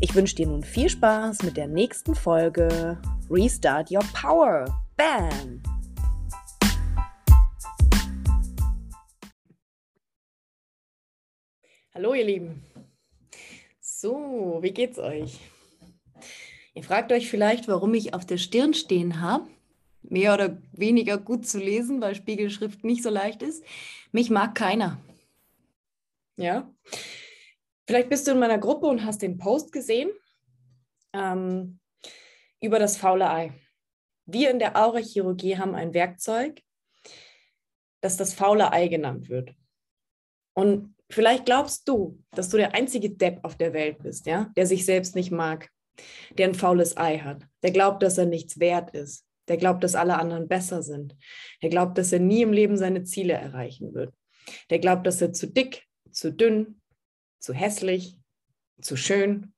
Ich 0.00 0.14
wünsche 0.14 0.36
dir 0.36 0.46
nun 0.46 0.62
viel 0.62 0.88
Spaß 0.88 1.42
mit 1.42 1.56
der 1.56 1.66
nächsten 1.66 2.14
Folge 2.14 3.00
Restart 3.28 3.90
Your 3.90 4.04
Power. 4.14 4.64
Bam! 4.96 5.60
Hallo 11.92 12.14
ihr 12.14 12.24
Lieben. 12.24 12.62
So, 13.80 14.58
wie 14.62 14.70
geht's 14.70 15.00
euch? 15.00 15.40
Ihr 16.74 16.84
fragt 16.84 17.10
euch 17.10 17.28
vielleicht, 17.28 17.66
warum 17.66 17.92
ich 17.94 18.14
auf 18.14 18.24
der 18.24 18.38
Stirn 18.38 18.74
stehen 18.74 19.20
habe. 19.20 19.48
Mehr 20.02 20.32
oder 20.32 20.62
weniger 20.70 21.18
gut 21.18 21.44
zu 21.44 21.58
lesen, 21.58 22.00
weil 22.00 22.14
Spiegelschrift 22.14 22.84
nicht 22.84 23.02
so 23.02 23.10
leicht 23.10 23.42
ist. 23.42 23.64
Mich 24.12 24.30
mag 24.30 24.54
keiner. 24.54 25.00
Ja. 26.36 26.72
Vielleicht 27.88 28.10
bist 28.10 28.26
du 28.26 28.32
in 28.32 28.38
meiner 28.38 28.58
Gruppe 28.58 28.86
und 28.86 29.02
hast 29.06 29.22
den 29.22 29.38
Post 29.38 29.72
gesehen 29.72 30.10
ähm, 31.14 31.80
über 32.60 32.78
das 32.78 32.98
faule 32.98 33.30
Ei. 33.30 33.54
Wir 34.26 34.50
in 34.50 34.58
der 34.58 34.76
Aurachirurgie 34.76 35.56
haben 35.56 35.74
ein 35.74 35.94
Werkzeug, 35.94 36.60
das 38.02 38.18
das 38.18 38.34
faule 38.34 38.74
Ei 38.74 38.88
genannt 38.88 39.30
wird. 39.30 39.54
Und 40.54 40.94
vielleicht 41.10 41.46
glaubst 41.46 41.88
du, 41.88 42.22
dass 42.32 42.50
du 42.50 42.58
der 42.58 42.74
einzige 42.74 43.08
Depp 43.08 43.42
auf 43.42 43.56
der 43.56 43.72
Welt 43.72 44.02
bist, 44.02 44.26
ja, 44.26 44.52
der 44.54 44.66
sich 44.66 44.84
selbst 44.84 45.16
nicht 45.16 45.30
mag, 45.30 45.70
der 46.32 46.48
ein 46.48 46.54
faules 46.54 46.98
Ei 46.98 47.16
hat, 47.20 47.46
der 47.62 47.70
glaubt, 47.70 48.02
dass 48.02 48.18
er 48.18 48.26
nichts 48.26 48.60
wert 48.60 48.90
ist, 48.90 49.24
der 49.48 49.56
glaubt, 49.56 49.82
dass 49.82 49.94
alle 49.94 50.18
anderen 50.18 50.46
besser 50.46 50.82
sind, 50.82 51.16
der 51.62 51.70
glaubt, 51.70 51.96
dass 51.96 52.12
er 52.12 52.20
nie 52.20 52.42
im 52.42 52.52
Leben 52.52 52.76
seine 52.76 53.04
Ziele 53.04 53.32
erreichen 53.32 53.94
wird, 53.94 54.12
der 54.68 54.78
glaubt, 54.78 55.06
dass 55.06 55.22
er 55.22 55.32
zu 55.32 55.46
dick, 55.46 55.86
zu 56.10 56.34
dünn, 56.34 56.82
zu 57.38 57.52
hässlich, 57.52 58.18
zu 58.80 58.96
schön, 58.96 59.52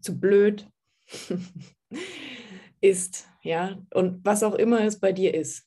zu 0.00 0.18
blöd 0.18 0.68
ist, 2.80 3.28
ja, 3.42 3.78
und 3.94 4.24
was 4.24 4.42
auch 4.42 4.54
immer 4.54 4.80
es 4.80 4.98
bei 4.98 5.12
dir 5.12 5.34
ist. 5.34 5.66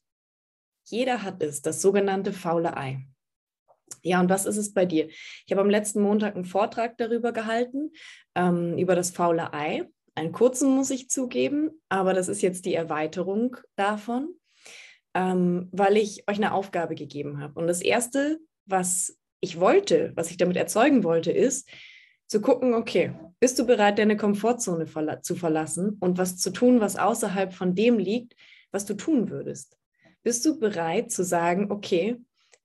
Jeder 0.85 1.23
hat 1.23 1.41
es, 1.43 1.61
das 1.61 1.81
sogenannte 1.81 2.33
faule 2.33 2.75
Ei. 2.75 3.05
Ja, 4.03 4.19
und 4.19 4.29
was 4.29 4.45
ist 4.45 4.57
es 4.57 4.73
bei 4.73 4.85
dir? 4.85 5.07
Ich 5.07 5.51
habe 5.51 5.61
am 5.61 5.69
letzten 5.69 6.01
Montag 6.01 6.35
einen 6.35 6.45
Vortrag 6.45 6.97
darüber 6.97 7.31
gehalten, 7.31 7.91
ähm, 8.35 8.77
über 8.77 8.95
das 8.95 9.11
faule 9.11 9.53
Ei. 9.53 9.87
Einen 10.15 10.31
kurzen 10.31 10.69
muss 10.75 10.89
ich 10.89 11.09
zugeben, 11.09 11.71
aber 11.89 12.13
das 12.13 12.27
ist 12.27 12.41
jetzt 12.41 12.65
die 12.65 12.73
Erweiterung 12.73 13.57
davon, 13.75 14.29
ähm, 15.13 15.69
weil 15.71 15.97
ich 15.97 16.27
euch 16.27 16.37
eine 16.37 16.53
Aufgabe 16.53 16.95
gegeben 16.95 17.39
habe. 17.39 17.59
Und 17.59 17.67
das 17.67 17.81
Erste, 17.81 18.39
was 18.65 19.18
ich 19.41 19.59
wollte, 19.59 20.11
was 20.15 20.31
ich 20.31 20.37
damit 20.37 20.57
erzeugen 20.57 21.03
wollte, 21.03 21.31
ist 21.31 21.69
zu 22.27 22.41
gucken, 22.41 22.73
okay, 22.73 23.13
bist 23.39 23.57
du 23.57 23.65
bereit, 23.65 23.97
deine 23.97 24.17
Komfortzone 24.17 24.85
verla 24.85 25.21
zu 25.21 25.35
verlassen 25.35 25.97
und 25.99 26.17
was 26.17 26.37
zu 26.37 26.51
tun, 26.51 26.79
was 26.79 26.95
außerhalb 26.95 27.53
von 27.53 27.73
dem 27.73 27.97
liegt, 27.97 28.35
was 28.71 28.85
du 28.85 28.93
tun 28.93 29.29
würdest? 29.29 29.77
Bist 30.21 30.45
du 30.45 30.59
bereit 30.59 31.11
zu 31.11 31.23
sagen, 31.23 31.71
okay, 31.71 32.17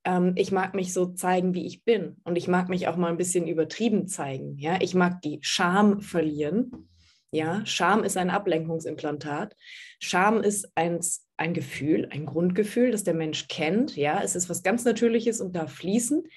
ähm, 0.04 0.34
ich 0.36 0.52
mag 0.52 0.74
mich 0.74 0.92
so 0.92 1.06
zeigen, 1.06 1.54
wie 1.54 1.66
ich 1.66 1.82
bin 1.84 2.16
und 2.24 2.36
ich 2.36 2.46
mag 2.46 2.68
mich 2.68 2.88
auch 2.88 2.96
mal 2.96 3.08
ein 3.08 3.16
bisschen 3.16 3.48
übertrieben 3.48 4.06
zeigen. 4.06 4.58
Ja, 4.58 4.78
ich 4.80 4.94
mag 4.94 5.22
die 5.22 5.38
Scham 5.40 6.00
verlieren. 6.00 6.88
Ja, 7.30 7.64
Scham 7.64 8.04
ist 8.04 8.16
ein 8.16 8.30
Ablenkungsimplantat. 8.30 9.56
Scham 9.98 10.42
ist 10.42 10.70
ein, 10.76 11.00
ein 11.36 11.54
Gefühl, 11.54 12.08
ein 12.12 12.26
Grundgefühl, 12.26 12.92
das 12.92 13.02
der 13.02 13.14
Mensch 13.14 13.48
kennt. 13.48 13.96
Ja, 13.96 14.22
es 14.22 14.36
ist 14.36 14.48
was 14.48 14.62
ganz 14.62 14.84
Natürliches 14.84 15.40
und 15.40 15.56
darf 15.56 15.72
fließen. 15.72 16.28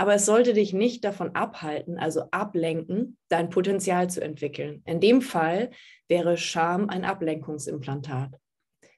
Aber 0.00 0.14
es 0.14 0.24
sollte 0.24 0.54
dich 0.54 0.72
nicht 0.72 1.04
davon 1.04 1.34
abhalten, 1.34 1.98
also 1.98 2.22
ablenken, 2.30 3.18
dein 3.28 3.50
Potenzial 3.50 4.08
zu 4.08 4.22
entwickeln. 4.22 4.82
In 4.86 5.00
dem 5.00 5.20
Fall 5.20 5.70
wäre 6.06 6.36
Scham 6.36 6.88
ein 6.88 7.04
Ablenkungsimplantat. 7.04 8.30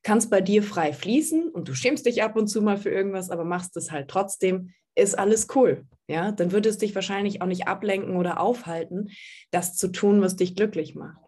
Kannst 0.02 0.30
bei 0.30 0.42
dir 0.42 0.62
frei 0.62 0.92
fließen 0.92 1.48
und 1.48 1.68
du 1.68 1.74
schämst 1.74 2.04
dich 2.04 2.22
ab 2.22 2.36
und 2.36 2.48
zu 2.48 2.60
mal 2.60 2.76
für 2.76 2.90
irgendwas, 2.90 3.30
aber 3.30 3.44
machst 3.44 3.76
es 3.78 3.90
halt 3.90 4.08
trotzdem, 4.08 4.74
ist 4.94 5.18
alles 5.18 5.48
cool. 5.54 5.86
Ja, 6.06 6.32
dann 6.32 6.52
würde 6.52 6.68
es 6.68 6.76
dich 6.76 6.94
wahrscheinlich 6.94 7.40
auch 7.40 7.46
nicht 7.46 7.66
ablenken 7.66 8.16
oder 8.16 8.38
aufhalten, 8.38 9.10
das 9.50 9.76
zu 9.76 9.88
tun, 9.88 10.20
was 10.20 10.36
dich 10.36 10.54
glücklich 10.54 10.94
macht. 10.94 11.20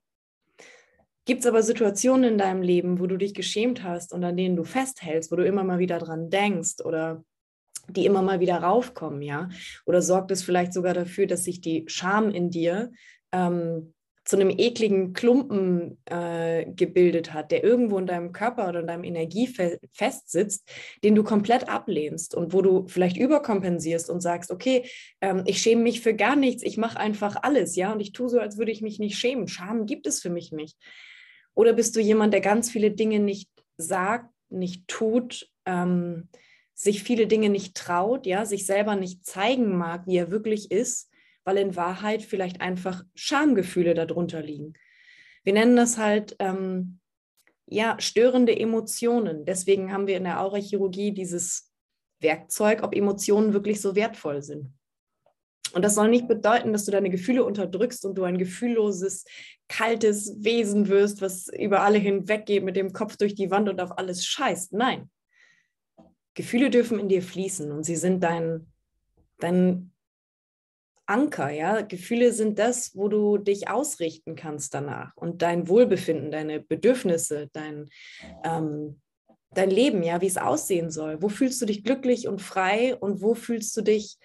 Gibt 1.25 1.41
es 1.41 1.47
aber 1.47 1.63
Situationen 1.63 2.33
in 2.33 2.39
deinem 2.39 2.63
Leben, 2.63 2.99
wo 2.99 3.07
du 3.07 3.17
dich 3.17 3.33
geschämt 3.33 3.85
hast 3.85 4.13
und 4.13 4.25
an 4.25 4.37
denen 4.37 4.57
du 4.57 4.65
festhältst, 4.65 5.31
wo 5.31 5.37
du 5.37 5.47
immer 5.47 5.65
mal 5.65 5.79
wieder 5.79 5.99
dran 5.99 6.31
denkst 6.31 6.85
oder 6.85 7.25
die 7.89 8.07
immer 8.07 8.23
mal 8.23 8.41
wieder 8.41 8.57
raufkommen, 8.57 9.23
ja? 9.23 9.49
Oder 9.87 10.03
sorgt 10.03 10.31
es 10.31 10.43
vielleicht 10.43 10.73
sogar 10.73 10.95
dafür, 10.95 11.27
dass 11.27 11.45
sich 11.45 11.61
die 11.61 11.85
Scham 11.89 12.31
in 12.31 12.51
dir 12.51 12.93
ähm, 13.33 13.93
zu 14.25 14.37
einem 14.37 14.51
ekligen 14.51 15.15
Klumpen 15.15 15.99
äh, 16.05 16.67
gebildet 16.67 17.33
hat, 17.35 17.51
der 17.51 17.65
irgendwo 17.65 17.99
in 17.99 18.07
deinem 18.07 18.33
Körper 18.33 18.69
oder 18.69 18.81
in 18.81 18.87
deinem 18.87 19.05
Energiefeld 19.05 19.81
festsitzt, 19.93 20.69
den 21.03 21.17
du 21.17 21.25
komplett 21.25 21.69
ablehnst 21.69 22.35
und 22.35 22.53
wo 22.53 22.63
du 22.63 22.87
vielleicht 22.87 23.17
überkompensierst 23.17 24.09
und 24.11 24.21
sagst, 24.21 24.53
okay, 24.53 24.89
ähm, 25.21 25.43
ich 25.47 25.61
schäme 25.61 25.83
mich 25.83 26.01
für 26.01 26.15
gar 26.15 26.37
nichts, 26.37 26.63
ich 26.63 26.77
mache 26.77 27.01
einfach 27.01 27.37
alles, 27.43 27.75
ja, 27.75 27.93
und 27.93 28.01
ich 28.01 28.13
tue 28.13 28.29
so, 28.29 28.39
als 28.39 28.59
würde 28.59 28.71
ich 28.71 28.81
mich 28.81 29.01
nicht 29.01 29.19
schämen. 29.19 29.49
Scham 29.49 29.87
gibt 29.87 30.07
es 30.07 30.21
für 30.21 30.31
mich 30.31 30.53
nicht. 30.53 30.79
Oder 31.55 31.73
bist 31.73 31.97
du 31.97 32.01
jemand, 32.01 32.33
der 32.33 32.41
ganz 32.41 32.71
viele 32.71 32.93
Dinge 32.93 33.19
nicht 33.19 33.51
sagt, 33.77 34.31
nicht 34.51 34.87
tut, 34.87 35.51
ähm, 35.67 36.29
sich 36.83 37.05
viele 37.05 37.29
Dinge 37.29 37.49
nicht 37.49 37.77
traut, 37.77 38.27
ja, 38.27 38.45
sich 38.45 38.67
selber 38.67 38.97
nicht 38.97 39.25
zeigen 39.25 39.79
mag, 39.79 40.05
wie 40.09 40.17
er 40.17 40.33
wirklich 40.33 40.73
ist, 40.73 41.09
weil 41.45 41.57
in 41.59 41.77
Wahrheit 41.77 42.23
vielleicht 42.23 42.61
einfach 42.61 43.05
Schamgefühle 43.15 43.95
darunter 43.95 44.43
liegen. 44.43 44.73
Wir 45.45 45.53
nennen 45.53 45.77
das 45.77 45.97
halt 45.97 46.35
ähm, 46.41 46.99
ja 47.67 47.97
störende 48.01 48.59
Emotionen. 48.59 49.45
Deswegen 49.45 49.93
haben 49.93 50.09
wir 50.09 50.17
in 50.17 50.25
der 50.25 50.41
Aurachirurgie 50.41 51.13
dieses 51.13 51.73
Werkzeug, 52.19 52.83
ob 52.83 52.97
Emotionen 52.97 53.53
wirklich 53.53 53.81
so 53.81 53.95
wertvoll 53.95 54.43
sind. 54.43 54.73
Und 55.75 55.85
das 55.85 55.95
soll 55.95 56.09
nicht 56.09 56.27
bedeuten, 56.27 56.73
dass 56.73 56.85
du 56.85 56.91
deine 56.91 57.11
Gefühle 57.11 57.45
unterdrückst 57.45 58.05
und 58.07 58.17
du 58.17 58.25
ein 58.25 58.39
gefühlloses, 58.39 59.25
kaltes 59.69 60.35
Wesen 60.43 60.89
wirst, 60.89 61.23
was 61.23 61.47
über 61.47 61.83
alle 61.83 61.99
hinweggeht, 61.99 62.65
mit 62.65 62.75
dem 62.75 62.93
Kopf 62.93 63.17
durch 63.17 63.37
die 63.37 63.53
Wand 63.53 63.69
und 63.69 63.81
auf 63.81 63.97
alles 63.99 64.27
scheißt. 64.27 64.73
Nein, 64.73 65.09
Gefühle 66.35 66.71
dürfen 66.71 66.99
in 66.99 67.09
dir 67.09 67.23
fließen 67.23 67.71
und 67.71 67.85
sie 67.85 67.97
sind 67.97 68.23
dein, 68.23 68.67
dein 69.39 69.93
Anker, 71.07 71.51
ja. 71.51 71.83
Gefühle 71.83 72.33
sind 72.33 72.59
das, 72.59 72.97
wo 72.97 73.09
du 73.09 73.39
dich 73.39 73.69
ausrichten 73.69 74.37
kannst 74.37 74.75
danach 74.75 75.17
und 75.17 75.43
dein 75.43 75.69
Wohlbefinden, 75.69 76.31
deine 76.31 76.61
Bedürfnisse, 76.61 77.51
dein, 77.53 77.89
ähm, 78.45 79.01
dein 79.55 79.71
Leben, 79.71 80.03
ja, 80.03 80.21
wie 80.21 80.27
es 80.27 80.39
aussehen 80.39 80.91
soll. 80.91 81.21
Wo 81.21 81.29
fühlst 81.29 81.61
du 81.61 81.67
dich 81.67 81.85
glücklich 81.85 82.29
und 82.29 82.41
frei 82.41 82.97
und 82.97 83.21
wo 83.21 83.35
fühlst 83.35 83.77
du 83.77 83.83
dich 83.83 84.17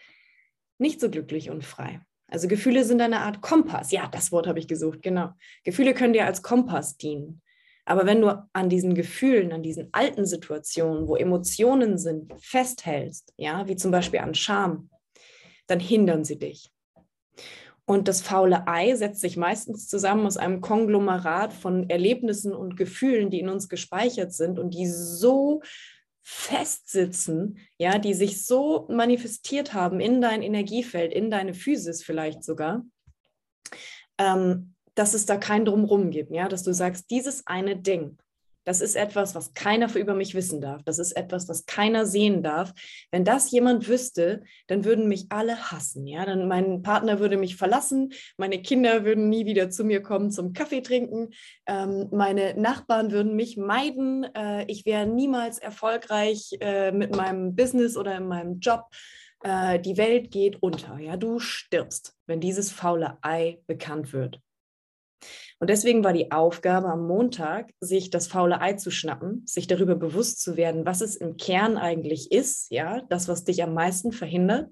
nicht 0.77 1.01
so 1.01 1.09
glücklich 1.09 1.49
und 1.49 1.65
frei? 1.65 2.01
Also 2.29 2.47
Gefühle 2.47 2.83
sind 2.83 3.01
eine 3.01 3.21
Art 3.21 3.41
Kompass. 3.41 3.91
Ja, 3.91 4.07
das 4.07 4.31
Wort 4.31 4.47
habe 4.47 4.59
ich 4.59 4.67
gesucht, 4.67 5.01
genau. 5.01 5.31
Gefühle 5.63 5.93
können 5.93 6.13
dir 6.13 6.25
als 6.25 6.41
Kompass 6.41 6.97
dienen. 6.97 7.41
Aber 7.87 8.05
wenn 8.05 8.19
du 8.19 8.45
an 8.51 8.67
diesen 8.67 8.95
Gefühlen, 8.95 9.53
an 9.53 9.63
diesen 9.63 9.87
alten 9.93 10.25
Situationen, 10.25 11.07
wo 11.07 11.15
Emotionen 11.15 11.97
sind, 11.97 12.33
festhältst, 12.37 13.33
ja, 13.37 13.65
wie 13.69 13.77
zum 13.77 13.91
Beispiel 13.91 14.19
an 14.19 14.35
Scham, 14.35 14.89
dann 15.67 15.79
hindern 15.79 16.25
sie 16.25 16.37
dich. 16.37 16.69
Und 17.85 18.09
das 18.09 18.21
faule 18.21 18.67
Ei 18.67 18.93
setzt 18.95 19.21
sich 19.21 19.37
meistens 19.37 19.87
zusammen 19.87 20.25
aus 20.25 20.35
einem 20.35 20.59
Konglomerat 20.59 21.53
von 21.53 21.89
Erlebnissen 21.89 22.53
und 22.53 22.75
Gefühlen, 22.75 23.29
die 23.29 23.39
in 23.39 23.47
uns 23.47 23.69
gespeichert 23.69 24.33
sind 24.33 24.59
und 24.59 24.73
die 24.73 24.87
so 24.87 25.61
festsitzen, 26.21 27.57
ja, 27.77 27.99
die 27.99 28.13
sich 28.13 28.45
so 28.45 28.85
manifestiert 28.89 29.73
haben 29.73 30.01
in 30.01 30.19
dein 30.19 30.41
Energiefeld, 30.41 31.13
in 31.13 31.31
deine 31.31 31.53
Physis 31.53 32.03
vielleicht 32.03 32.43
sogar, 32.43 32.83
ähm, 34.17 34.75
dass 34.97 35.13
es 35.13 35.25
da 35.25 35.37
kein 35.37 35.63
Drumrum 35.65 36.09
gibt, 36.09 36.31
ja, 36.31 36.47
dass 36.47 36.63
du 36.63 36.73
sagst, 36.73 37.11
dieses 37.11 37.45
eine 37.45 37.75
Ding, 37.77 38.17
Das 38.67 38.81
ist 38.81 38.97
etwas, 38.97 39.33
was 39.33 39.53
keiner 39.53 39.95
über 39.95 40.13
mich 40.13 40.35
wissen 40.35 40.59
darf. 40.59 40.83
Das 40.83 40.99
ist 40.99 41.13
etwas, 41.13 41.47
was 41.47 41.65
keiner 41.67 42.05
sehen 42.05 42.43
darf. 42.43 42.73
Wenn 43.11 43.23
das 43.23 43.49
jemand 43.49 43.87
wüsste, 43.87 44.43
dann 44.67 44.83
würden 44.83 45.07
mich 45.07 45.27
alle 45.29 45.71
hassen. 45.71 46.05
Ja, 46.05 46.25
dann 46.25 46.49
mein 46.49 46.81
Partner 46.81 47.19
würde 47.19 47.37
mich 47.37 47.55
verlassen, 47.55 48.11
meine 48.35 48.61
Kinder 48.61 49.05
würden 49.05 49.29
nie 49.29 49.45
wieder 49.45 49.69
zu 49.69 49.85
mir 49.85 50.01
kommen 50.01 50.31
zum 50.31 50.51
Kaffee 50.51 50.81
trinken, 50.81 51.29
ähm, 51.65 52.09
meine 52.11 52.59
Nachbarn 52.59 53.11
würden 53.11 53.37
mich 53.37 53.55
meiden. 53.55 54.25
Äh, 54.35 54.65
ich 54.67 54.85
wäre 54.85 55.05
niemals 55.07 55.59
erfolgreich 55.59 56.57
äh, 56.59 56.91
mit 56.91 57.15
meinem 57.15 57.55
Business 57.55 57.95
oder 57.95 58.17
in 58.17 58.27
meinem 58.27 58.59
Job. 58.59 58.83
Äh, 59.43 59.79
die 59.79 59.95
Welt 59.95 60.29
geht 60.29 60.61
unter. 60.61 60.99
Ja, 60.99 61.15
du 61.15 61.39
stirbst, 61.39 62.17
wenn 62.25 62.41
dieses 62.41 62.69
faule 62.69 63.17
Ei 63.21 63.61
bekannt 63.65 64.11
wird. 64.11 64.41
Und 65.59 65.69
deswegen 65.69 66.03
war 66.03 66.13
die 66.13 66.31
Aufgabe 66.31 66.87
am 66.87 67.07
Montag, 67.07 67.71
sich 67.79 68.09
das 68.11 68.27
faule 68.27 68.61
Ei 68.61 68.73
zu 68.73 68.91
schnappen, 68.91 69.43
sich 69.47 69.65
darüber 69.67 69.95
bewusst 69.95 70.41
zu 70.41 70.55
werden, 70.55 70.85
was 70.85 71.01
es 71.01 71.15
im 71.15 71.37
Kern 71.37 71.77
eigentlich 71.77 72.31
ist, 72.31 72.71
ja, 72.71 73.01
das, 73.09 73.27
was 73.27 73.43
dich 73.43 73.63
am 73.63 73.73
meisten 73.73 74.11
verhindert, 74.11 74.69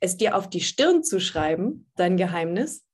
es 0.00 0.16
dir 0.16 0.36
auf 0.36 0.50
die 0.50 0.60
Stirn 0.60 1.04
zu 1.04 1.20
schreiben, 1.20 1.86
dein 1.94 2.16
Geheimnis, 2.16 2.84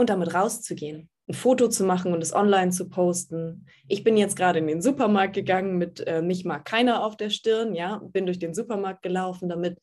und 0.00 0.10
damit 0.10 0.34
rauszugehen, 0.34 1.10
ein 1.28 1.34
Foto 1.34 1.68
zu 1.68 1.84
machen 1.84 2.12
und 2.12 2.22
es 2.22 2.34
online 2.34 2.70
zu 2.70 2.88
posten. 2.88 3.66
Ich 3.86 4.02
bin 4.02 4.16
jetzt 4.16 4.34
gerade 4.34 4.58
in 4.58 4.66
den 4.66 4.80
Supermarkt 4.80 5.34
gegangen 5.34 5.78
mit 5.78 6.04
äh, 6.06 6.22
mich 6.22 6.44
mag 6.44 6.64
keiner 6.64 7.04
auf 7.04 7.16
der 7.16 7.30
Stirn, 7.30 7.74
ja, 7.74 8.00
bin 8.02 8.26
durch 8.26 8.38
den 8.38 8.54
Supermarkt 8.54 9.02
gelaufen 9.02 9.48
damit 9.48 9.78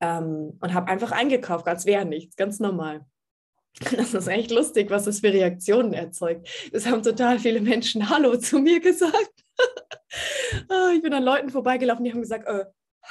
ähm, 0.00 0.58
und 0.60 0.74
habe 0.74 0.90
einfach 0.90 1.12
eingekauft, 1.12 1.66
als 1.68 1.86
wäre 1.86 2.04
nichts, 2.04 2.36
ganz 2.36 2.58
normal. 2.58 3.06
Das 3.96 4.14
ist 4.14 4.28
echt 4.28 4.50
lustig, 4.50 4.90
was 4.90 5.04
das 5.04 5.20
für 5.20 5.32
Reaktionen 5.32 5.92
erzeugt. 5.92 6.48
Es 6.72 6.86
haben 6.86 7.02
total 7.02 7.38
viele 7.38 7.60
Menschen 7.60 8.08
Hallo 8.08 8.36
zu 8.36 8.58
mir 8.58 8.80
gesagt. 8.80 9.32
Ah, 10.68 10.90
ich 10.94 11.00
bin 11.00 11.14
an 11.14 11.22
Leuten 11.22 11.48
vorbeigelaufen, 11.48 12.04
die 12.04 12.12
haben 12.12 12.20
gesagt, 12.20 12.46
äh, 12.46 12.66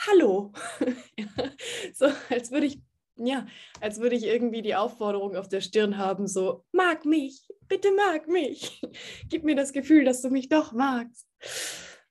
Hallo. 0.08 0.52
so, 1.96 2.06
als 2.30 2.52
würde 2.52 2.68
ich, 2.68 2.80
ja, 3.16 3.48
als 3.80 4.00
würde 4.00 4.16
ich 4.16 4.26
irgendwie 4.26 4.62
die 4.62 4.76
Aufforderung 4.76 5.36
auf 5.36 5.48
der 5.48 5.62
Stirn 5.62 5.98
haben, 5.98 6.28
so, 6.28 6.64
mag 6.72 7.06
mich, 7.06 7.48
bitte 7.68 7.90
mag 7.92 8.28
mich. 8.28 8.82
Gib 9.30 9.44
mir 9.44 9.56
das 9.56 9.74
Gefühl, 9.74 10.06
dass 10.06 10.22
du 10.22 10.30
mich 10.30 10.48
doch 10.48 10.74
magst. 10.74 11.28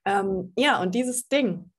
Ähm, 0.03 0.51
ja, 0.57 0.81
und 0.81 0.93
dieses 0.93 1.29
Ding, 1.29 1.70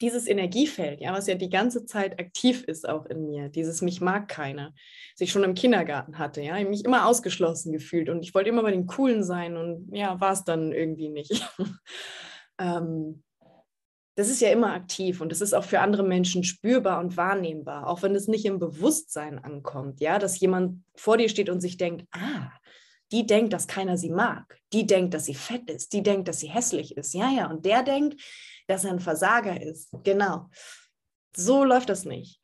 dieses 0.00 0.28
Energiefeld, 0.28 1.00
ja, 1.00 1.12
was 1.12 1.26
ja 1.26 1.34
die 1.34 1.50
ganze 1.50 1.84
Zeit 1.84 2.20
aktiv 2.20 2.62
ist 2.64 2.88
auch 2.88 3.06
in 3.06 3.26
mir, 3.26 3.48
dieses 3.48 3.82
mich 3.82 4.00
mag 4.00 4.28
keiner, 4.28 4.72
was 5.14 5.20
ich 5.20 5.32
schon 5.32 5.44
im 5.44 5.54
Kindergarten 5.54 6.18
hatte, 6.18 6.40
ja, 6.40 6.56
ich 6.56 6.68
mich 6.68 6.84
immer 6.84 7.06
ausgeschlossen 7.06 7.72
gefühlt 7.72 8.08
und 8.08 8.22
ich 8.22 8.34
wollte 8.34 8.48
immer 8.48 8.62
bei 8.62 8.70
den 8.70 8.86
Coolen 8.86 9.24
sein 9.24 9.56
und 9.56 9.88
ja, 9.92 10.20
war 10.20 10.32
es 10.32 10.44
dann 10.44 10.72
irgendwie 10.72 11.08
nicht. 11.08 11.48
ähm, 12.58 13.22
das 14.14 14.28
ist 14.28 14.40
ja 14.40 14.50
immer 14.50 14.72
aktiv 14.72 15.20
und 15.20 15.30
das 15.30 15.40
ist 15.40 15.54
auch 15.54 15.62
für 15.62 15.80
andere 15.80 16.02
Menschen 16.02 16.42
spürbar 16.42 16.98
und 16.98 17.16
wahrnehmbar, 17.16 17.86
auch 17.86 18.02
wenn 18.02 18.16
es 18.16 18.26
nicht 18.26 18.44
im 18.46 18.58
Bewusstsein 18.58 19.38
ankommt, 19.38 20.00
ja, 20.00 20.18
dass 20.18 20.40
jemand 20.40 20.82
vor 20.96 21.16
dir 21.16 21.28
steht 21.28 21.48
und 21.48 21.60
sich 21.60 21.76
denkt, 21.76 22.04
ah, 22.10 22.50
die 23.12 23.26
denkt, 23.26 23.52
dass 23.52 23.68
keiner 23.68 23.96
sie 23.96 24.10
mag, 24.10 24.58
die 24.72 24.86
denkt, 24.86 25.14
dass 25.14 25.24
sie 25.24 25.34
fett 25.34 25.70
ist, 25.70 25.92
die 25.92 26.02
denkt, 26.02 26.28
dass 26.28 26.40
sie 26.40 26.48
hässlich 26.48 26.96
ist, 26.96 27.14
ja, 27.14 27.30
ja, 27.30 27.48
und 27.48 27.64
der 27.64 27.82
denkt, 27.82 28.20
dass 28.68 28.84
er 28.84 28.92
ein 28.92 29.00
Versager 29.00 29.60
ist. 29.60 29.90
Genau. 30.04 30.48
So 31.34 31.64
läuft 31.64 31.88
das 31.88 32.04
nicht. 32.04 32.40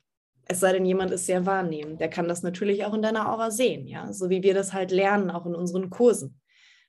Es 0.46 0.60
sei 0.60 0.72
denn, 0.72 0.84
jemand 0.84 1.10
ist 1.10 1.26
sehr 1.26 1.46
wahrnehmend. 1.46 2.00
Der 2.00 2.10
kann 2.10 2.28
das 2.28 2.42
natürlich 2.42 2.84
auch 2.84 2.92
in 2.92 3.02
deiner 3.02 3.30
Aura 3.32 3.50
sehen, 3.50 3.86
ja, 3.86 4.12
so 4.12 4.28
wie 4.28 4.42
wir 4.42 4.52
das 4.52 4.72
halt 4.72 4.90
lernen, 4.90 5.30
auch 5.30 5.46
in 5.46 5.54
unseren 5.54 5.88
Kursen. 5.88 6.40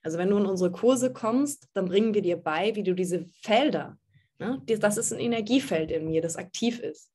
Also 0.02 0.18
wenn 0.18 0.30
du 0.30 0.36
in 0.36 0.46
unsere 0.46 0.70
Kurse 0.70 1.12
kommst, 1.12 1.68
dann 1.72 1.86
bringen 1.86 2.14
wir 2.14 2.22
dir 2.22 2.36
bei, 2.36 2.74
wie 2.76 2.82
du 2.82 2.94
diese 2.94 3.26
Felder, 3.42 3.98
ne, 4.38 4.62
das 4.66 4.98
ist 4.98 5.12
ein 5.12 5.18
Energiefeld 5.18 5.90
in 5.90 6.06
mir, 6.06 6.20
das 6.20 6.36
aktiv 6.36 6.80
ist. 6.80 7.12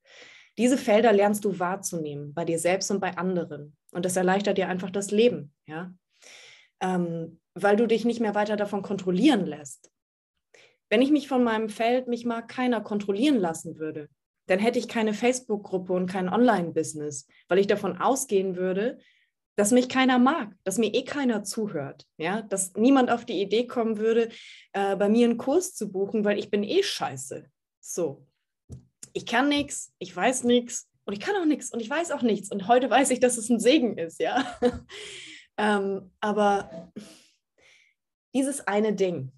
Diese 0.58 0.78
Felder 0.78 1.14
lernst 1.14 1.46
du 1.46 1.60
wahrzunehmen, 1.60 2.34
bei 2.34 2.44
dir 2.44 2.60
selbst 2.60 2.92
und 2.92 3.00
bei 3.00 3.18
anderen. 3.18 3.76
Und 3.92 4.06
das 4.06 4.18
erleichtert 4.18 4.58
dir 4.58 4.68
einfach 4.68 4.90
das 4.90 5.12
Leben, 5.12 5.54
ja. 5.68 5.94
Ähm, 6.82 7.40
weil 7.54 7.76
du 7.76 7.86
dich 7.86 8.06
nicht 8.06 8.20
mehr 8.20 8.34
weiter 8.34 8.56
davon 8.56 8.82
kontrollieren 8.82 9.46
lässt. 9.46 9.91
Wenn 10.92 11.02
ich 11.02 11.10
mich 11.10 11.30
von 11.30 11.42
meinem 11.42 11.70
Feld, 11.70 12.10
mich 12.10 12.26
mag 12.26 12.50
keiner 12.50 12.82
kontrollieren 12.82 13.40
lassen 13.40 13.80
würde, 13.80 14.10
dann 14.48 14.60
hätte 14.60 14.78
ich 14.78 14.90
keine 14.90 15.14
Facebook-Gruppe 15.14 15.94
und 15.94 16.08
kein 16.08 16.28
Online-Business, 16.28 17.28
weil 17.48 17.60
ich 17.60 17.68
davon 17.68 17.98
ausgehen 17.98 18.58
würde, 18.58 19.00
dass 19.56 19.72
mich 19.72 19.88
keiner 19.88 20.20
mag, 20.20 20.54
dass 20.66 20.78
mir 20.78 20.94
eh 20.94 21.06
keiner 21.06 21.46
zuhört, 21.46 22.06
ja, 22.18 22.42
dass 22.42 22.74
niemand 22.74 23.10
auf 23.10 23.24
die 23.24 23.42
Idee 23.42 23.68
kommen 23.68 24.00
würde, 24.00 24.30
äh, 24.74 24.98
bei 24.98 25.08
mir 25.08 25.30
einen 25.30 25.38
Kurs 25.38 25.74
zu 25.74 25.90
buchen, 25.90 26.26
weil 26.26 26.38
ich 26.38 26.50
bin 26.50 26.62
eh 26.62 26.84
scheiße. 26.84 27.46
So, 27.80 28.28
ich 29.14 29.26
kann 29.26 29.48
nichts, 29.48 29.94
ich 29.98 30.14
weiß 30.14 30.44
nichts 30.44 30.90
und 31.06 31.14
ich 31.14 31.22
kann 31.22 31.38
auch 31.38 31.46
nichts 31.46 31.72
und 31.72 31.80
ich 31.80 31.90
weiß 31.90 32.12
auch 32.12 32.22
nichts 32.22 32.52
und 32.52 32.68
heute 32.68 32.90
weiß 32.90 33.12
ich, 33.12 33.22
dass 33.22 33.38
es 33.38 33.50
ein 33.50 33.62
Segen 33.62 33.98
ist, 33.98 34.20
ja. 34.20 34.46
ähm, 35.58 36.12
aber 36.20 36.92
dieses 38.34 38.68
eine 38.68 38.94
Ding, 38.94 39.32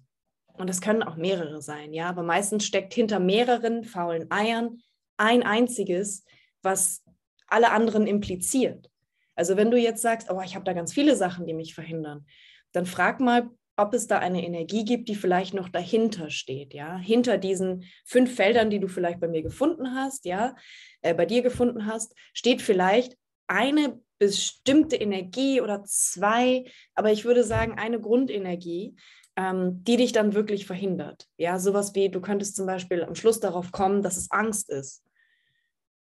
und 0.56 0.68
das 0.68 0.80
können 0.80 1.02
auch 1.02 1.16
mehrere 1.16 1.60
sein, 1.60 1.92
ja, 1.92 2.08
aber 2.08 2.22
meistens 2.22 2.64
steckt 2.64 2.94
hinter 2.94 3.20
mehreren 3.20 3.84
faulen 3.84 4.30
Eiern 4.30 4.80
ein 5.16 5.42
einziges, 5.42 6.24
was 6.62 7.02
alle 7.46 7.70
anderen 7.70 8.06
impliziert. 8.06 8.90
Also 9.34 9.56
wenn 9.56 9.70
du 9.70 9.78
jetzt 9.78 10.02
sagst, 10.02 10.30
oh, 10.30 10.40
ich 10.44 10.54
habe 10.54 10.64
da 10.64 10.72
ganz 10.72 10.92
viele 10.92 11.16
Sachen, 11.16 11.46
die 11.46 11.54
mich 11.54 11.74
verhindern, 11.74 12.26
dann 12.72 12.86
frag 12.86 13.20
mal, 13.20 13.50
ob 13.76 13.92
es 13.94 14.06
da 14.06 14.18
eine 14.18 14.44
Energie 14.44 14.84
gibt, 14.84 15.08
die 15.08 15.16
vielleicht 15.16 15.52
noch 15.52 15.68
dahinter 15.68 16.30
steht, 16.30 16.74
ja, 16.74 16.96
hinter 16.96 17.38
diesen 17.38 17.84
fünf 18.04 18.34
Feldern, 18.34 18.70
die 18.70 18.78
du 18.78 18.86
vielleicht 18.86 19.18
bei 19.18 19.26
mir 19.26 19.42
gefunden 19.42 19.94
hast, 19.94 20.24
ja, 20.24 20.54
äh, 21.02 21.14
bei 21.14 21.26
dir 21.26 21.42
gefunden 21.42 21.86
hast, 21.86 22.14
steht 22.32 22.62
vielleicht 22.62 23.16
eine 23.48 24.00
bestimmte 24.18 24.96
Energie 24.96 25.60
oder 25.60 25.82
zwei, 25.82 26.64
aber 26.94 27.10
ich 27.10 27.24
würde 27.24 27.42
sagen 27.42 27.76
eine 27.76 28.00
Grundenergie, 28.00 28.94
ähm, 29.36 29.82
die 29.84 29.96
dich 29.96 30.12
dann 30.12 30.34
wirklich 30.34 30.66
verhindert. 30.66 31.28
Ja, 31.36 31.58
sowas 31.58 31.94
wie, 31.94 32.08
du 32.08 32.20
könntest 32.20 32.56
zum 32.56 32.66
Beispiel 32.66 33.02
am 33.02 33.14
Schluss 33.14 33.40
darauf 33.40 33.72
kommen, 33.72 34.02
dass 34.02 34.16
es 34.16 34.30
Angst 34.30 34.70
ist, 34.70 35.02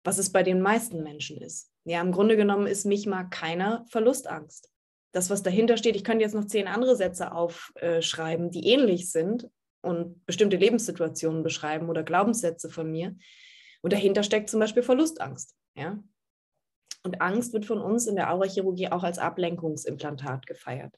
was 0.04 0.18
es 0.18 0.32
bei 0.32 0.44
den 0.44 0.62
meisten 0.62 1.02
Menschen 1.04 1.38
ist. 1.38 1.72
Ja, 1.86 2.02
im 2.02 2.12
Grunde 2.12 2.36
genommen 2.36 2.68
ist 2.68 2.86
mich 2.86 3.06
mag 3.06 3.32
keiner 3.32 3.86
Verlustangst. 3.90 4.70
Das, 5.12 5.30
was 5.30 5.44
dahinter 5.44 5.78
steht, 5.78 5.96
ich 5.96 6.04
könnte 6.04 6.24
jetzt 6.24 6.36
noch 6.36 6.46
zehn 6.46 6.68
andere 6.68 6.96
Sätze 6.96 7.32
aufschreiben, 7.32 8.52
die 8.52 8.68
ähnlich 8.68 9.12
sind 9.12 9.48
und 9.82 10.26
bestimmte 10.26 10.58
Lebenssituationen 10.58 11.42
beschreiben 11.42 11.90
oder 11.90 12.04
Glaubenssätze 12.04 12.70
von 12.70 12.92
mir. 12.92 13.16
Und 13.82 13.94
dahinter 13.94 14.24
steckt 14.24 14.50
zum 14.50 14.60
Beispiel 14.60 14.84
Verlustangst. 14.84 15.56
Ja? 15.76 16.04
Und 17.04 17.22
Angst 17.22 17.54
wird 17.54 17.66
von 17.66 17.80
uns 17.80 18.08
in 18.08 18.16
der 18.16 18.34
Aurachirurgie 18.34 18.90
auch 18.90 19.04
als 19.04 19.20
Ablenkungsimplantat 19.20 20.48
gefeiert. 20.48 20.94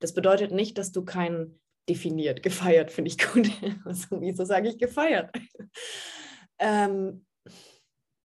Das 0.00 0.14
bedeutet 0.14 0.50
nicht, 0.50 0.78
dass 0.78 0.90
du 0.90 1.04
kein 1.04 1.60
definiert, 1.90 2.42
gefeiert 2.42 2.90
finde 2.90 3.10
ich 3.10 3.18
gut. 3.18 3.50
Also, 3.84 4.20
wieso 4.20 4.44
sage 4.44 4.68
ich 4.68 4.78
gefeiert? 4.78 5.30
ähm, 6.58 7.26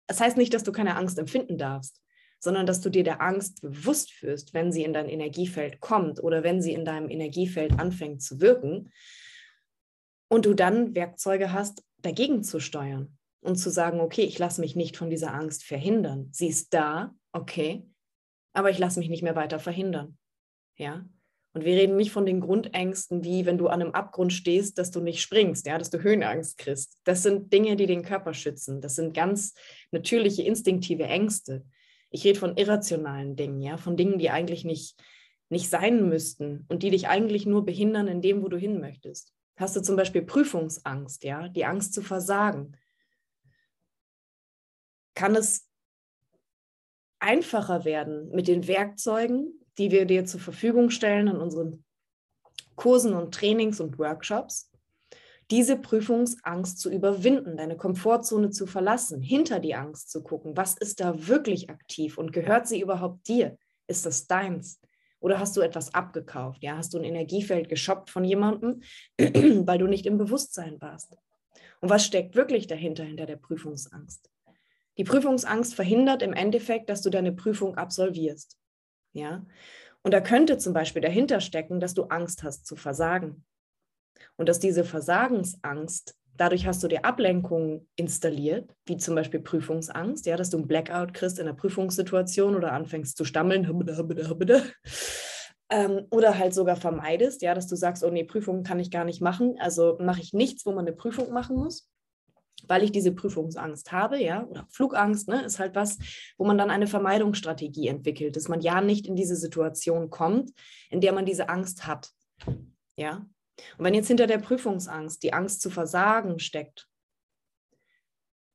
das 0.06 0.20
heißt 0.20 0.36
nicht, 0.36 0.54
dass 0.54 0.62
du 0.62 0.72
keine 0.72 0.96
Angst 0.96 1.18
empfinden 1.18 1.58
darfst, 1.58 2.00
sondern 2.38 2.66
dass 2.66 2.80
du 2.80 2.90
dir 2.90 3.04
der 3.04 3.20
Angst 3.20 3.60
bewusst 3.62 4.22
wirst, 4.22 4.54
wenn 4.54 4.72
sie 4.72 4.84
in 4.84 4.92
dein 4.92 5.08
Energiefeld 5.08 5.80
kommt 5.80 6.22
oder 6.22 6.42
wenn 6.42 6.62
sie 6.62 6.72
in 6.72 6.84
deinem 6.84 7.08
Energiefeld 7.10 7.78
anfängt 7.78 8.22
zu 8.22 8.40
wirken 8.40 8.90
und 10.28 10.46
du 10.46 10.54
dann 10.54 10.94
Werkzeuge 10.94 11.52
hast, 11.52 11.84
dagegen 11.98 12.42
zu 12.42 12.60
steuern 12.60 13.18
und 13.40 13.56
zu 13.56 13.70
sagen, 13.70 14.00
okay, 14.00 14.22
ich 14.22 14.38
lasse 14.38 14.60
mich 14.60 14.76
nicht 14.76 14.96
von 14.96 15.10
dieser 15.10 15.34
Angst 15.34 15.64
verhindern. 15.64 16.28
Sie 16.32 16.48
ist 16.48 16.72
da, 16.72 17.14
okay, 17.32 17.86
aber 18.52 18.70
ich 18.70 18.78
lasse 18.78 18.98
mich 19.00 19.08
nicht 19.08 19.22
mehr 19.22 19.36
weiter 19.36 19.58
verhindern. 19.58 20.18
Ja, 20.76 21.04
und 21.52 21.64
wir 21.64 21.74
reden 21.74 21.96
nicht 21.96 22.12
von 22.12 22.26
den 22.26 22.40
Grundängsten, 22.40 23.24
wie 23.24 23.44
wenn 23.44 23.58
du 23.58 23.66
an 23.66 23.82
einem 23.82 23.92
Abgrund 23.92 24.32
stehst, 24.32 24.78
dass 24.78 24.92
du 24.92 25.00
nicht 25.00 25.20
springst, 25.20 25.66
ja, 25.66 25.78
dass 25.78 25.90
du 25.90 26.00
Höhenangst 26.00 26.58
kriegst. 26.58 27.00
Das 27.04 27.22
sind 27.22 27.52
Dinge, 27.52 27.74
die 27.74 27.86
den 27.86 28.02
Körper 28.02 28.34
schützen. 28.34 28.80
Das 28.80 28.94
sind 28.94 29.14
ganz 29.14 29.54
natürliche, 29.90 30.42
instinktive 30.42 31.04
Ängste. 31.04 31.64
Ich 32.10 32.24
rede 32.24 32.38
von 32.38 32.56
irrationalen 32.56 33.34
Dingen, 33.34 33.60
ja, 33.60 33.76
von 33.76 33.96
Dingen, 33.96 34.18
die 34.18 34.30
eigentlich 34.30 34.64
nicht, 34.64 34.96
nicht 35.48 35.68
sein 35.68 36.08
müssten 36.08 36.66
und 36.68 36.84
die 36.84 36.90
dich 36.90 37.08
eigentlich 37.08 37.46
nur 37.46 37.64
behindern 37.64 38.06
in 38.06 38.20
dem, 38.20 38.42
wo 38.42 38.48
du 38.48 38.56
hin 38.56 38.80
möchtest. 38.80 39.32
Hast 39.56 39.74
du 39.74 39.82
zum 39.82 39.96
Beispiel 39.96 40.22
Prüfungsangst, 40.22 41.24
ja, 41.24 41.48
die 41.48 41.64
Angst 41.64 41.94
zu 41.94 42.02
versagen? 42.02 42.76
Kann 45.14 45.34
es 45.34 45.68
einfacher 47.18 47.84
werden 47.84 48.30
mit 48.30 48.48
den 48.48 48.66
Werkzeugen, 48.68 49.59
die 49.78 49.90
wir 49.90 50.04
dir 50.04 50.24
zur 50.24 50.40
Verfügung 50.40 50.90
stellen 50.90 51.28
in 51.28 51.36
unseren 51.36 51.84
Kursen 52.76 53.14
und 53.14 53.34
Trainings 53.34 53.80
und 53.80 53.98
Workshops, 53.98 54.70
diese 55.50 55.76
Prüfungsangst 55.76 56.78
zu 56.78 56.90
überwinden, 56.90 57.56
deine 57.56 57.76
Komfortzone 57.76 58.50
zu 58.50 58.66
verlassen, 58.66 59.20
hinter 59.20 59.58
die 59.58 59.74
Angst 59.74 60.10
zu 60.10 60.22
gucken, 60.22 60.56
was 60.56 60.76
ist 60.76 61.00
da 61.00 61.26
wirklich 61.26 61.70
aktiv 61.70 62.18
und 62.18 62.32
gehört 62.32 62.68
sie 62.68 62.80
überhaupt 62.80 63.26
dir? 63.26 63.58
Ist 63.88 64.06
das 64.06 64.28
deins? 64.28 64.80
Oder 65.18 65.40
hast 65.40 65.56
du 65.56 65.60
etwas 65.60 65.92
abgekauft? 65.92 66.62
Ja, 66.62 66.76
hast 66.76 66.94
du 66.94 66.98
ein 66.98 67.04
Energiefeld 67.04 67.68
geshoppt 67.68 68.10
von 68.10 68.24
jemandem, 68.24 68.82
weil 69.18 69.78
du 69.78 69.86
nicht 69.86 70.06
im 70.06 70.18
Bewusstsein 70.18 70.80
warst? 70.80 71.16
Und 71.80 71.90
was 71.90 72.04
steckt 72.04 72.36
wirklich 72.36 72.66
dahinter, 72.66 73.04
hinter 73.04 73.26
der 73.26 73.36
Prüfungsangst? 73.36 74.30
Die 74.98 75.04
Prüfungsangst 75.04 75.74
verhindert 75.74 76.22
im 76.22 76.32
Endeffekt, 76.32 76.88
dass 76.88 77.02
du 77.02 77.10
deine 77.10 77.32
Prüfung 77.32 77.76
absolvierst. 77.76 78.59
Ja? 79.12 79.44
Und 80.02 80.14
da 80.14 80.20
könnte 80.20 80.58
zum 80.58 80.72
Beispiel 80.72 81.02
dahinter 81.02 81.40
stecken, 81.40 81.80
dass 81.80 81.94
du 81.94 82.04
Angst 82.04 82.42
hast 82.42 82.66
zu 82.66 82.76
versagen. 82.76 83.44
Und 84.36 84.48
dass 84.48 84.58
diese 84.58 84.84
Versagensangst, 84.84 86.16
dadurch 86.36 86.66
hast 86.66 86.82
du 86.82 86.88
dir 86.88 87.04
Ablenkungen 87.04 87.88
installiert, 87.96 88.74
wie 88.86 88.96
zum 88.96 89.14
Beispiel 89.14 89.40
Prüfungsangst, 89.40 90.26
ja, 90.26 90.36
dass 90.36 90.50
du 90.50 90.58
einen 90.58 90.68
Blackout 90.68 91.12
kriegst 91.12 91.38
in 91.38 91.46
der 91.46 91.52
Prüfungssituation 91.52 92.54
oder 92.56 92.72
anfängst 92.72 93.16
zu 93.16 93.24
stammeln, 93.24 93.66
ähm, 95.70 96.06
oder 96.10 96.38
halt 96.38 96.54
sogar 96.54 96.76
vermeidest, 96.76 97.42
ja, 97.42 97.54
dass 97.54 97.66
du 97.66 97.76
sagst, 97.76 98.02
oh 98.02 98.10
nee, 98.10 98.24
Prüfungen 98.24 98.64
kann 98.64 98.80
ich 98.80 98.90
gar 98.90 99.04
nicht 99.04 99.20
machen, 99.20 99.56
also 99.60 99.98
mache 100.00 100.20
ich 100.20 100.32
nichts, 100.32 100.64
wo 100.64 100.72
man 100.72 100.86
eine 100.86 100.96
Prüfung 100.96 101.30
machen 101.32 101.56
muss 101.56 101.90
weil 102.68 102.82
ich 102.82 102.92
diese 102.92 103.12
Prüfungsangst 103.12 103.92
habe, 103.92 104.18
ja, 104.18 104.44
oder 104.44 104.66
Flugangst, 104.70 105.28
ne, 105.28 105.44
ist 105.44 105.58
halt 105.58 105.74
was, 105.74 105.98
wo 106.36 106.44
man 106.44 106.58
dann 106.58 106.70
eine 106.70 106.86
Vermeidungsstrategie 106.86 107.88
entwickelt, 107.88 108.36
dass 108.36 108.48
man 108.48 108.60
ja 108.60 108.80
nicht 108.80 109.06
in 109.06 109.16
diese 109.16 109.36
Situation 109.36 110.10
kommt, 110.10 110.52
in 110.90 111.00
der 111.00 111.12
man 111.12 111.26
diese 111.26 111.48
Angst 111.48 111.86
hat, 111.86 112.10
ja. 112.96 113.26
Und 113.76 113.84
wenn 113.84 113.94
jetzt 113.94 114.08
hinter 114.08 114.26
der 114.26 114.38
Prüfungsangst 114.38 115.22
die 115.22 115.32
Angst 115.32 115.60
zu 115.60 115.70
versagen 115.70 116.38
steckt, 116.38 116.88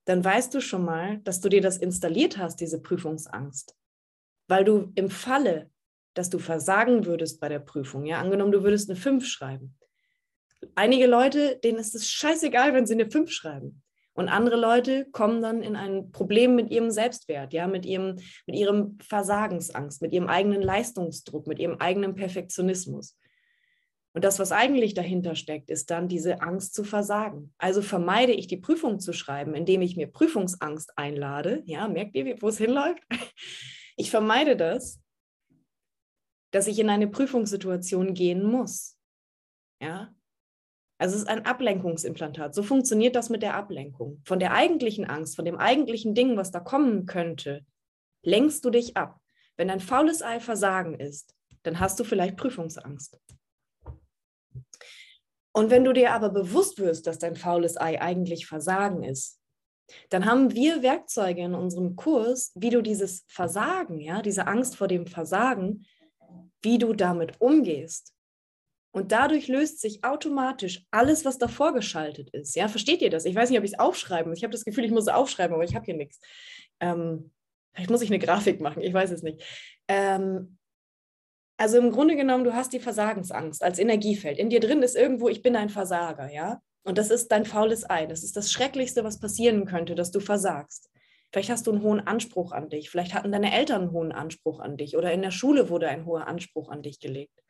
dann 0.06 0.24
weißt 0.24 0.54
du 0.54 0.62
schon 0.62 0.86
mal, 0.86 1.20
dass 1.20 1.42
du 1.42 1.50
dir 1.50 1.62
das 1.62 1.78
installiert 1.78 2.38
hast, 2.38 2.58
diese 2.58 2.82
Prüfungsangst, 2.82 3.76
weil 4.48 4.64
du 4.64 4.92
im 4.96 5.10
Falle, 5.10 5.72
dass 6.14 6.30
du 6.30 6.40
versagen 6.40 7.06
würdest 7.06 7.40
bei 7.40 7.50
der 7.50 7.60
Prüfung, 7.60 8.06
ja, 8.06 8.20
angenommen, 8.20 8.52
du 8.52 8.64
würdest 8.64 8.90
eine 8.90 8.98
5 8.98 9.26
schreiben. 9.26 9.78
Einige 10.76 11.08
Leute, 11.08 11.60
denen 11.64 11.78
ist 11.78 11.96
es 11.96 12.10
scheißegal, 12.10 12.74
wenn 12.74 12.86
sie 12.86 12.94
eine 12.94 13.10
5 13.10 13.32
schreiben. 13.32 13.84
Und 14.16 14.30
andere 14.30 14.56
Leute 14.56 15.06
kommen 15.12 15.42
dann 15.42 15.62
in 15.62 15.76
ein 15.76 16.12
Problem 16.12 16.56
mit 16.56 16.72
ihrem 16.72 16.90
Selbstwert, 16.90 17.52
ja, 17.54 17.68
mit 17.68 17.86
ihrem, 17.86 18.16
mit 18.48 18.56
ihrem 18.56 18.98
Versagensangst, 19.02 20.02
mit 20.02 20.14
ihrem 20.14 20.28
eigenen 20.28 20.62
Leistungsdruck, 20.62 21.48
mit 21.48 21.60
ihrem 21.60 21.80
eigenen 21.80 22.16
Perfektionismus. 22.16 23.18
Und 24.14 24.24
das, 24.24 24.40
was 24.40 24.54
eigentlich 24.54 24.94
dahinter 24.94 25.36
steckt, 25.36 25.70
ist 25.70 25.92
dann 25.92 26.08
diese 26.08 26.42
Angst 26.42 26.74
zu 26.74 26.86
versagen. 26.86 27.54
Also 27.58 27.82
vermeide 27.82 28.32
ich 28.32 28.48
die 28.48 28.56
Prüfung 28.56 29.02
zu 29.02 29.12
schreiben, 29.12 29.54
indem 29.54 29.82
ich 29.82 29.98
mir 29.98 30.08
Prüfungsangst 30.08 30.98
einlade. 30.98 31.64
Ja, 31.66 31.90
merkt 31.90 32.16
ihr, 32.16 32.42
wo 32.42 32.48
es 32.48 32.58
hinläuft? 32.58 33.04
Ich 33.98 34.12
vermeide 34.12 34.58
das, 34.58 35.02
dass 36.52 36.68
ich 36.68 36.80
in 36.80 36.90
eine 36.90 37.08
Prüfungssituation 37.08 38.14
gehen 38.14 38.44
muss. 38.44 38.98
Ja, 39.82 40.15
also 40.98 41.16
es 41.16 41.24
ist 41.24 41.28
ein 41.28 41.46
Ablenkungsimplantat. 41.46 42.56
So 42.56 42.64
funktioniert 42.64 43.16
das 43.16 43.30
mit 43.30 43.42
der 43.42 43.56
Ablenkung. 43.56 44.22
Von 44.26 44.40
der 44.40 44.54
eigentlichen 44.54 45.06
Angst, 45.06 45.36
von 45.36 45.46
dem 45.46 45.58
eigentlichen 45.58 46.16
Ding, 46.16 46.38
was 46.38 46.52
da 46.52 46.60
kommen 46.60 47.06
könnte, 47.06 47.66
lenkst 48.24 48.64
du 48.64 48.70
dich 48.70 48.96
ab. 48.96 49.20
Wenn 49.58 49.70
ein 49.70 49.80
faules 49.80 50.22
Ei 50.22 50.40
Versagen 50.40 51.00
ist, 51.00 51.36
dann 51.64 51.80
hast 51.80 52.00
du 52.00 52.04
vielleicht 52.04 52.38
Prüfungsangst. 52.38 53.20
Und 55.54 55.70
wenn 55.70 55.84
du 55.84 55.94
dir 55.94 56.14
aber 56.14 56.30
bewusst 56.30 56.80
wirst, 56.80 57.08
dass 57.08 57.20
dein 57.20 57.36
faules 57.36 57.80
Ei 57.80 58.02
eigentlich 58.02 58.46
Versagen 58.46 59.04
ist, 59.04 59.40
dann 60.10 60.26
haben 60.26 60.54
wir 60.54 60.82
Werkzeuge 60.82 61.42
in 61.42 61.54
unserem 61.54 61.96
Kurs, 61.96 62.52
wie 62.56 62.70
du 62.70 62.82
dieses 62.82 63.24
Versagen, 63.28 64.00
ja, 64.00 64.22
diese 64.22 64.48
Angst 64.48 64.76
vor 64.76 64.88
dem 64.88 65.08
Versagen, 65.08 65.86
wie 66.62 66.78
du 66.78 66.94
damit 66.94 67.40
umgehst. 67.40 68.15
Und 68.96 69.12
dadurch 69.12 69.50
löst 69.50 69.82
sich 69.82 70.06
automatisch 70.06 70.86
alles, 70.90 71.26
was 71.26 71.38
davor 71.38 71.74
geschaltet 71.74 72.30
ist. 72.30 72.56
Ja, 72.56 72.70
versteht 72.70 73.02
ihr 73.02 73.10
das? 73.10 73.26
Ich 73.26 73.36
weiß 73.36 73.50
nicht, 73.50 73.60
ob 73.60 73.66
ich 73.66 73.74
es 73.74 73.80
aufschreiben 73.80 74.30
muss. 74.30 74.38
Ich 74.38 74.46
habe 74.46 74.54
das 74.54 74.64
Gefühl, 74.64 74.86
ich 74.86 74.92
muss 74.92 75.04
es 75.04 75.14
aufschreiben, 75.14 75.54
aber 75.54 75.66
ich 75.66 75.76
habe 75.76 75.84
hier 75.84 75.98
nichts. 75.98 76.18
Ähm, 76.80 77.30
vielleicht 77.74 77.90
muss 77.90 78.02
ich 78.02 78.10
eine 78.10 78.20
Grafik 78.20 78.62
machen, 78.62 78.82
ich 78.82 78.94
weiß 78.94 79.12
es 79.12 79.22
nicht. 79.22 79.44
Ähm, 79.90 80.58
also 81.58 81.78
im 81.78 81.92
Grunde 81.92 82.16
genommen, 82.16 82.46
du 82.46 82.54
hast 82.54 82.72
die 82.72 82.80
Versagensangst 82.80 83.64
als 83.64 83.80
Energiefeld. 83.80 84.40
In 84.40 84.50
dir 84.50 84.62
drin 84.62 84.82
ist 84.82 84.96
irgendwo, 84.96 85.28
ich 85.28 85.42
bin 85.42 85.58
ein 85.58 85.68
Versager, 85.68 86.32
ja? 86.32 86.62
Und 86.86 86.98
das 86.98 87.10
ist 87.10 87.30
dein 87.34 87.44
faules 87.44 87.90
Ei. 87.90 88.06
Das 88.06 88.24
ist 88.24 88.38
das 88.38 88.50
Schrecklichste, 88.50 89.04
was 89.04 89.20
passieren 89.20 89.66
könnte, 89.66 89.96
dass 89.96 90.12
du 90.12 90.22
versagst. 90.22 90.90
Vielleicht 91.34 91.50
hast 91.50 91.68
du 91.68 91.74
einen 91.74 91.82
hohen 91.82 92.00
Anspruch 92.00 92.54
an 92.54 92.70
dich. 92.70 92.90
Vielleicht 92.90 93.14
hatten 93.14 93.34
deine 93.34 93.54
Eltern 93.54 93.82
einen 93.82 93.92
hohen 93.92 94.14
Anspruch 94.14 94.62
an 94.62 94.78
dich. 94.78 94.96
Oder 94.96 95.12
in 95.12 95.22
der 95.22 95.32
Schule 95.32 95.68
wurde 95.68 95.90
ein 95.90 96.06
hoher 96.06 96.28
Anspruch 96.28 96.70
an 96.70 96.82
dich 96.82 97.02
gelegt. 97.02 97.44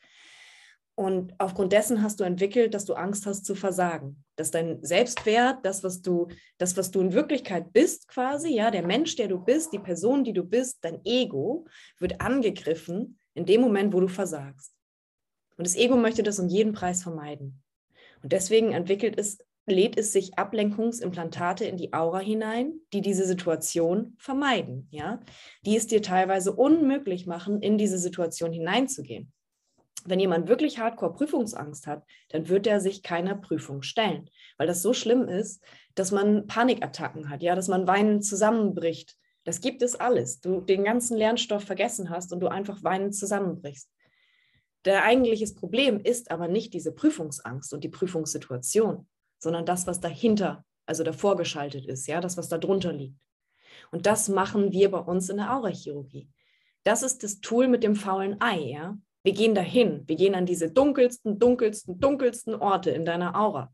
Und 0.98 1.34
aufgrund 1.40 1.74
dessen 1.74 2.02
hast 2.02 2.22
du 2.22 2.24
entwickelt, 2.24 2.74
dass 2.74 2.86
du 2.86 2.94
Angst 2.94 3.25
hast 3.25 3.46
zu 3.46 3.54
versagen. 3.54 4.24
Dass 4.38 4.52
dein 4.52 4.82
Selbstwert, 4.82 5.66
das, 5.66 5.84
was 5.84 6.02
du, 6.02 6.30
das, 6.58 6.78
was 6.78 6.90
du 6.90 7.02
in 7.02 7.12
Wirklichkeit 7.12 7.74
bist, 7.74 8.08
quasi, 8.08 8.54
ja, 8.56 8.72
der 8.72 8.88
Mensch, 8.88 9.18
der 9.18 9.28
du 9.28 9.38
bist, 9.38 9.74
die 9.74 9.80
Person, 9.80 10.24
die 10.24 10.32
du 10.32 10.44
bist, 10.44 10.78
dein 10.82 11.02
Ego, 11.04 11.68
wird 12.00 12.22
angegriffen 12.22 13.20
in 13.34 13.46
dem 13.46 13.60
Moment, 13.60 13.94
wo 13.94 14.00
du 14.00 14.08
versagst. 14.08 14.74
Und 15.58 15.68
das 15.68 15.75
Ego 15.75 15.98
möchte 15.98 16.24
das 16.24 16.40
um 16.40 16.48
jeden 16.48 16.72
Preis 16.72 17.04
vermeiden. 17.04 17.62
Und 18.24 18.32
deswegen 18.32 18.72
entwickelt 18.72 19.20
es, 19.20 19.40
lädt 19.66 19.98
es 19.98 20.14
sich 20.14 20.38
Ablenkungsimplantate 20.38 21.66
in 21.66 21.75
die 21.75 21.92
Aura 21.92 22.20
hinein, 22.20 22.80
die 22.94 23.02
diese 23.02 23.25
Situation 23.25 24.16
vermeiden, 24.18 24.88
ja, 24.92 25.20
die 25.66 25.75
es 25.75 25.88
dir 25.88 26.02
teilweise 26.02 26.54
unmöglich 26.54 27.25
machen, 27.25 27.62
in 27.62 27.78
diese 27.78 27.98
Situation 27.98 28.54
hineinzugehen 28.54 29.34
wenn 30.06 30.20
jemand 30.20 30.48
wirklich 30.48 30.80
hardcore 30.80 31.14
Prüfungsangst 31.14 31.88
hat, 31.88 32.04
dann 32.30 32.48
wird 32.48 32.68
er 32.68 32.80
sich 32.80 33.04
keiner 33.04 33.36
Prüfung 33.36 33.82
stellen, 33.82 34.30
weil 34.58 34.68
das 34.68 34.82
so 34.82 34.94
schlimm 34.94 35.28
ist, 35.28 35.64
dass 35.96 36.12
man 36.12 36.48
Panikattacken 36.48 37.30
hat, 37.30 37.42
ja, 37.42 37.56
dass 37.56 37.68
man 37.68 37.88
weinend 37.88 38.24
zusammenbricht. 38.24 39.18
Das 39.44 39.62
gibt 39.62 39.82
es 39.82 39.96
alles. 39.96 40.42
Du 40.42 40.62
den 40.62 40.84
ganzen 40.84 41.18
Lernstoff 41.18 41.64
vergessen 41.64 42.10
hast 42.10 42.32
und 42.34 42.40
du 42.40 42.48
einfach 42.48 42.84
weinend 42.84 43.16
zusammenbrichst. 43.16 43.90
Der 44.86 45.04
eigentliche 45.04 45.52
Problem 45.54 46.00
ist 46.00 46.30
aber 46.30 46.48
nicht 46.48 46.74
diese 46.74 46.92
Prüfungsangst 46.92 47.74
und 47.74 47.84
die 47.84 47.90
Prüfungssituation, 47.90 49.08
sondern 49.40 49.66
das, 49.66 49.88
was 49.88 50.00
dahinter, 50.00 50.64
also 50.86 51.04
davor 51.04 51.36
geschaltet 51.38 51.88
ist, 51.88 52.08
ja, 52.08 52.22
das, 52.22 52.38
was 52.38 52.50
da 52.50 52.60
drunter 52.60 52.94
liegt. 52.94 53.18
Und 53.92 54.06
das 54.06 54.30
machen 54.30 54.72
wir 54.72 54.92
bei 54.92 55.00
uns 55.00 55.30
in 55.30 55.38
der 55.38 55.54
Aurachirurgie. 55.54 56.30
Das 56.84 57.02
ist 57.02 57.24
das 57.24 57.40
Tool 57.40 57.68
mit 57.68 57.84
dem 57.84 57.96
faulen 57.96 58.40
Ei, 58.42 58.60
ja. 58.60 58.98
Wir 59.25 59.34
gehen 59.34 59.55
dahin, 59.55 60.03
wir 60.05 60.17
gehen 60.17 60.36
an 60.36 60.46
diese 60.46 60.70
dunkelsten, 60.70 61.39
dunkelsten, 61.39 62.00
dunkelsten 62.00 62.53
Orte 62.53 62.91
in 62.91 63.05
deiner 63.05 63.36
Aura 63.36 63.74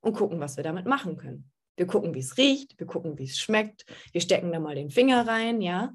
und 0.00 0.16
gucken, 0.16 0.40
was 0.40 0.56
wir 0.56 0.64
damit 0.64 0.86
machen 0.86 1.16
können. 1.16 1.52
Wir 1.76 1.86
gucken, 1.86 2.14
wie 2.14 2.18
es 2.18 2.36
riecht, 2.36 2.80
wir 2.80 2.88
gucken, 2.88 3.16
wie 3.16 3.26
es 3.26 3.38
schmeckt, 3.38 3.86
wir 4.10 4.20
stecken 4.20 4.50
da 4.50 4.58
mal 4.58 4.74
den 4.74 4.90
Finger 4.90 5.24
rein, 5.28 5.60
ja. 5.60 5.94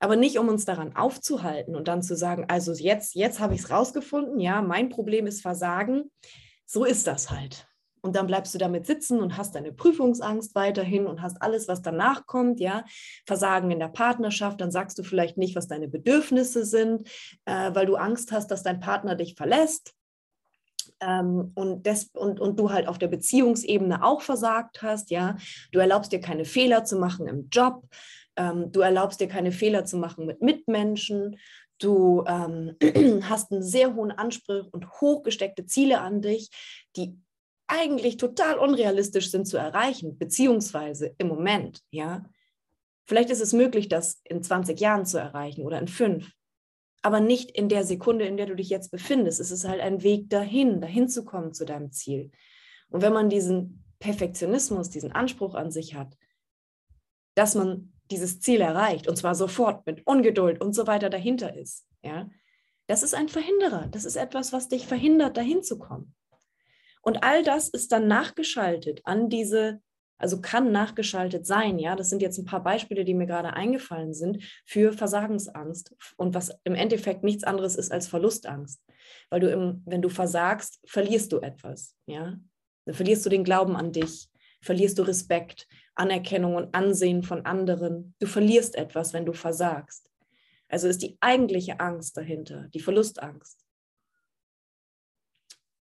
Aber 0.00 0.16
nicht, 0.16 0.40
um 0.40 0.48
uns 0.48 0.64
daran 0.64 0.96
aufzuhalten 0.96 1.76
und 1.76 1.86
dann 1.86 2.02
zu 2.02 2.16
sagen, 2.16 2.46
also 2.48 2.72
jetzt, 2.72 3.14
jetzt 3.14 3.38
habe 3.38 3.54
ich 3.54 3.60
es 3.60 3.70
rausgefunden, 3.70 4.40
ja, 4.40 4.62
mein 4.62 4.88
Problem 4.88 5.28
ist 5.28 5.40
Versagen. 5.40 6.10
So 6.66 6.84
ist 6.84 7.06
das 7.06 7.30
halt. 7.30 7.68
Und 8.04 8.16
dann 8.16 8.26
bleibst 8.26 8.52
du 8.52 8.58
damit 8.58 8.84
sitzen 8.84 9.20
und 9.20 9.36
hast 9.36 9.54
deine 9.54 9.72
Prüfungsangst 9.72 10.56
weiterhin 10.56 11.06
und 11.06 11.22
hast 11.22 11.40
alles, 11.40 11.68
was 11.68 11.82
danach 11.82 12.26
kommt, 12.26 12.58
ja, 12.58 12.84
Versagen 13.26 13.70
in 13.70 13.78
der 13.78 13.88
Partnerschaft, 13.88 14.60
dann 14.60 14.72
sagst 14.72 14.98
du 14.98 15.04
vielleicht 15.04 15.38
nicht, 15.38 15.54
was 15.54 15.68
deine 15.68 15.86
Bedürfnisse 15.86 16.64
sind, 16.64 17.08
äh, 17.44 17.72
weil 17.74 17.86
du 17.86 17.94
Angst 17.94 18.32
hast, 18.32 18.50
dass 18.50 18.64
dein 18.64 18.80
Partner 18.80 19.14
dich 19.14 19.36
verlässt. 19.36 19.94
Ähm, 21.00 21.52
und, 21.54 21.86
des, 21.86 22.10
und, 22.14 22.40
und 22.40 22.58
du 22.58 22.72
halt 22.72 22.88
auf 22.88 22.98
der 22.98 23.08
Beziehungsebene 23.08 24.04
auch 24.04 24.20
versagt 24.20 24.82
hast, 24.82 25.10
ja. 25.10 25.36
Du 25.70 25.78
erlaubst 25.78 26.10
dir 26.10 26.20
keine 26.20 26.44
Fehler 26.44 26.84
zu 26.84 26.96
machen 26.98 27.28
im 27.28 27.48
Job, 27.50 27.84
ähm, 28.36 28.72
du 28.72 28.80
erlaubst 28.80 29.20
dir 29.20 29.28
keine 29.28 29.52
Fehler 29.52 29.84
zu 29.84 29.96
machen 29.96 30.26
mit 30.26 30.42
Mitmenschen, 30.42 31.38
du 31.78 32.24
ähm, 32.26 32.76
hast 33.28 33.52
einen 33.52 33.62
sehr 33.62 33.94
hohen 33.94 34.10
Anspruch 34.10 34.66
und 34.72 34.90
hochgesteckte 35.00 35.66
Ziele 35.66 36.00
an 36.00 36.20
dich, 36.20 36.50
die 36.96 37.16
eigentlich 37.72 38.18
total 38.18 38.58
unrealistisch 38.58 39.30
sind 39.30 39.46
zu 39.46 39.56
erreichen, 39.56 40.18
beziehungsweise 40.18 41.14
im 41.18 41.28
Moment, 41.28 41.80
ja. 41.90 42.24
Vielleicht 43.06 43.30
ist 43.30 43.40
es 43.40 43.52
möglich, 43.52 43.88
das 43.88 44.20
in 44.24 44.42
20 44.42 44.78
Jahren 44.78 45.06
zu 45.06 45.18
erreichen 45.18 45.64
oder 45.64 45.78
in 45.78 45.88
fünf, 45.88 46.30
aber 47.02 47.18
nicht 47.18 47.50
in 47.50 47.68
der 47.68 47.84
Sekunde, 47.84 48.26
in 48.26 48.36
der 48.36 48.46
du 48.46 48.54
dich 48.54 48.68
jetzt 48.68 48.90
befindest. 48.90 49.40
Es 49.40 49.50
ist 49.50 49.66
halt 49.66 49.80
ein 49.80 50.02
Weg 50.02 50.30
dahin, 50.30 50.80
dahin 50.80 51.08
zu 51.08 51.24
kommen 51.24 51.52
zu 51.52 51.64
deinem 51.64 51.90
Ziel. 51.90 52.30
Und 52.90 53.02
wenn 53.02 53.12
man 53.12 53.28
diesen 53.28 53.82
Perfektionismus, 53.98 54.90
diesen 54.90 55.12
Anspruch 55.12 55.54
an 55.54 55.70
sich 55.70 55.94
hat, 55.94 56.16
dass 57.34 57.54
man 57.54 57.92
dieses 58.10 58.40
Ziel 58.40 58.60
erreicht 58.60 59.08
und 59.08 59.16
zwar 59.16 59.34
sofort 59.34 59.86
mit 59.86 60.06
Ungeduld 60.06 60.60
und 60.60 60.74
so 60.74 60.86
weiter 60.86 61.08
dahinter 61.08 61.56
ist, 61.56 61.86
ja, 62.02 62.28
das 62.86 63.02
ist 63.02 63.14
ein 63.14 63.28
Verhinderer. 63.28 63.88
Das 63.90 64.04
ist 64.04 64.16
etwas, 64.16 64.52
was 64.52 64.68
dich 64.68 64.86
verhindert, 64.86 65.36
dahin 65.36 65.62
zu 65.62 65.78
kommen. 65.78 66.14
Und 67.02 67.24
all 67.24 67.42
das 67.42 67.68
ist 67.68 67.92
dann 67.92 68.06
nachgeschaltet 68.06 69.00
an 69.04 69.28
diese, 69.28 69.80
also 70.18 70.40
kann 70.40 70.70
nachgeschaltet 70.72 71.46
sein. 71.46 71.78
Ja, 71.78 71.96
das 71.96 72.08
sind 72.08 72.22
jetzt 72.22 72.38
ein 72.38 72.44
paar 72.44 72.62
Beispiele, 72.62 73.04
die 73.04 73.14
mir 73.14 73.26
gerade 73.26 73.52
eingefallen 73.54 74.14
sind 74.14 74.42
für 74.64 74.92
Versagensangst 74.92 75.94
und 76.16 76.34
was 76.34 76.56
im 76.64 76.74
Endeffekt 76.74 77.24
nichts 77.24 77.44
anderes 77.44 77.76
ist 77.76 77.90
als 77.90 78.06
Verlustangst. 78.06 78.80
Weil 79.30 79.40
du, 79.40 79.50
im, 79.50 79.82
wenn 79.84 80.00
du 80.00 80.08
versagst, 80.08 80.80
verlierst 80.86 81.32
du 81.32 81.40
etwas. 81.40 81.96
Ja, 82.06 82.36
dann 82.84 82.94
verlierst 82.94 83.26
du 83.26 83.30
den 83.30 83.44
Glauben 83.44 83.76
an 83.76 83.92
dich, 83.92 84.28
verlierst 84.60 84.98
du 84.98 85.02
Respekt, 85.02 85.66
Anerkennung 85.94 86.54
und 86.54 86.74
Ansehen 86.74 87.22
von 87.22 87.44
anderen. 87.44 88.14
Du 88.20 88.26
verlierst 88.26 88.76
etwas, 88.76 89.12
wenn 89.12 89.26
du 89.26 89.32
versagst. 89.32 90.08
Also 90.68 90.88
ist 90.88 91.02
die 91.02 91.18
eigentliche 91.20 91.80
Angst 91.80 92.16
dahinter, 92.16 92.68
die 92.72 92.80
Verlustangst. 92.80 93.61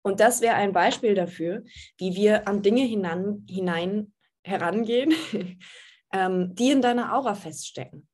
Und 0.09 0.21
das 0.21 0.41
wäre 0.41 0.55
ein 0.55 0.73
Beispiel 0.73 1.15
dafür, 1.15 1.65
wie 1.99 2.17
wir 2.17 2.49
an 2.49 2.63
Dinge 2.63 2.83
hinan, 2.83 3.47
hinein 3.49 4.15
herangehen, 4.43 5.13
ähm, 6.13 6.55
die 6.55 6.71
in 6.71 6.81
deiner 6.81 7.15
Aura 7.15 7.35
feststecken. 7.35 8.09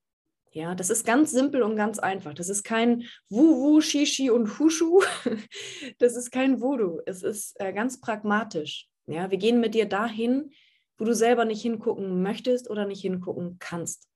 Ja, 0.51 0.75
das 0.75 0.91
ist 0.91 1.07
ganz 1.07 1.31
simpel 1.31 1.63
und 1.63 1.77
ganz 1.77 2.01
einfach. 2.01 2.35
Das 2.35 2.49
ist 2.49 2.65
kein 2.65 3.05
Wu-Wu, 3.29 3.81
Shishi 3.81 4.31
und 4.31 4.59
Hushu. 4.59 5.03
Das 5.99 6.17
ist 6.17 6.33
kein 6.33 6.61
Voodoo. 6.61 7.01
Es 7.07 7.23
ist 7.23 7.61
äh, 7.61 7.73
ganz 7.73 8.01
pragmatisch. 8.01 8.89
Ja, 9.07 9.31
wir 9.31 9.39
gehen 9.39 9.61
mit 9.61 9.75
dir 9.75 9.89
dahin, 9.89 10.51
wo 10.99 11.05
du 11.05 11.15
selber 11.15 11.45
nicht 11.45 11.63
hingucken 11.63 12.23
möchtest 12.23 12.71
oder 12.71 12.87
nicht 12.87 13.03
hingucken 13.03 13.57
kannst, 13.61 14.09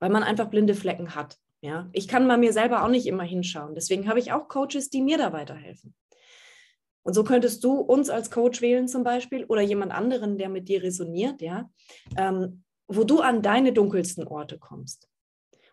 weil 0.00 0.10
man 0.10 0.24
einfach 0.24 0.48
blinde 0.48 0.74
Flecken 0.74 1.14
hat. 1.14 1.38
Ja, 1.60 1.88
ich 1.92 2.08
kann 2.08 2.26
bei 2.26 2.36
mir 2.36 2.52
selber 2.52 2.84
auch 2.84 2.88
nicht 2.88 3.06
immer 3.06 3.22
hinschauen. 3.22 3.74
Deswegen 3.74 4.08
habe 4.08 4.18
ich 4.18 4.32
auch 4.32 4.48
Coaches, 4.48 4.90
die 4.90 5.00
mir 5.00 5.18
da 5.18 5.32
weiterhelfen. 5.32 5.94
Und 7.04 7.14
so 7.14 7.22
könntest 7.22 7.62
du 7.62 7.74
uns 7.74 8.10
als 8.10 8.30
Coach 8.30 8.60
wählen 8.60 8.88
zum 8.88 9.04
Beispiel 9.04 9.44
oder 9.44 9.60
jemand 9.60 9.92
anderen, 9.92 10.38
der 10.38 10.48
mit 10.48 10.68
dir 10.68 10.82
resoniert, 10.82 11.40
ja, 11.42 11.70
ähm, 12.16 12.64
wo 12.88 13.04
du 13.04 13.20
an 13.20 13.42
deine 13.42 13.72
dunkelsten 13.72 14.26
Orte 14.26 14.58
kommst. 14.58 15.08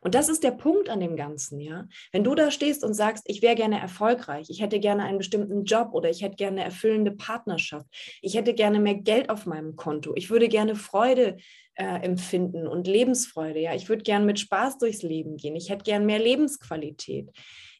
Und 0.04 0.16
das 0.16 0.30
ist 0.30 0.44
der 0.44 0.52
Punkt 0.52 0.90
an 0.90 1.00
dem 1.00 1.16
Ganzen, 1.16 1.60
ja. 1.60 1.88
Wenn 2.12 2.24
du 2.24 2.34
da 2.34 2.50
stehst 2.50 2.84
und 2.84 2.96
sagst, 2.96 3.24
ich 3.28 3.42
wäre 3.42 3.56
gerne 3.56 3.80
erfolgreich, 3.80 4.48
ich 4.50 4.62
hätte 4.62 4.80
gerne 4.80 5.04
einen 5.04 5.20
bestimmten 5.20 5.64
Job 5.64 5.90
oder 5.94 6.10
ich 6.10 6.24
hätte 6.24 6.36
gerne 6.36 6.58
eine 6.58 6.66
erfüllende 6.66 7.12
Partnerschaft, 7.12 7.86
ich 8.22 8.36
hätte 8.36 8.54
gerne 8.54 8.80
mehr 8.80 8.96
Geld 8.96 9.30
auf 9.30 9.46
meinem 9.46 9.76
Konto, 9.76 10.14
ich 10.16 10.32
würde 10.32 10.50
gerne 10.50 10.76
Freude 10.76 11.38
äh, 11.76 12.02
empfinden 12.02 12.68
und 12.68 12.88
Lebensfreude, 12.88 13.60
ja. 13.60 13.76
Ich 13.76 13.90
würde 13.90 14.02
gerne 14.02 14.26
mit 14.26 14.40
Spaß 14.40 14.80
durchs 14.80 15.04
Leben 15.04 15.38
gehen, 15.38 15.56
ich 15.56 15.70
hätte 15.70 15.84
gerne 15.84 16.04
mehr 16.04 16.20
Lebensqualität, 16.20 17.30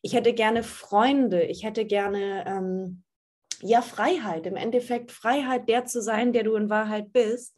ich 0.04 0.14
hätte 0.14 0.34
gerne 0.34 0.62
Freunde, 0.62 1.44
ich 1.44 1.64
hätte 1.64 1.86
gerne 1.86 2.46
ähm, 2.48 3.04
ja, 3.62 3.82
Freiheit, 3.82 4.46
im 4.46 4.56
Endeffekt 4.56 5.12
Freiheit, 5.12 5.70
der 5.70 5.86
zu 5.86 6.02
sein, 6.02 6.34
der 6.34 6.44
du 6.44 6.56
in 6.56 6.70
Wahrheit 6.70 7.12
bist, 7.14 7.56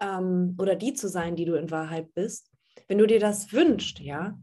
ähm, 0.00 0.56
oder 0.58 0.76
die 0.76 0.94
zu 0.94 1.08
sein, 1.08 1.36
die 1.36 1.44
du 1.44 1.54
in 1.54 1.70
Wahrheit 1.70 2.12
bist. 2.14 2.50
Wenn 2.88 2.98
du 2.98 3.06
dir 3.06 3.20
das 3.20 3.52
wünschst, 3.52 4.00
ja, 4.00 4.38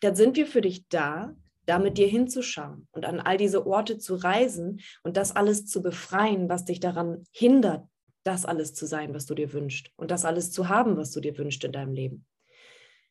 dann 0.00 0.14
sind 0.14 0.36
wir 0.36 0.46
für 0.46 0.60
dich 0.60 0.88
da, 0.88 1.34
da 1.66 1.78
mit 1.78 1.96
dir 1.96 2.06
hinzuschauen 2.06 2.86
und 2.92 3.06
an 3.06 3.20
all 3.20 3.38
diese 3.38 3.66
Orte 3.66 3.98
zu 3.98 4.16
reisen 4.16 4.80
und 5.02 5.16
das 5.16 5.34
alles 5.34 5.66
zu 5.66 5.82
befreien, 5.82 6.48
was 6.48 6.64
dich 6.64 6.78
daran 6.78 7.24
hindert, 7.32 7.88
das 8.22 8.44
alles 8.44 8.74
zu 8.74 8.86
sein, 8.86 9.14
was 9.14 9.26
du 9.26 9.34
dir 9.34 9.52
wünschst 9.52 9.90
und 9.96 10.10
das 10.10 10.24
alles 10.24 10.52
zu 10.52 10.68
haben, 10.68 10.96
was 10.96 11.10
du 11.10 11.20
dir 11.20 11.36
wünschst 11.38 11.64
in 11.64 11.72
deinem 11.72 11.94
Leben. 11.94 12.26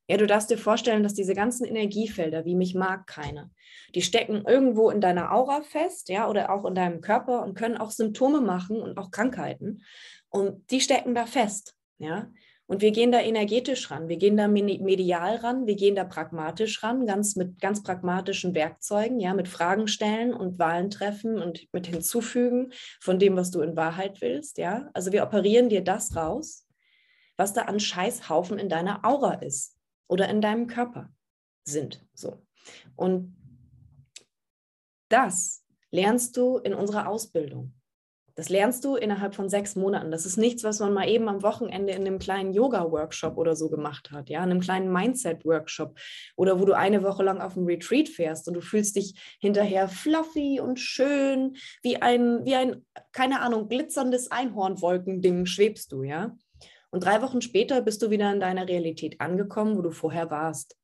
Ja, 0.09 0.17
du 0.17 0.27
darfst 0.27 0.49
dir 0.49 0.57
vorstellen, 0.57 1.01
dass 1.01 1.13
diese 1.13 1.33
ganzen 1.33 1.65
Energiefelder, 1.65 2.43
wie 2.43 2.55
mich 2.55 2.75
mag 2.75 3.07
keiner, 3.07 3.49
die 3.95 4.01
stecken 4.01 4.43
irgendwo 4.45 4.89
in 4.89 4.99
deiner 4.99 5.31
Aura 5.31 5.61
fest, 5.61 6.09
ja, 6.09 6.29
oder 6.29 6.51
auch 6.51 6.65
in 6.65 6.75
deinem 6.75 6.99
Körper 6.99 7.43
und 7.43 7.55
können 7.55 7.77
auch 7.77 7.91
Symptome 7.91 8.41
machen 8.41 8.81
und 8.81 8.97
auch 8.97 9.11
Krankheiten. 9.11 9.83
Und 10.29 10.69
die 10.71 10.81
stecken 10.81 11.15
da 11.15 11.25
fest, 11.25 11.75
ja. 11.99 12.29
Und 12.65 12.81
wir 12.81 12.91
gehen 12.91 13.11
da 13.11 13.19
energetisch 13.19 13.91
ran, 13.91 14.07
wir 14.07 14.17
gehen 14.17 14.35
da 14.35 14.47
medial 14.47 15.35
ran, 15.35 15.67
wir 15.67 15.75
gehen 15.75 15.95
da 15.95 16.05
pragmatisch 16.05 16.81
ran, 16.81 17.05
ganz 17.05 17.35
mit 17.35 17.59
ganz 17.59 17.83
pragmatischen 17.83 18.55
Werkzeugen, 18.55 19.19
ja, 19.19 19.33
mit 19.33 19.47
Fragen 19.47 19.87
stellen 19.87 20.33
und 20.33 20.59
Wahlen 20.59 20.89
treffen 20.89 21.39
und 21.39 21.67
mit 21.71 21.87
hinzufügen 21.87 22.71
von 22.99 23.19
dem, 23.19 23.35
was 23.35 23.51
du 23.51 23.61
in 23.61 23.77
Wahrheit 23.77 24.21
willst, 24.21 24.57
ja. 24.57 24.89
Also 24.93 25.13
wir 25.13 25.23
operieren 25.23 25.69
dir 25.69 25.81
das 25.81 26.15
raus, 26.15 26.65
was 27.37 27.53
da 27.53 27.63
an 27.63 27.79
Scheißhaufen 27.79 28.59
in 28.59 28.69
deiner 28.69 29.05
Aura 29.05 29.35
ist 29.35 29.72
oder 30.07 30.29
in 30.29 30.41
deinem 30.41 30.67
Körper 30.67 31.13
sind. 31.63 32.05
So. 32.13 32.45
Und 32.95 33.35
das 35.09 35.65
lernst 35.91 36.37
du 36.37 36.57
in 36.57 36.73
unserer 36.73 37.07
Ausbildung. 37.07 37.73
Das 38.35 38.49
lernst 38.49 38.83
du 38.83 38.95
innerhalb 38.95 39.35
von 39.35 39.47
sechs 39.47 39.75
Monaten. 39.75 40.09
Das 40.09 40.25
ist 40.25 40.37
nichts, 40.37 40.63
was 40.63 40.79
man 40.79 40.91
mal 40.91 41.07
eben 41.07 41.29
am 41.29 41.43
Wochenende 41.43 41.93
in 41.93 42.01
einem 42.01 42.17
kleinen 42.17 42.51
Yoga-Workshop 42.51 43.37
oder 43.37 43.55
so 43.55 43.69
gemacht 43.69 44.09
hat, 44.11 44.29
ja, 44.29 44.43
in 44.43 44.49
einem 44.49 44.59
kleinen 44.59 44.91
Mindset-Workshop 44.91 45.99
oder 46.35 46.59
wo 46.59 46.65
du 46.65 46.73
eine 46.73 47.03
Woche 47.03 47.23
lang 47.23 47.41
auf 47.41 47.55
einem 47.55 47.67
Retreat 47.67 48.09
fährst 48.09 48.47
und 48.47 48.55
du 48.55 48.61
fühlst 48.61 48.95
dich 48.95 49.37
hinterher 49.39 49.87
fluffy 49.87 50.59
und 50.59 50.79
schön, 50.79 51.55
wie 51.83 52.01
ein, 52.01 52.43
wie 52.43 52.55
ein, 52.55 52.83
keine 53.11 53.41
Ahnung, 53.41 53.69
glitzerndes 53.69 54.31
Einhornwolkending 54.31 55.45
schwebst 55.45 55.91
du, 55.91 56.01
ja. 56.01 56.35
Und 56.93 57.05
drei 57.05 57.23
Wochen 57.23 57.41
später 57.41 57.81
bist 57.81 58.03
du 58.03 58.11
wieder 58.11 58.31
in 58.31 58.39
deiner 58.39 58.67
Realität 58.67 59.19
angekommen, 59.19 59.75
wo 59.75 59.81
du 59.81 59.89
vorher 59.89 60.29
warst. 60.29 60.77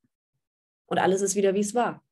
Und 0.86 0.98
alles 0.98 1.22
ist 1.22 1.36
wieder, 1.36 1.54
wie 1.54 1.60
es 1.60 1.72
war. 1.72 2.04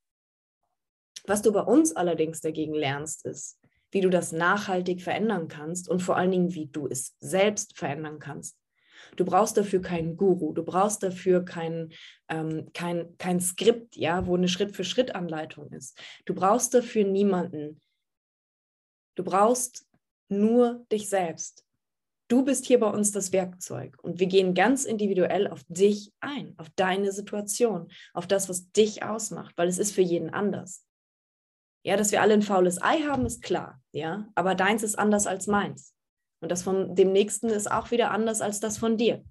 Was 1.24 1.42
du 1.42 1.52
bei 1.52 1.62
uns 1.62 1.96
allerdings 1.96 2.40
dagegen 2.40 2.74
lernst, 2.74 3.26
ist, 3.26 3.58
wie 3.90 4.00
du 4.00 4.08
das 4.08 4.30
nachhaltig 4.30 5.02
verändern 5.02 5.48
kannst 5.48 5.88
und 5.88 6.00
vor 6.00 6.16
allen 6.16 6.30
Dingen, 6.30 6.54
wie 6.54 6.66
du 6.66 6.86
es 6.86 7.16
selbst 7.18 7.76
verändern 7.76 8.20
kannst. 8.20 8.56
Du 9.16 9.24
brauchst 9.24 9.56
dafür 9.56 9.82
keinen 9.82 10.16
Guru, 10.16 10.52
du 10.52 10.62
brauchst 10.62 11.02
dafür 11.02 11.44
kein, 11.44 11.92
ähm, 12.28 12.70
kein, 12.74 13.18
kein 13.18 13.40
Skript, 13.40 13.96
ja, 13.96 14.28
wo 14.28 14.36
eine 14.36 14.46
Schritt-für-Schritt-Anleitung 14.46 15.72
ist. 15.72 16.00
Du 16.24 16.36
brauchst 16.36 16.72
dafür 16.72 17.02
niemanden. 17.02 17.80
Du 19.16 19.24
brauchst 19.24 19.88
nur 20.28 20.86
dich 20.92 21.08
selbst. 21.08 21.64
Du 22.28 22.44
bist 22.44 22.66
hier 22.66 22.78
bei 22.78 22.88
uns 22.88 23.10
das 23.10 23.32
Werkzeug 23.32 23.98
und 24.02 24.20
wir 24.20 24.26
gehen 24.26 24.52
ganz 24.52 24.84
individuell 24.84 25.48
auf 25.48 25.64
dich 25.68 26.12
ein, 26.20 26.54
auf 26.58 26.68
deine 26.76 27.10
Situation, 27.10 27.90
auf 28.12 28.26
das, 28.26 28.50
was 28.50 28.70
dich 28.70 29.02
ausmacht, 29.02 29.56
weil 29.56 29.68
es 29.68 29.78
ist 29.78 29.92
für 29.92 30.02
jeden 30.02 30.28
anders. 30.30 30.84
Ja, 31.84 31.96
dass 31.96 32.12
wir 32.12 32.20
alle 32.20 32.34
ein 32.34 32.42
faules 32.42 32.82
Ei 32.82 33.00
haben, 33.00 33.24
ist 33.24 33.42
klar, 33.42 33.82
ja, 33.92 34.28
aber 34.34 34.54
deins 34.54 34.82
ist 34.82 34.98
anders 34.98 35.26
als 35.26 35.46
meins. 35.46 35.94
Und 36.40 36.52
das 36.52 36.62
von 36.62 36.94
dem 36.94 37.12
nächsten 37.12 37.48
ist 37.48 37.70
auch 37.70 37.90
wieder 37.90 38.10
anders 38.10 38.42
als 38.42 38.60
das 38.60 38.76
von 38.76 38.98
dir. 38.98 39.24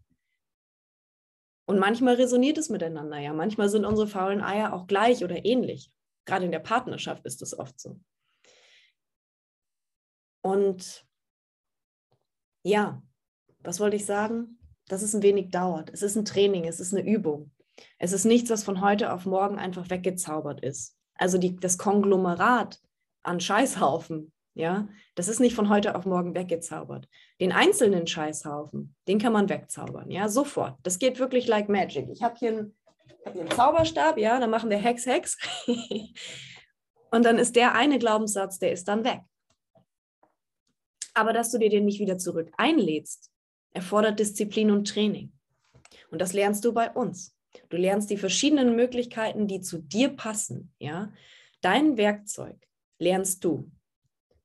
Und 1.69 1.79
manchmal 1.79 2.15
resoniert 2.15 2.57
es 2.57 2.69
miteinander, 2.69 3.19
ja. 3.19 3.33
Manchmal 3.33 3.69
sind 3.69 3.85
unsere 3.85 4.07
faulen 4.07 4.41
Eier 4.41 4.73
auch 4.73 4.87
gleich 4.87 5.23
oder 5.23 5.45
ähnlich. 5.45 5.91
Gerade 6.25 6.45
in 6.45 6.51
der 6.51 6.59
Partnerschaft 6.59 7.25
ist 7.25 7.41
es 7.41 7.57
oft 7.57 7.79
so. 7.79 7.99
Und 10.41 11.06
ja, 12.67 13.01
was 13.63 13.79
wollte 13.79 13.95
ich 13.95 14.05
sagen? 14.05 14.59
Dass 14.87 15.01
es 15.01 15.13
ein 15.13 15.23
wenig 15.23 15.49
dauert. 15.51 15.89
Es 15.91 16.01
ist 16.01 16.15
ein 16.15 16.25
Training, 16.25 16.65
es 16.65 16.79
ist 16.79 16.93
eine 16.93 17.07
Übung. 17.07 17.51
Es 17.97 18.11
ist 18.11 18.25
nichts, 18.25 18.49
was 18.49 18.63
von 18.63 18.81
heute 18.81 19.13
auf 19.13 19.25
morgen 19.25 19.57
einfach 19.57 19.89
weggezaubert 19.89 20.61
ist. 20.61 20.97
Also 21.15 21.37
die, 21.37 21.55
das 21.55 21.77
Konglomerat 21.77 22.79
an 23.23 23.39
Scheißhaufen, 23.39 24.31
ja, 24.53 24.87
das 25.15 25.27
ist 25.27 25.39
nicht 25.39 25.55
von 25.55 25.69
heute 25.69 25.95
auf 25.95 26.05
morgen 26.05 26.35
weggezaubert. 26.35 27.07
Den 27.39 27.51
einzelnen 27.51 28.07
Scheißhaufen, 28.07 28.95
den 29.07 29.19
kann 29.19 29.33
man 29.33 29.49
wegzaubern, 29.49 30.09
ja, 30.09 30.29
sofort. 30.29 30.75
Das 30.83 30.99
geht 30.99 31.19
wirklich 31.19 31.47
like 31.47 31.69
magic. 31.69 32.09
Ich 32.09 32.23
habe 32.23 32.35
hier, 32.37 32.49
einen, 32.49 32.77
hab 33.25 33.33
hier 33.33 33.41
einen 33.41 33.51
Zauberstab, 33.51 34.17
ja, 34.17 34.39
dann 34.39 34.49
machen 34.49 34.69
wir 34.69 34.77
Hex, 34.77 35.05
Hex. 35.05 35.37
Und 37.11 37.23
dann 37.23 37.37
ist 37.37 37.55
der 37.55 37.75
eine 37.75 37.99
Glaubenssatz, 37.99 38.59
der 38.59 38.71
ist 38.71 38.87
dann 38.87 39.03
weg. 39.03 39.21
Aber 41.17 41.33
dass 41.33 41.49
du 41.49 41.57
dir 41.57 41.69
den 41.69 41.85
nicht 41.85 41.99
wieder 41.99 42.19
zurück 42.19 42.51
einlädst, 42.57 43.31
erfordert 43.71 44.19
Disziplin 44.19 44.69
und 44.69 44.87
Training. 44.87 45.33
Und 46.11 46.21
das 46.21 46.33
lernst 46.33 46.63
du 46.63 46.73
bei 46.73 46.91
uns. 46.91 47.35
Du 47.69 47.77
lernst 47.77 48.11
die 48.11 48.17
verschiedenen 48.17 48.75
Möglichkeiten, 48.75 49.47
die 49.47 49.61
zu 49.61 49.79
dir 49.79 50.09
passen. 50.09 50.73
Ja? 50.77 51.11
Dein 51.61 51.97
Werkzeug 51.97 52.55
lernst 52.99 53.43
du 53.43 53.71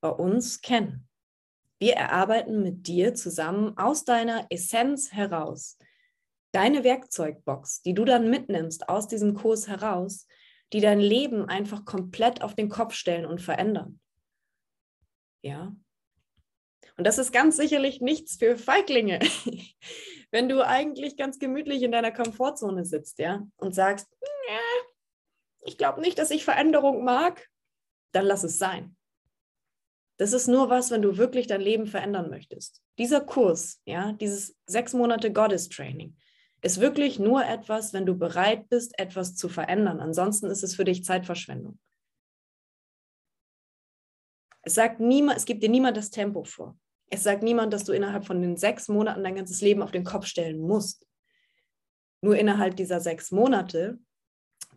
bei 0.00 0.08
uns 0.08 0.62
kennen. 0.62 1.06
Wir 1.78 1.92
erarbeiten 1.92 2.62
mit 2.62 2.86
dir 2.86 3.14
zusammen 3.14 3.76
aus 3.76 4.06
deiner 4.06 4.46
Essenz 4.48 5.12
heraus 5.12 5.76
deine 6.52 6.84
Werkzeugbox, 6.84 7.82
die 7.82 7.94
du 7.94 8.04
dann 8.04 8.30
mitnimmst 8.30 8.88
aus 8.88 9.08
diesem 9.08 9.34
Kurs 9.34 9.68
heraus, 9.68 10.26
die 10.72 10.80
dein 10.80 11.00
Leben 11.00 11.46
einfach 11.46 11.84
komplett 11.84 12.42
auf 12.42 12.54
den 12.54 12.68
Kopf 12.68 12.94
stellen 12.94 13.26
und 13.26 13.42
verändern. 13.42 14.00
Ja, 15.42 15.74
und 16.96 17.06
das 17.06 17.18
ist 17.18 17.32
ganz 17.32 17.56
sicherlich 17.56 18.00
nichts 18.00 18.36
für 18.36 18.56
Feiglinge. 18.56 19.18
Wenn 20.30 20.48
du 20.48 20.66
eigentlich 20.66 21.16
ganz 21.16 21.38
gemütlich 21.38 21.82
in 21.82 21.92
deiner 21.92 22.12
Komfortzone 22.12 22.84
sitzt, 22.84 23.18
ja, 23.18 23.46
und 23.56 23.74
sagst, 23.74 24.08
ich 25.64 25.78
glaube 25.78 26.00
nicht, 26.00 26.18
dass 26.18 26.30
ich 26.30 26.44
Veränderung 26.44 27.04
mag, 27.04 27.48
dann 28.12 28.26
lass 28.26 28.44
es 28.44 28.58
sein. 28.58 28.96
Das 30.18 30.32
ist 30.32 30.46
nur 30.46 30.70
was, 30.70 30.90
wenn 30.90 31.02
du 31.02 31.16
wirklich 31.16 31.46
dein 31.46 31.60
Leben 31.60 31.86
verändern 31.86 32.30
möchtest. 32.30 32.82
dieser 32.98 33.20
Kurs, 33.20 33.80
ja, 33.86 34.12
dieses 34.12 34.56
sechs 34.66 34.92
Monate 34.92 35.32
Goddess 35.32 35.68
Training, 35.68 36.16
ist 36.60 36.80
wirklich 36.80 37.18
nur 37.18 37.44
etwas, 37.44 37.92
wenn 37.92 38.06
du 38.06 38.16
bereit 38.16 38.68
bist, 38.68 38.96
etwas 38.98 39.34
zu 39.34 39.48
verändern. 39.48 40.00
Ansonsten 40.00 40.46
ist 40.46 40.62
es 40.62 40.76
für 40.76 40.84
dich 40.84 41.04
Zeitverschwendung. 41.04 41.78
Es 44.62 44.74
sagt 44.74 45.00
niemand, 45.00 45.38
es 45.38 45.44
gibt 45.44 45.62
dir 45.62 45.68
niemand 45.68 45.96
das 45.96 46.10
Tempo 46.10 46.44
vor. 46.44 46.76
Es 47.10 47.22
sagt 47.22 47.42
niemand, 47.42 47.72
dass 47.72 47.84
du 47.84 47.92
innerhalb 47.92 48.24
von 48.24 48.40
den 48.40 48.56
sechs 48.56 48.88
Monaten 48.88 49.22
dein 49.22 49.34
ganzes 49.34 49.60
Leben 49.60 49.82
auf 49.82 49.90
den 49.90 50.04
Kopf 50.04 50.26
stellen 50.26 50.60
musst. 50.60 51.06
Nur 52.22 52.36
innerhalb 52.36 52.76
dieser 52.76 53.00
sechs 53.00 53.32
Monate 53.32 53.98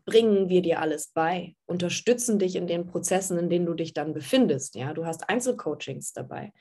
bringen 0.06 0.50
wir 0.50 0.62
dir 0.62 0.80
alles 0.80 1.12
bei, 1.14 1.56
unterstützen 1.66 2.38
dich 2.38 2.56
in 2.56 2.68
den 2.68 2.86
Prozessen, 2.86 3.40
in 3.40 3.50
denen 3.50 3.66
du 3.66 3.74
dich 3.74 3.94
dann 3.94 4.14
befindest. 4.14 4.76
Ja, 4.76 4.94
du 4.94 5.06
hast 5.06 5.30
Einzelcoachings 5.30 6.14
dabei. 6.14 6.54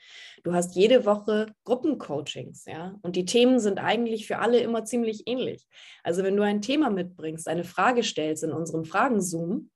Du 0.43 0.53
hast 0.53 0.75
jede 0.75 1.05
Woche 1.05 1.47
Gruppencoachings, 1.63 2.65
ja, 2.65 2.97
und 3.03 3.15
die 3.15 3.25
Themen 3.25 3.59
sind 3.59 3.79
eigentlich 3.79 4.25
für 4.25 4.39
alle 4.39 4.59
immer 4.59 4.83
ziemlich 4.85 5.27
ähnlich. 5.27 5.67
Also 6.03 6.23
wenn 6.23 6.35
du 6.35 6.43
ein 6.43 6.61
Thema 6.61 6.89
mitbringst, 6.89 7.47
eine 7.47 7.63
Frage 7.63 8.03
stellst 8.03 8.43
in 8.43 8.51
unserem 8.51 8.83
Fragenzoom, 8.83 9.69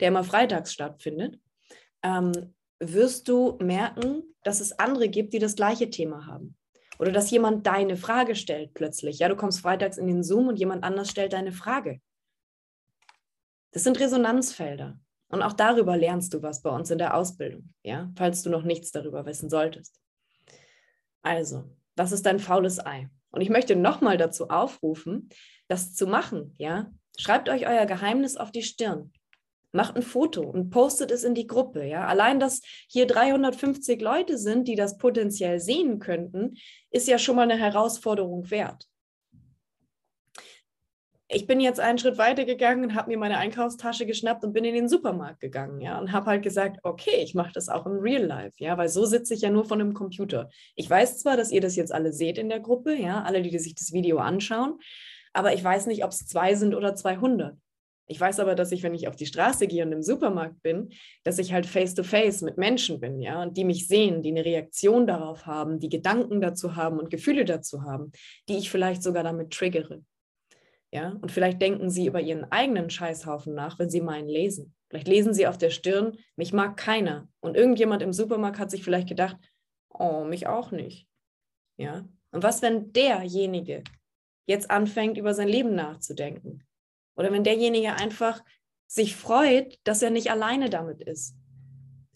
der 0.00 0.08
immer 0.08 0.24
freitags 0.24 0.72
stattfindet, 0.72 1.38
ähm, 2.02 2.54
wirst 2.80 3.28
du 3.28 3.58
merken, 3.60 4.22
dass 4.42 4.60
es 4.60 4.78
andere 4.78 5.08
gibt, 5.08 5.32
die 5.32 5.38
das 5.38 5.56
gleiche 5.56 5.90
Thema 5.90 6.26
haben. 6.26 6.56
Oder 6.98 7.12
dass 7.12 7.30
jemand 7.30 7.66
deine 7.66 7.96
Frage 7.96 8.34
stellt 8.34 8.74
plötzlich. 8.74 9.18
Ja, 9.18 9.28
du 9.28 9.36
kommst 9.36 9.60
freitags 9.60 9.98
in 9.98 10.06
den 10.06 10.22
Zoom 10.22 10.48
und 10.48 10.58
jemand 10.58 10.82
anders 10.84 11.10
stellt 11.10 11.32
deine 11.32 11.52
Frage. 11.52 12.00
Das 13.72 13.84
sind 13.84 14.00
Resonanzfelder. 14.00 14.98
Und 15.28 15.42
auch 15.42 15.52
darüber 15.52 15.96
lernst 15.96 16.32
du 16.32 16.42
was 16.42 16.62
bei 16.62 16.70
uns 16.70 16.90
in 16.90 16.98
der 16.98 17.14
Ausbildung, 17.14 17.74
ja, 17.82 18.10
falls 18.16 18.42
du 18.42 18.50
noch 18.50 18.62
nichts 18.62 18.92
darüber 18.92 19.26
wissen 19.26 19.50
solltest. 19.50 20.00
Also, 21.22 21.64
was 21.96 22.12
ist 22.12 22.24
dein 22.26 22.38
faules 22.38 22.84
Ei? 22.84 23.10
Und 23.30 23.40
ich 23.40 23.50
möchte 23.50 23.74
nochmal 23.74 24.18
dazu 24.18 24.48
aufrufen, 24.48 25.28
das 25.68 25.94
zu 25.94 26.06
machen, 26.06 26.54
ja. 26.58 26.92
Schreibt 27.18 27.48
euch 27.48 27.66
euer 27.66 27.86
Geheimnis 27.86 28.36
auf 28.36 28.52
die 28.52 28.62
Stirn. 28.62 29.12
Macht 29.76 29.96
ein 29.96 30.02
Foto 30.02 30.42
und 30.42 30.70
postet 30.70 31.10
es 31.10 31.22
in 31.22 31.34
die 31.34 31.46
Gruppe, 31.46 31.84
ja. 31.84 32.06
Allein, 32.06 32.40
dass 32.40 32.62
hier 32.88 33.06
350 33.06 34.00
Leute 34.00 34.38
sind, 34.38 34.66
die 34.68 34.74
das 34.74 34.98
potenziell 34.98 35.60
sehen 35.60 35.98
könnten, 35.98 36.54
ist 36.90 37.08
ja 37.08 37.18
schon 37.18 37.36
mal 37.36 37.42
eine 37.42 37.58
Herausforderung 37.58 38.50
wert 38.50 38.88
ich 41.28 41.46
bin 41.46 41.58
jetzt 41.60 41.80
einen 41.80 41.98
Schritt 41.98 42.18
weiter 42.18 42.44
gegangen 42.44 42.84
und 42.84 42.94
habe 42.94 43.10
mir 43.10 43.18
meine 43.18 43.38
Einkaufstasche 43.38 44.06
geschnappt 44.06 44.44
und 44.44 44.52
bin 44.52 44.64
in 44.64 44.74
den 44.74 44.88
Supermarkt 44.88 45.40
gegangen, 45.40 45.80
ja, 45.80 45.98
und 45.98 46.12
habe 46.12 46.26
halt 46.26 46.42
gesagt, 46.42 46.78
okay, 46.84 47.22
ich 47.22 47.34
mache 47.34 47.52
das 47.52 47.68
auch 47.68 47.84
im 47.86 47.98
Real 47.98 48.24
Life, 48.24 48.54
ja, 48.58 48.78
weil 48.78 48.88
so 48.88 49.04
sitze 49.04 49.34
ich 49.34 49.40
ja 49.40 49.50
nur 49.50 49.64
von 49.64 49.80
einem 49.80 49.92
Computer. 49.92 50.48
Ich 50.76 50.88
weiß 50.88 51.18
zwar, 51.18 51.36
dass 51.36 51.50
ihr 51.50 51.60
das 51.60 51.74
jetzt 51.74 51.92
alle 51.92 52.12
seht 52.12 52.38
in 52.38 52.48
der 52.48 52.60
Gruppe, 52.60 52.94
ja, 52.94 53.22
alle, 53.22 53.42
die 53.42 53.58
sich 53.58 53.74
das 53.74 53.92
Video 53.92 54.18
anschauen, 54.18 54.78
aber 55.32 55.52
ich 55.52 55.62
weiß 55.62 55.86
nicht, 55.86 56.04
ob 56.04 56.12
es 56.12 56.26
zwei 56.26 56.54
sind 56.54 56.74
oder 56.74 56.94
200. 56.94 57.56
Ich 58.08 58.20
weiß 58.20 58.38
aber, 58.40 58.54
dass 58.54 58.70
ich, 58.70 58.82
wenn 58.82 58.94
ich 58.94 59.08
auf 59.08 59.16
die 59.16 59.26
Straße 59.26 59.66
gehe 59.66 59.84
und 59.84 59.92
im 59.92 60.02
Supermarkt 60.02 60.62
bin, 60.62 60.90
dass 61.24 61.38
ich 61.38 61.52
halt 61.52 61.66
face 61.66 61.94
to 61.94 62.04
face 62.04 62.40
mit 62.40 62.56
Menschen 62.56 63.00
bin, 63.00 63.20
ja, 63.20 63.42
und 63.42 63.56
die 63.56 63.64
mich 63.64 63.88
sehen, 63.88 64.22
die 64.22 64.30
eine 64.30 64.44
Reaktion 64.44 65.06
darauf 65.06 65.46
haben, 65.46 65.80
die 65.80 65.88
Gedanken 65.88 66.40
dazu 66.40 66.76
haben 66.76 66.98
und 66.98 67.10
Gefühle 67.10 67.44
dazu 67.44 67.82
haben, 67.82 68.12
die 68.48 68.58
ich 68.58 68.70
vielleicht 68.70 69.02
sogar 69.02 69.24
damit 69.24 69.52
triggere. 69.52 70.02
Ja, 70.92 71.16
und 71.20 71.32
vielleicht 71.32 71.60
denken 71.60 71.90
sie 71.90 72.06
über 72.06 72.20
ihren 72.20 72.44
eigenen 72.52 72.90
Scheißhaufen 72.90 73.54
nach, 73.54 73.78
wenn 73.78 73.90
sie 73.90 74.00
meinen 74.00 74.28
lesen. 74.28 74.74
Vielleicht 74.88 75.08
lesen 75.08 75.34
sie 75.34 75.48
auf 75.48 75.58
der 75.58 75.70
Stirn, 75.70 76.16
mich 76.36 76.52
mag 76.52 76.76
keiner. 76.76 77.28
Und 77.40 77.56
irgendjemand 77.56 78.02
im 78.02 78.12
Supermarkt 78.12 78.60
hat 78.60 78.70
sich 78.70 78.84
vielleicht 78.84 79.08
gedacht, 79.08 79.36
oh, 79.90 80.24
mich 80.24 80.46
auch 80.46 80.70
nicht. 80.70 81.08
Ja, 81.76 82.08
und 82.30 82.44
was, 82.44 82.62
wenn 82.62 82.92
derjenige 82.92 83.82
jetzt 84.46 84.70
anfängt, 84.70 85.18
über 85.18 85.34
sein 85.34 85.48
Leben 85.48 85.74
nachzudenken? 85.74 86.62
Oder 87.16 87.32
wenn 87.32 87.44
derjenige 87.44 87.94
einfach 87.94 88.42
sich 88.86 89.16
freut, 89.16 89.78
dass 89.84 90.02
er 90.02 90.10
nicht 90.10 90.30
alleine 90.30 90.70
damit 90.70 91.00
ist. 91.00 91.34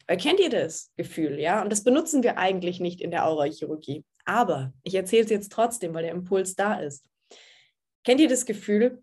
Kennt 0.07 0.41
ihr 0.41 0.51
das 0.51 0.91
Gefühl, 0.97 1.39
ja? 1.39 1.63
Und 1.63 1.71
das 1.71 1.85
benutzen 1.85 2.23
wir 2.23 2.37
eigentlich 2.37 2.81
nicht 2.81 3.01
in 3.01 3.11
der 3.11 3.27
Aurachirurgie. 3.27 4.05
Aber 4.25 4.73
ich 4.83 4.95
erzähle 4.95 5.25
es 5.25 5.31
jetzt 5.31 5.53
trotzdem, 5.53 5.95
weil 5.95 6.03
der 6.03 6.13
Impuls 6.13 6.55
da 6.55 6.81
ist. 6.81 7.07
Kennt 8.05 8.21
ihr 8.21 8.29
das 8.29 8.45
Gefühl, 8.45 9.03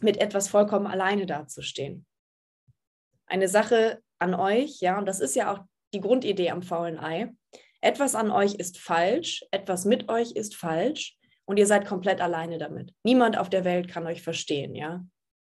mit 0.00 0.16
etwas 0.16 0.48
vollkommen 0.48 0.86
alleine 0.86 1.26
dazustehen? 1.26 2.04
Eine 3.26 3.48
Sache 3.48 4.02
an 4.18 4.34
euch, 4.34 4.80
ja, 4.80 4.98
und 4.98 5.06
das 5.06 5.20
ist 5.20 5.36
ja 5.36 5.52
auch 5.52 5.60
die 5.92 6.00
Grundidee 6.00 6.50
am 6.50 6.62
faulen 6.62 6.98
Ei. 6.98 7.32
Etwas 7.80 8.14
an 8.14 8.30
euch 8.30 8.54
ist 8.54 8.78
falsch, 8.78 9.44
etwas 9.50 9.84
mit 9.84 10.08
euch 10.08 10.32
ist 10.32 10.56
falsch 10.56 11.16
und 11.44 11.58
ihr 11.58 11.66
seid 11.66 11.86
komplett 11.86 12.20
alleine 12.20 12.58
damit. 12.58 12.92
Niemand 13.04 13.38
auf 13.38 13.50
der 13.50 13.64
Welt 13.64 13.88
kann 13.88 14.06
euch 14.06 14.22
verstehen, 14.22 14.74
ja. 14.74 15.04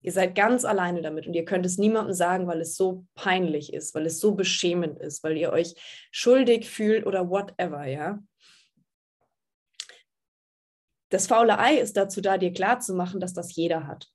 Ihr 0.05 0.11
seid 0.11 0.35
ganz 0.35 0.65
alleine 0.65 1.01
damit 1.01 1.25
und 1.25 1.33
ihr 1.33 1.45
könnt 1.45 1.65
es 1.65 1.79
niemandem 1.79 2.13
sagen, 2.13 2.45
weil 2.45 2.61
es 2.61 2.75
so 2.75 3.07
peinlich 3.15 3.73
ist, 3.73 3.95
weil 3.95 4.05
es 4.05 4.19
so 4.19 4.35
beschämend 4.35 4.99
ist, 4.99 5.23
weil 5.23 5.35
ihr 5.35 5.51
euch 5.51 5.73
schuldig 6.11 6.69
fühlt 6.69 7.07
oder 7.07 7.27
whatever, 7.27 7.87
ja. 7.87 8.19
Das 11.09 11.25
faule 11.25 11.57
Ei 11.57 11.77
ist 11.77 11.97
dazu 11.97 12.21
da, 12.21 12.37
dir 12.37 12.53
klarzumachen, 12.53 13.19
dass 13.19 13.33
das 13.33 13.55
jeder 13.55 13.87
hat. 13.87 14.07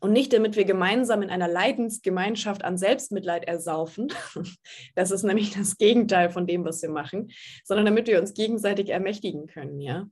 Und 0.00 0.12
nicht, 0.12 0.32
damit 0.32 0.56
wir 0.56 0.64
gemeinsam 0.64 1.22
in 1.22 1.30
einer 1.30 1.46
Leidensgemeinschaft 1.46 2.64
an 2.64 2.76
Selbstmitleid 2.76 3.44
ersaufen. 3.44 4.12
Das 4.96 5.12
ist 5.12 5.22
nämlich 5.22 5.54
das 5.54 5.78
Gegenteil 5.78 6.30
von 6.30 6.48
dem, 6.48 6.64
was 6.64 6.82
wir 6.82 6.90
machen, 6.90 7.30
sondern 7.62 7.86
damit 7.86 8.08
wir 8.08 8.20
uns 8.20 8.34
gegenseitig 8.34 8.88
ermächtigen 8.88 9.46
können, 9.46 9.80
ja. 9.80 10.08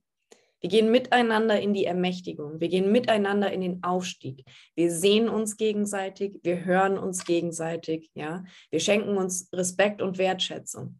Wir 0.60 0.70
gehen 0.70 0.90
miteinander 0.90 1.60
in 1.60 1.74
die 1.74 1.84
Ermächtigung. 1.84 2.60
Wir 2.60 2.68
gehen 2.68 2.90
miteinander 2.90 3.52
in 3.52 3.60
den 3.60 3.82
Aufstieg. 3.82 4.44
Wir 4.74 4.90
sehen 4.90 5.28
uns 5.28 5.56
gegenseitig. 5.56 6.40
Wir 6.42 6.64
hören 6.64 6.98
uns 6.98 7.24
gegenseitig, 7.24 8.10
ja. 8.14 8.44
Wir 8.70 8.80
schenken 8.80 9.16
uns 9.16 9.48
Respekt 9.52 10.02
und 10.02 10.18
Wertschätzung 10.18 10.98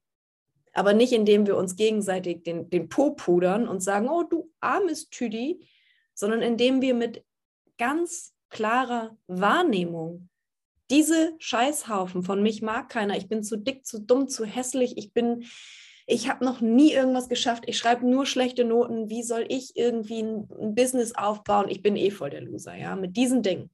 aber 0.76 0.92
nicht 0.92 1.12
indem 1.12 1.46
wir 1.46 1.56
uns 1.56 1.76
gegenseitig 1.76 2.42
den, 2.42 2.68
den 2.68 2.90
Po 2.90 3.12
pudern 3.12 3.66
und 3.66 3.82
sagen, 3.82 4.10
oh 4.10 4.24
du 4.24 4.52
armes 4.60 5.08
Tüdi, 5.08 5.66
sondern 6.14 6.42
indem 6.42 6.82
wir 6.82 6.92
mit 6.92 7.24
ganz 7.78 8.34
klarer 8.50 9.16
Wahrnehmung 9.26 10.28
diese 10.90 11.34
Scheißhaufen 11.38 12.22
von 12.22 12.42
mich 12.42 12.62
mag 12.62 12.90
keiner, 12.90 13.16
ich 13.16 13.28
bin 13.28 13.42
zu 13.42 13.56
dick, 13.56 13.86
zu 13.86 14.00
dumm, 14.00 14.28
zu 14.28 14.44
hässlich, 14.44 14.98
ich 14.98 15.12
bin, 15.12 15.44
ich 16.06 16.28
habe 16.28 16.44
noch 16.44 16.60
nie 16.60 16.92
irgendwas 16.92 17.28
geschafft, 17.28 17.64
ich 17.66 17.76
schreibe 17.76 18.06
nur 18.06 18.26
schlechte 18.26 18.64
Noten, 18.64 19.10
wie 19.10 19.24
soll 19.24 19.44
ich 19.48 19.76
irgendwie 19.76 20.22
ein, 20.22 20.48
ein 20.60 20.74
Business 20.74 21.14
aufbauen, 21.14 21.68
ich 21.68 21.82
bin 21.82 21.96
eh 21.96 22.10
voll 22.10 22.30
der 22.30 22.42
Loser, 22.42 22.76
ja, 22.76 22.94
mit 22.94 23.16
diesen 23.16 23.42
Dingen. 23.42 23.70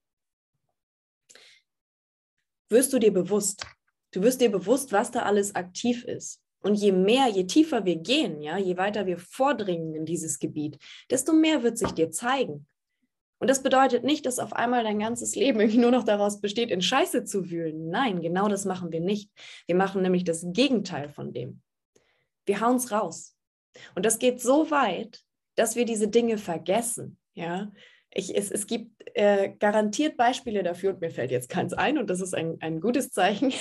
Wirst 2.70 2.92
du 2.92 2.98
dir 2.98 3.12
bewusst, 3.12 3.66
du 4.12 4.22
wirst 4.22 4.40
dir 4.40 4.50
bewusst, 4.50 4.92
was 4.92 5.10
da 5.10 5.22
alles 5.22 5.54
aktiv 5.54 6.04
ist. 6.04 6.40
Und 6.62 6.76
je 6.76 6.92
mehr, 6.92 7.28
je 7.28 7.44
tiefer 7.44 7.84
wir 7.84 7.96
gehen, 7.96 8.40
ja, 8.40 8.56
je 8.56 8.76
weiter 8.76 9.04
wir 9.04 9.18
vordringen 9.18 9.94
in 9.94 10.06
dieses 10.06 10.38
Gebiet, 10.38 10.78
desto 11.10 11.32
mehr 11.32 11.62
wird 11.62 11.76
sich 11.76 11.90
dir 11.90 12.10
zeigen. 12.10 12.66
Und 13.40 13.50
das 13.50 13.64
bedeutet 13.64 14.04
nicht, 14.04 14.24
dass 14.24 14.38
auf 14.38 14.52
einmal 14.52 14.84
dein 14.84 15.00
ganzes 15.00 15.34
Leben 15.34 15.58
irgendwie 15.58 15.80
nur 15.80 15.90
noch 15.90 16.04
daraus 16.04 16.40
besteht, 16.40 16.70
in 16.70 16.80
Scheiße 16.80 17.24
zu 17.24 17.50
wühlen. 17.50 17.90
Nein, 17.90 18.22
genau 18.22 18.46
das 18.46 18.64
machen 18.64 18.92
wir 18.92 19.00
nicht. 19.00 19.30
Wir 19.66 19.74
machen 19.74 20.00
nämlich 20.00 20.22
das 20.22 20.46
Gegenteil 20.52 21.08
von 21.08 21.32
dem. 21.32 21.60
Wir 22.46 22.60
hauen 22.60 22.76
es 22.76 22.92
raus. 22.92 23.36
Und 23.94 24.04
das 24.04 24.18
geht 24.18 24.40
so 24.40 24.70
weit, 24.70 25.20
dass 25.54 25.76
wir 25.76 25.84
diese 25.84 26.08
Dinge 26.08 26.38
vergessen. 26.38 27.18
Ja, 27.34 27.72
ich, 28.10 28.36
es, 28.36 28.50
es 28.50 28.66
gibt 28.66 28.90
äh, 29.14 29.54
garantiert 29.58 30.16
Beispiele 30.16 30.62
dafür, 30.62 30.92
und 30.92 31.00
mir 31.00 31.10
fällt 31.10 31.30
jetzt 31.30 31.48
keins 31.48 31.72
ein, 31.72 31.98
und 31.98 32.10
das 32.10 32.20
ist 32.20 32.34
ein, 32.34 32.56
ein 32.60 32.80
gutes 32.80 33.10
Zeichen. 33.10 33.52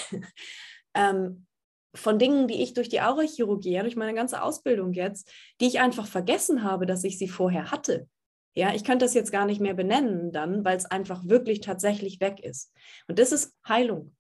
ähm, 0.93 1.45
von 1.93 2.19
Dingen, 2.19 2.47
die 2.47 2.61
ich 2.61 2.73
durch 2.73 2.89
die 2.89 3.01
Aurachirurgie, 3.01 3.79
durch 3.79 3.95
meine 3.95 4.13
ganze 4.13 4.41
Ausbildung 4.41 4.93
jetzt, 4.93 5.29
die 5.59 5.67
ich 5.67 5.79
einfach 5.79 6.07
vergessen 6.07 6.63
habe, 6.63 6.85
dass 6.85 7.03
ich 7.03 7.17
sie 7.17 7.27
vorher 7.27 7.71
hatte. 7.71 8.07
Ja, 8.53 8.73
ich 8.73 8.83
könnte 8.83 9.05
das 9.05 9.13
jetzt 9.13 9.31
gar 9.31 9.45
nicht 9.45 9.61
mehr 9.61 9.73
benennen 9.73 10.31
dann, 10.31 10.65
weil 10.65 10.77
es 10.77 10.85
einfach 10.85 11.25
wirklich 11.25 11.61
tatsächlich 11.61 12.19
weg 12.19 12.39
ist. 12.41 12.73
Und 13.07 13.19
das 13.19 13.31
ist 13.31 13.53
Heilung. 13.67 14.15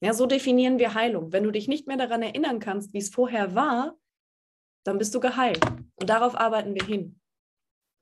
Ja, 0.00 0.12
so 0.12 0.26
definieren 0.26 0.78
wir 0.78 0.94
Heilung. 0.94 1.32
Wenn 1.32 1.44
du 1.44 1.50
dich 1.50 1.68
nicht 1.68 1.86
mehr 1.86 1.96
daran 1.96 2.22
erinnern 2.22 2.58
kannst, 2.58 2.92
wie 2.92 2.98
es 2.98 3.08
vorher 3.08 3.54
war, 3.54 3.96
dann 4.84 4.98
bist 4.98 5.14
du 5.14 5.20
geheilt. 5.20 5.60
Und 5.96 6.10
darauf 6.10 6.38
arbeiten 6.38 6.74
wir 6.74 6.84
hin. 6.84 7.20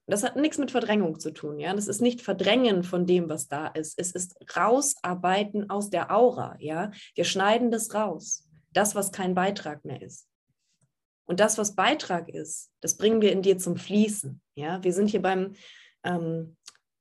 Das 0.07 0.23
hat 0.23 0.37
nichts 0.37 0.59
mit 0.59 0.71
Verdrängung 0.71 1.19
zu 1.19 1.33
tun, 1.33 1.59
ja. 1.59 1.73
Das 1.73 1.89
ist 1.89 2.03
nicht 2.03 2.21
Verdrängen 2.21 2.83
von 2.83 3.07
dem, 3.07 3.29
was 3.29 3.49
da 3.49 3.69
ist. 3.69 3.99
Es 3.99 4.13
ist 4.13 4.37
Rausarbeiten 4.55 5.71
aus 5.71 5.89
der 5.89 6.15
Aura, 6.15 6.57
ja. 6.59 6.91
Wir 7.15 7.25
schneiden 7.25 7.71
das 7.71 7.95
raus 7.95 8.47
das, 8.75 8.95
was 8.95 9.13
kein 9.13 9.35
Beitrag 9.35 9.85
mehr 9.85 10.03
ist. 10.03 10.29
Und 11.27 11.41
das, 11.41 11.57
was 11.57 11.75
Beitrag 11.75 12.29
ist, 12.29 12.71
das 12.81 12.97
bringen 12.99 13.23
wir 13.23 13.33
in 13.33 13.41
dir 13.41 13.57
zum 13.57 13.77
Fließen. 13.77 14.43
Ja, 14.57 14.83
wir 14.85 14.93
sind 14.93 15.09
hier 15.09 15.23
beim 15.23 15.55
ähm, 16.03 16.57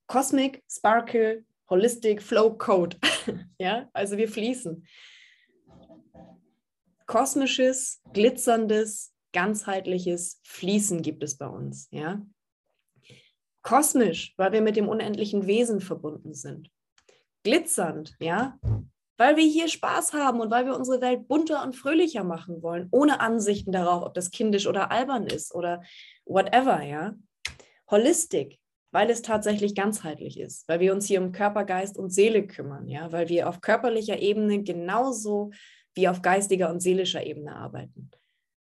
Cosmic 0.07 0.63
Sparkle 0.69 1.43
Holistic 1.69 2.21
Flow 2.21 2.57
Code. 2.57 2.97
ja, 3.59 3.89
also 3.93 4.17
wir 4.17 4.27
fließen. 4.27 4.85
Kosmisches, 7.05 8.01
glitzerndes, 8.13 9.13
ganzheitliches 9.33 10.39
Fließen 10.43 11.01
gibt 11.01 11.23
es 11.23 11.37
bei 11.37 11.47
uns, 11.47 11.87
ja. 11.91 12.25
Kosmisch, 13.61 14.33
weil 14.37 14.51
wir 14.51 14.61
mit 14.61 14.75
dem 14.75 14.89
unendlichen 14.89 15.47
Wesen 15.47 15.79
verbunden 15.79 16.33
sind. 16.33 16.69
Glitzernd, 17.43 18.15
ja, 18.19 18.57
weil 19.17 19.37
wir 19.37 19.45
hier 19.45 19.67
Spaß 19.67 20.13
haben 20.13 20.39
und 20.39 20.51
weil 20.51 20.65
wir 20.65 20.75
unsere 20.75 21.01
Welt 21.01 21.27
bunter 21.27 21.63
und 21.63 21.75
fröhlicher 21.75 22.23
machen 22.23 22.61
wollen, 22.61 22.87
ohne 22.91 23.19
Ansichten 23.19 23.71
darauf, 23.71 24.03
ob 24.03 24.13
das 24.13 24.31
kindisch 24.31 24.67
oder 24.67 24.91
albern 24.91 25.27
ist 25.27 25.53
oder 25.53 25.83
whatever, 26.25 26.81
ja. 26.81 27.15
Holistik, 27.89 28.59
weil 28.93 29.09
es 29.09 29.23
tatsächlich 29.23 29.73
ganzheitlich 29.73 30.39
ist, 30.39 30.67
weil 30.69 30.79
wir 30.79 30.93
uns 30.93 31.07
hier 31.07 31.19
um 31.19 31.31
Körper, 31.31 31.65
Geist 31.65 31.97
und 31.97 32.11
Seele 32.11 32.45
kümmern, 32.45 32.87
ja, 32.87 33.11
weil 33.11 33.27
wir 33.27 33.49
auf 33.49 33.59
körperlicher 33.59 34.19
Ebene 34.19 34.61
genauso 34.61 35.51
wie 35.95 36.07
auf 36.07 36.21
geistiger 36.21 36.69
und 36.69 36.79
seelischer 36.79 37.25
Ebene 37.25 37.55
arbeiten. 37.55 38.11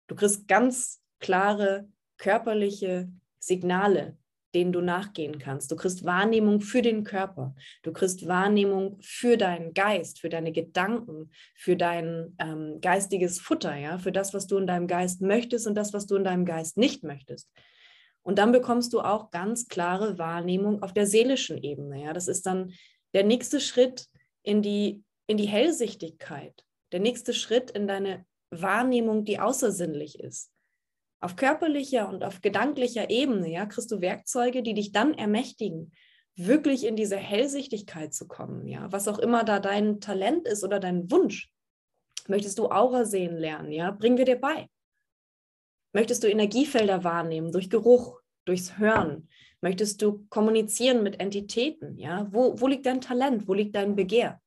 Du 0.07 0.15
kriegst 0.15 0.47
ganz 0.47 1.01
klare 1.19 1.87
körperliche 2.17 3.07
Signale, 3.37 4.17
denen 4.55 4.71
du 4.71 4.81
nachgehen 4.81 5.37
kannst. 5.37 5.69
Du 5.71 5.75
kriegst 5.75 6.05
Wahrnehmung 6.05 6.59
für 6.59 6.81
den 6.81 7.03
Körper. 7.03 7.53
Du 7.83 7.93
kriegst 7.93 8.27
Wahrnehmung 8.27 8.97
für 9.01 9.37
deinen 9.37 9.75
Geist, 9.75 10.21
für 10.21 10.29
deine 10.29 10.51
Gedanken, 10.51 11.29
für 11.53 11.75
dein 11.75 12.35
ähm, 12.39 12.79
geistiges 12.81 13.39
Futter, 13.39 13.75
ja, 13.75 13.99
für 13.99 14.11
das, 14.11 14.33
was 14.33 14.47
du 14.47 14.57
in 14.57 14.65
deinem 14.65 14.87
Geist 14.87 15.21
möchtest 15.21 15.67
und 15.67 15.75
das, 15.75 15.93
was 15.93 16.07
du 16.07 16.15
in 16.15 16.23
deinem 16.23 16.45
Geist 16.45 16.77
nicht 16.77 17.03
möchtest. 17.03 17.51
Und 18.25 18.39
dann 18.39 18.51
bekommst 18.51 18.91
du 18.93 19.01
auch 19.01 19.29
ganz 19.29 19.67
klare 19.67 20.17
Wahrnehmung 20.17 20.81
auf 20.81 20.93
der 20.93 21.05
seelischen 21.05 21.61
Ebene. 21.61 22.01
Ja, 22.01 22.11
das 22.11 22.27
ist 22.27 22.47
dann 22.47 22.73
der 23.13 23.23
nächste 23.23 23.59
Schritt 23.59 24.07
in 24.41 24.63
die, 24.63 25.03
in 25.27 25.37
die 25.37 25.45
Hellsichtigkeit, 25.45 26.65
der 26.91 27.01
nächste 27.01 27.35
Schritt 27.35 27.69
in 27.69 27.87
deine 27.87 28.25
Wahrnehmung, 28.49 29.25
die 29.25 29.39
außersinnlich 29.39 30.19
ist. 30.19 30.51
Auf 31.19 31.35
körperlicher 31.35 32.09
und 32.09 32.23
auf 32.23 32.41
gedanklicher 32.41 33.11
Ebene, 33.11 33.51
ja, 33.51 33.67
kriegst 33.67 33.91
du 33.91 34.01
Werkzeuge, 34.01 34.63
die 34.63 34.73
dich 34.73 34.91
dann 34.91 35.13
ermächtigen, 35.13 35.91
wirklich 36.35 36.83
in 36.85 36.95
diese 36.95 37.17
Hellsichtigkeit 37.17 38.13
zu 38.13 38.27
kommen, 38.27 38.67
ja, 38.67 38.91
was 38.91 39.07
auch 39.07 39.19
immer 39.19 39.43
da 39.43 39.59
dein 39.59 40.01
Talent 40.01 40.47
ist 40.47 40.63
oder 40.63 40.79
dein 40.79 41.11
Wunsch. 41.11 41.51
Möchtest 42.27 42.57
du 42.57 42.71
Aura 42.71 43.05
sehen 43.05 43.37
lernen, 43.37 43.71
ja, 43.71 43.91
bringen 43.91 44.17
wir 44.17 44.25
dir 44.25 44.39
bei. 44.39 44.67
Möchtest 45.95 46.23
du 46.23 46.27
Energiefelder 46.27 47.05
wahrnehmen 47.05 47.53
durch 47.53 47.69
Geruch, 47.69 48.19
durchs 48.43 48.77
Hören? 48.77 49.29
Möchtest 49.61 50.01
du 50.01 50.25
kommunizieren 50.27 51.03
mit 51.03 51.21
Entitäten, 51.21 51.97
ja? 51.97 52.27
Wo, 52.33 52.59
wo 52.59 52.67
liegt 52.67 52.85
dein 52.85 52.99
Talent? 52.99 53.47
Wo 53.47 53.53
liegt 53.53 53.75
dein 53.75 53.95
Begehr? 53.95 54.41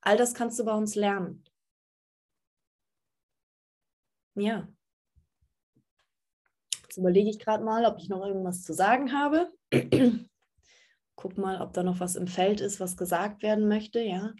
All 0.00 0.16
das 0.16 0.34
kannst 0.34 0.58
du 0.58 0.64
bei 0.64 0.74
uns 0.74 0.96
lernen. 0.96 1.44
Ja. 4.34 4.66
Jetzt 6.82 6.96
überlege 6.96 7.30
ich 7.30 7.38
gerade 7.38 7.62
mal, 7.62 7.86
ob 7.86 7.98
ich 8.00 8.08
noch 8.08 8.26
irgendwas 8.26 8.64
zu 8.64 8.72
sagen 8.72 9.12
habe. 9.12 9.52
Guck 11.14 11.38
mal, 11.38 11.62
ob 11.62 11.74
da 11.74 11.84
noch 11.84 12.00
was 12.00 12.16
im 12.16 12.26
Feld 12.26 12.60
ist, 12.60 12.80
was 12.80 12.96
gesagt 12.96 13.44
werden 13.44 13.68
möchte, 13.68 14.00
ja. 14.00 14.32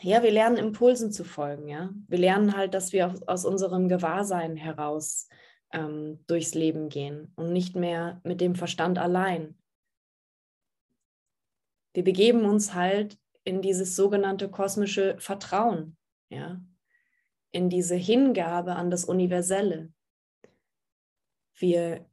Ja, 0.00 0.22
wir 0.22 0.30
lernen 0.30 0.56
Impulsen 0.56 1.10
zu 1.10 1.24
folgen, 1.24 1.68
ja. 1.68 1.90
Wir 2.06 2.18
lernen 2.18 2.56
halt, 2.56 2.74
dass 2.74 2.92
wir 2.92 3.10
aus, 3.10 3.22
aus 3.22 3.44
unserem 3.44 3.88
Gewahrsein 3.88 4.56
heraus 4.56 5.28
ähm, 5.72 6.24
durchs 6.26 6.54
Leben 6.54 6.88
gehen 6.88 7.32
und 7.34 7.52
nicht 7.52 7.74
mehr 7.74 8.20
mit 8.24 8.40
dem 8.40 8.54
Verstand 8.54 8.98
allein. 8.98 9.58
Wir 11.94 12.04
begeben 12.04 12.44
uns 12.44 12.74
halt 12.74 13.18
in 13.44 13.60
dieses 13.60 13.96
sogenannte 13.96 14.48
kosmische 14.50 15.16
Vertrauen, 15.18 15.96
ja, 16.28 16.60
in 17.50 17.70
diese 17.70 17.96
Hingabe 17.96 18.76
an 18.76 18.90
das 18.90 19.04
Universelle, 19.04 19.92
wir 21.60 22.08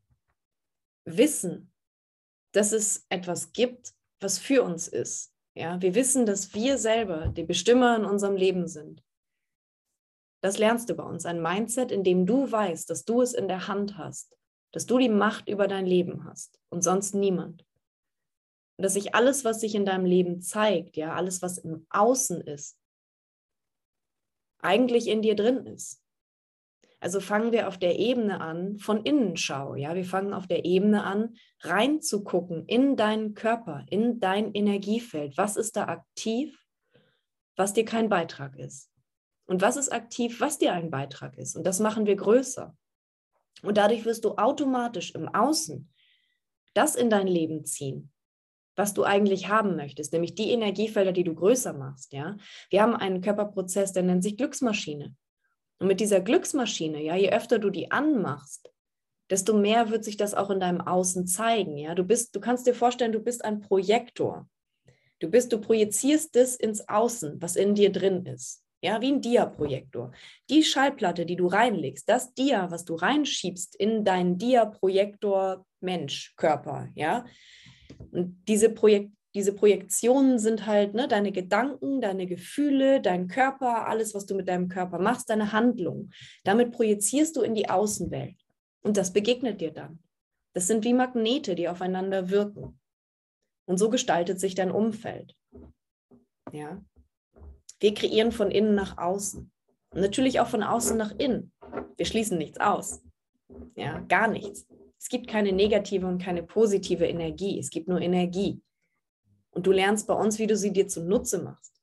wissen, 1.05 1.71
dass 2.51 2.71
es 2.71 3.05
etwas 3.09 3.53
gibt, 3.53 3.93
was 4.19 4.39
für 4.39 4.63
uns 4.63 4.87
ist. 4.87 5.34
Ja, 5.55 5.81
wir 5.81 5.95
wissen, 5.95 6.25
dass 6.25 6.53
wir 6.53 6.77
selber 6.77 7.29
die 7.29 7.43
Bestimmer 7.43 7.95
in 7.95 8.05
unserem 8.05 8.35
Leben 8.35 8.67
sind. 8.67 9.01
Das 10.41 10.57
lernst 10.57 10.89
du 10.89 10.95
bei 10.95 11.03
uns, 11.03 11.25
ein 11.25 11.41
Mindset, 11.41 11.91
in 11.91 12.03
dem 12.03 12.25
du 12.25 12.51
weißt, 12.51 12.89
dass 12.89 13.05
du 13.05 13.21
es 13.21 13.33
in 13.33 13.47
der 13.47 13.67
Hand 13.67 13.97
hast, 13.97 14.37
dass 14.73 14.85
du 14.85 14.97
die 14.99 15.09
Macht 15.09 15.47
über 15.47 15.67
dein 15.67 15.85
Leben 15.85 16.25
hast 16.25 16.59
und 16.69 16.83
sonst 16.83 17.15
niemand. 17.15 17.65
Und 18.77 18.83
dass 18.83 18.93
sich 18.93 19.15
alles, 19.15 19.45
was 19.45 19.61
sich 19.61 19.73
in 19.73 19.85
deinem 19.85 20.05
Leben 20.05 20.41
zeigt, 20.41 20.97
ja, 20.97 21.15
alles, 21.15 21.41
was 21.41 21.57
im 21.57 21.87
Außen 21.89 22.41
ist, 22.41 22.77
eigentlich 24.61 25.07
in 25.07 25.21
dir 25.21 25.35
drin 25.35 25.65
ist. 25.65 26.04
Also 27.05 27.19
fangen 27.19 27.51
wir 27.51 27.67
auf 27.67 27.77
der 27.77 27.99
Ebene 27.99 28.41
an 28.41 28.79
von 28.79 29.03
Innenschau. 29.03 29.75
Ja, 29.75 29.93
wir 29.93 30.05
fangen 30.05 30.33
auf 30.33 30.47
der 30.47 30.65
Ebene 30.65 31.03
an, 31.03 31.35
reinzugucken 31.61 32.65
in 32.65 32.95
deinen 32.95 33.35
Körper, 33.35 33.85
in 33.91 34.19
dein 34.19 34.55
Energiefeld. 34.55 35.37
Was 35.37 35.55
ist 35.55 35.75
da 35.75 35.83
aktiv, 35.83 36.59
was 37.55 37.73
dir 37.73 37.85
kein 37.85 38.09
Beitrag 38.09 38.57
ist? 38.57 38.89
Und 39.45 39.61
was 39.61 39.77
ist 39.77 39.93
aktiv, 39.93 40.41
was 40.41 40.57
dir 40.57 40.73
ein 40.73 40.89
Beitrag 40.89 41.37
ist? 41.37 41.55
Und 41.55 41.67
das 41.67 41.79
machen 41.79 42.07
wir 42.07 42.15
größer. 42.15 42.75
Und 43.61 43.77
dadurch 43.77 44.03
wirst 44.05 44.25
du 44.25 44.37
automatisch 44.37 45.13
im 45.13 45.27
Außen 45.27 45.93
das 46.73 46.95
in 46.95 47.11
dein 47.11 47.27
Leben 47.27 47.65
ziehen, 47.65 48.11
was 48.75 48.95
du 48.95 49.03
eigentlich 49.03 49.47
haben 49.47 49.75
möchtest, 49.75 50.11
nämlich 50.11 50.33
die 50.33 50.49
Energiefelder, 50.49 51.11
die 51.11 51.23
du 51.23 51.35
größer 51.35 51.73
machst. 51.73 52.13
Ja, 52.13 52.35
wir 52.71 52.81
haben 52.81 52.95
einen 52.95 53.21
Körperprozess, 53.21 53.93
der 53.93 54.01
nennt 54.01 54.23
sich 54.23 54.37
Glücksmaschine. 54.37 55.15
Und 55.79 55.88
mit 55.88 55.99
dieser 55.99 56.21
Glücksmaschine, 56.21 57.01
ja, 57.01 57.15
je 57.15 57.31
öfter 57.31 57.59
du 57.59 57.69
die 57.69 57.91
anmachst, 57.91 58.71
desto 59.29 59.57
mehr 59.57 59.89
wird 59.89 60.03
sich 60.03 60.17
das 60.17 60.33
auch 60.33 60.49
in 60.49 60.59
deinem 60.59 60.81
Außen 60.81 61.27
zeigen. 61.27 61.77
Ja, 61.77 61.95
du 61.95 62.03
bist, 62.03 62.35
du 62.35 62.39
kannst 62.39 62.67
dir 62.67 62.75
vorstellen, 62.75 63.11
du 63.11 63.19
bist 63.19 63.43
ein 63.43 63.59
Projektor. 63.59 64.47
Du 65.19 65.29
bist, 65.29 65.51
du 65.51 65.59
projizierst 65.59 66.35
das 66.35 66.55
ins 66.55 66.88
Außen, 66.88 67.41
was 67.41 67.55
in 67.55 67.73
dir 67.73 67.91
drin 67.91 68.25
ist. 68.25 68.63
Ja, 68.81 69.01
wie 69.01 69.11
ein 69.11 69.21
Dia-Projektor. 69.21 70.11
Die 70.49 70.63
Schallplatte, 70.63 71.25
die 71.25 71.35
du 71.35 71.47
reinlegst, 71.47 72.07
das 72.07 72.33
Dia, 72.35 72.69
was 72.69 72.85
du 72.85 72.93
reinschiebst 72.93 73.75
in 73.75 74.03
deinen 74.03 74.38
Dia-Projektor 74.38 75.65
Mensch, 75.79 76.35
Körper, 76.35 76.89
ja. 76.93 77.25
Und 78.11 78.43
diese 78.47 78.69
Projekt, 78.69 79.11
diese 79.35 79.53
Projektionen 79.53 80.39
sind 80.39 80.65
halt 80.65 80.93
ne, 80.93 81.09
deine 81.09 81.33
Gedanken, 81.33 81.99
deine 81.99 82.25
Gefühle, 82.25 83.01
dein 83.01 83.27
Körper, 83.27 83.85
alles, 83.85 84.15
was 84.15 84.25
du 84.25 84.33
mit 84.33 84.47
deinem 84.47 84.69
Körper 84.69 84.97
machst, 84.97 85.29
deine 85.29 85.51
Handlung. 85.51 86.09
Damit 86.45 86.71
projizierst 86.71 87.35
du 87.35 87.41
in 87.41 87.53
die 87.53 87.69
Außenwelt 87.69 88.37
und 88.81 88.95
das 88.95 89.11
begegnet 89.11 89.59
dir 89.59 89.71
dann. 89.71 89.99
Das 90.53 90.67
sind 90.67 90.85
wie 90.85 90.93
Magnete, 90.93 91.55
die 91.55 91.67
aufeinander 91.67 92.29
wirken. 92.29 92.79
Und 93.67 93.77
so 93.77 93.89
gestaltet 93.89 94.39
sich 94.39 94.55
dein 94.55 94.71
Umfeld. 94.71 95.35
Ja. 96.53 96.81
Wir 97.81 97.93
kreieren 97.93 98.31
von 98.31 98.51
innen 98.51 98.73
nach 98.73 98.97
außen. 98.97 99.51
Und 99.89 99.99
natürlich 99.99 100.39
auch 100.39 100.47
von 100.47 100.63
außen 100.63 100.95
nach 100.95 101.11
innen. 101.17 101.51
Wir 101.97 102.05
schließen 102.05 102.37
nichts 102.37 102.57
aus. 102.59 103.01
Ja, 103.75 103.99
gar 103.99 104.29
nichts. 104.29 104.65
Es 104.97 105.09
gibt 105.09 105.27
keine 105.27 105.51
negative 105.51 106.07
und 106.07 106.21
keine 106.21 106.41
positive 106.41 107.05
Energie. 107.05 107.59
Es 107.59 107.69
gibt 107.69 107.89
nur 107.89 107.99
Energie. 107.99 108.61
Und 109.55 109.65
du 109.65 109.71
lernst 109.71 110.05
bei 110.05 110.13
uns, 110.13 110.37
wie 110.37 110.47
du 110.47 110.55
sie 110.55 110.71
dir 110.71 110.87
zunutze 110.87 111.41
machst. 111.41 111.73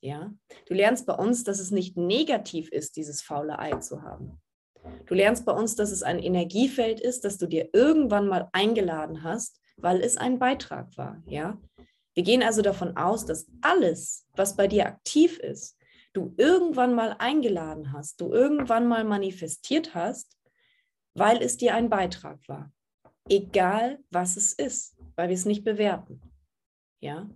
Ja, 0.00 0.32
du 0.66 0.74
lernst 0.74 1.06
bei 1.06 1.14
uns, 1.14 1.44
dass 1.44 1.60
es 1.60 1.70
nicht 1.70 1.96
negativ 1.96 2.70
ist, 2.70 2.96
dieses 2.96 3.22
faule 3.22 3.58
Ei 3.58 3.78
zu 3.78 4.02
haben. 4.02 4.40
Du 5.06 5.14
lernst 5.14 5.44
bei 5.44 5.52
uns, 5.52 5.76
dass 5.76 5.92
es 5.92 6.02
ein 6.02 6.18
Energiefeld 6.18 6.98
ist, 6.98 7.24
das 7.24 7.38
du 7.38 7.46
dir 7.46 7.68
irgendwann 7.72 8.26
mal 8.26 8.48
eingeladen 8.52 9.22
hast, 9.22 9.60
weil 9.76 10.00
es 10.00 10.16
ein 10.16 10.40
Beitrag 10.40 10.96
war. 10.96 11.22
Ja, 11.26 11.60
wir 12.14 12.24
gehen 12.24 12.42
also 12.42 12.62
davon 12.62 12.96
aus, 12.96 13.26
dass 13.26 13.46
alles, 13.60 14.26
was 14.34 14.56
bei 14.56 14.66
dir 14.66 14.86
aktiv 14.86 15.38
ist, 15.38 15.76
du 16.14 16.34
irgendwann 16.36 16.94
mal 16.94 17.14
eingeladen 17.18 17.92
hast, 17.92 18.20
du 18.20 18.32
irgendwann 18.32 18.88
mal 18.88 19.04
manifestiert 19.04 19.94
hast, 19.94 20.36
weil 21.14 21.42
es 21.42 21.58
dir 21.58 21.74
ein 21.74 21.90
Beitrag 21.90 22.40
war. 22.48 22.72
Egal, 23.28 24.00
was 24.10 24.36
es 24.36 24.52
ist, 24.52 24.96
weil 25.16 25.28
wir 25.28 25.34
es 25.34 25.44
nicht 25.44 25.64
bewerten. 25.64 26.20
Ja. 27.02 27.28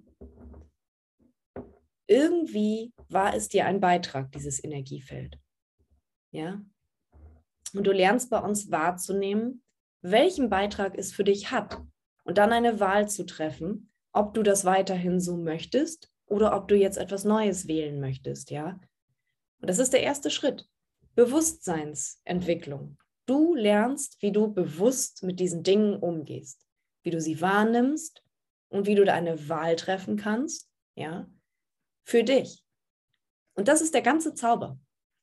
Irgendwie 2.06 2.92
war 3.08 3.34
es 3.34 3.48
dir 3.48 3.66
ein 3.66 3.80
Beitrag, 3.80 4.30
dieses 4.30 4.62
Energiefeld. 4.62 5.38
Ja. 6.30 6.64
Und 7.74 7.84
du 7.84 7.92
lernst 7.92 8.30
bei 8.30 8.38
uns 8.38 8.70
wahrzunehmen, 8.70 9.64
welchen 10.02 10.48
Beitrag 10.48 10.96
es 10.96 11.12
für 11.12 11.24
dich 11.24 11.50
hat 11.50 11.82
und 12.24 12.38
dann 12.38 12.52
eine 12.52 12.78
Wahl 12.78 13.08
zu 13.08 13.26
treffen, 13.26 13.90
ob 14.12 14.34
du 14.34 14.44
das 14.44 14.64
weiterhin 14.64 15.18
so 15.18 15.36
möchtest 15.36 16.12
oder 16.26 16.56
ob 16.56 16.68
du 16.68 16.76
jetzt 16.76 16.96
etwas 16.96 17.24
Neues 17.24 17.66
wählen 17.66 18.00
möchtest, 18.00 18.50
ja? 18.50 18.78
Und 19.60 19.68
das 19.68 19.78
ist 19.78 19.92
der 19.92 20.02
erste 20.02 20.30
Schritt. 20.30 20.68
Bewusstseinsentwicklung. 21.16 22.98
Du 23.26 23.56
lernst, 23.56 24.22
wie 24.22 24.30
du 24.30 24.52
bewusst 24.52 25.24
mit 25.24 25.40
diesen 25.40 25.64
Dingen 25.64 25.96
umgehst, 25.96 26.64
wie 27.02 27.10
du 27.10 27.20
sie 27.20 27.40
wahrnimmst 27.40 28.22
und 28.68 28.86
wie 28.86 28.94
du 28.94 29.04
deine 29.04 29.48
Wahl 29.48 29.76
treffen 29.76 30.16
kannst, 30.16 30.68
ja, 30.94 31.28
für 32.04 32.24
dich. 32.24 32.64
Und 33.54 33.68
das 33.68 33.80
ist 33.80 33.94
der 33.94 34.02
ganze 34.02 34.34
Zauber. 34.34 34.78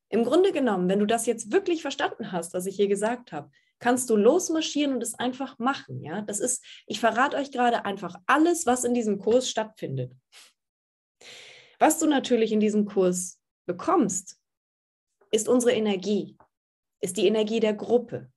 Im 0.10 0.24
Grunde 0.24 0.52
genommen, 0.52 0.90
wenn 0.90 1.00
du 1.00 1.06
das 1.06 1.26
jetzt 1.26 1.52
wirklich 1.52 1.82
verstanden 1.82 2.32
hast, 2.32 2.54
was 2.54 2.66
ich 2.66 2.76
hier 2.76 2.88
gesagt 2.88 3.32
habe, 3.32 3.50
kannst 3.80 4.10
du 4.10 4.16
losmarschieren 4.16 4.94
und 4.94 5.04
es 5.04 5.16
einfach 5.16 5.60
machen. 5.60 6.04
Ja, 6.04 6.22
das 6.22 6.40
ist, 6.40 6.64
ich 6.88 7.00
verrate 7.00 7.38
euch 7.38 7.52
gerade 7.52 7.86
einfach 7.86 8.16
alles, 8.28 8.66
was 8.66 8.84
in 8.84 8.94
diesem 8.94 9.20
Kurs 9.20 9.50
stattfindet. 9.50 10.14
Was 11.80 12.00
du 12.00 12.08
natürlich 12.08 12.52
in 12.52 12.60
diesem 12.60 12.86
Kurs 12.86 13.42
bekommst, 13.66 14.40
ist 15.32 15.50
unsere 15.50 15.74
Energie, 15.74 16.38
ist 17.02 17.18
die 17.18 17.28
Energie 17.28 17.60
der 17.60 17.74
Gruppe, 17.74 18.32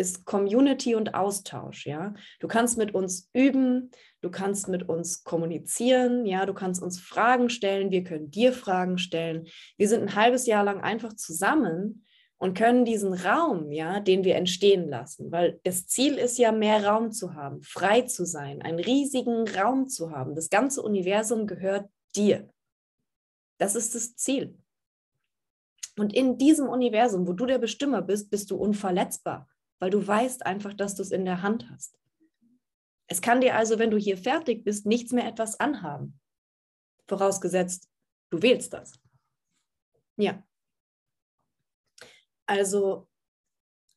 ist 0.00 0.24
Community 0.24 0.94
und 0.94 1.14
Austausch, 1.14 1.86
ja. 1.86 2.14
Du 2.40 2.48
kannst 2.48 2.78
mit 2.78 2.94
uns 2.94 3.28
üben, 3.32 3.90
du 4.22 4.30
kannst 4.30 4.66
mit 4.68 4.88
uns 4.88 5.22
kommunizieren, 5.22 6.26
ja, 6.26 6.46
du 6.46 6.54
kannst 6.54 6.82
uns 6.82 6.98
Fragen 6.98 7.50
stellen, 7.50 7.90
wir 7.90 8.02
können 8.02 8.30
dir 8.30 8.52
Fragen 8.52 8.98
stellen. 8.98 9.46
Wir 9.76 9.88
sind 9.88 10.02
ein 10.02 10.14
halbes 10.14 10.46
Jahr 10.46 10.64
lang 10.64 10.80
einfach 10.80 11.12
zusammen 11.12 12.04
und 12.38 12.56
können 12.56 12.86
diesen 12.86 13.12
Raum, 13.12 13.70
ja, 13.70 14.00
den 14.00 14.24
wir 14.24 14.36
entstehen 14.36 14.88
lassen, 14.88 15.30
weil 15.30 15.60
das 15.64 15.86
Ziel 15.86 16.14
ist 16.14 16.38
ja 16.38 16.50
mehr 16.50 16.84
Raum 16.86 17.12
zu 17.12 17.34
haben, 17.34 17.62
frei 17.62 18.02
zu 18.02 18.24
sein, 18.24 18.62
einen 18.62 18.80
riesigen 18.80 19.46
Raum 19.46 19.88
zu 19.88 20.10
haben. 20.10 20.34
Das 20.34 20.48
ganze 20.48 20.80
Universum 20.82 21.46
gehört 21.46 21.90
dir. 22.16 22.48
Das 23.58 23.76
ist 23.76 23.94
das 23.94 24.16
Ziel. 24.16 24.58
Und 25.98 26.14
in 26.14 26.38
diesem 26.38 26.66
Universum, 26.66 27.28
wo 27.28 27.34
du 27.34 27.44
der 27.44 27.58
Bestimmer 27.58 28.00
bist, 28.00 28.30
bist 28.30 28.50
du 28.50 28.56
unverletzbar 28.56 29.46
weil 29.80 29.90
du 29.90 30.06
weißt 30.06 30.46
einfach, 30.46 30.74
dass 30.74 30.94
du 30.94 31.02
es 31.02 31.10
in 31.10 31.24
der 31.24 31.42
Hand 31.42 31.68
hast. 31.70 31.98
Es 33.08 33.20
kann 33.20 33.40
dir 33.40 33.56
also, 33.56 33.80
wenn 33.80 33.90
du 33.90 33.96
hier 33.96 34.16
fertig 34.16 34.62
bist, 34.62 34.86
nichts 34.86 35.10
mehr 35.10 35.26
etwas 35.26 35.58
anhaben. 35.58 36.20
Vorausgesetzt, 37.08 37.88
du 38.30 38.40
wählst 38.40 38.72
das. 38.72 38.92
Ja. 40.16 40.44
Also, 42.46 43.08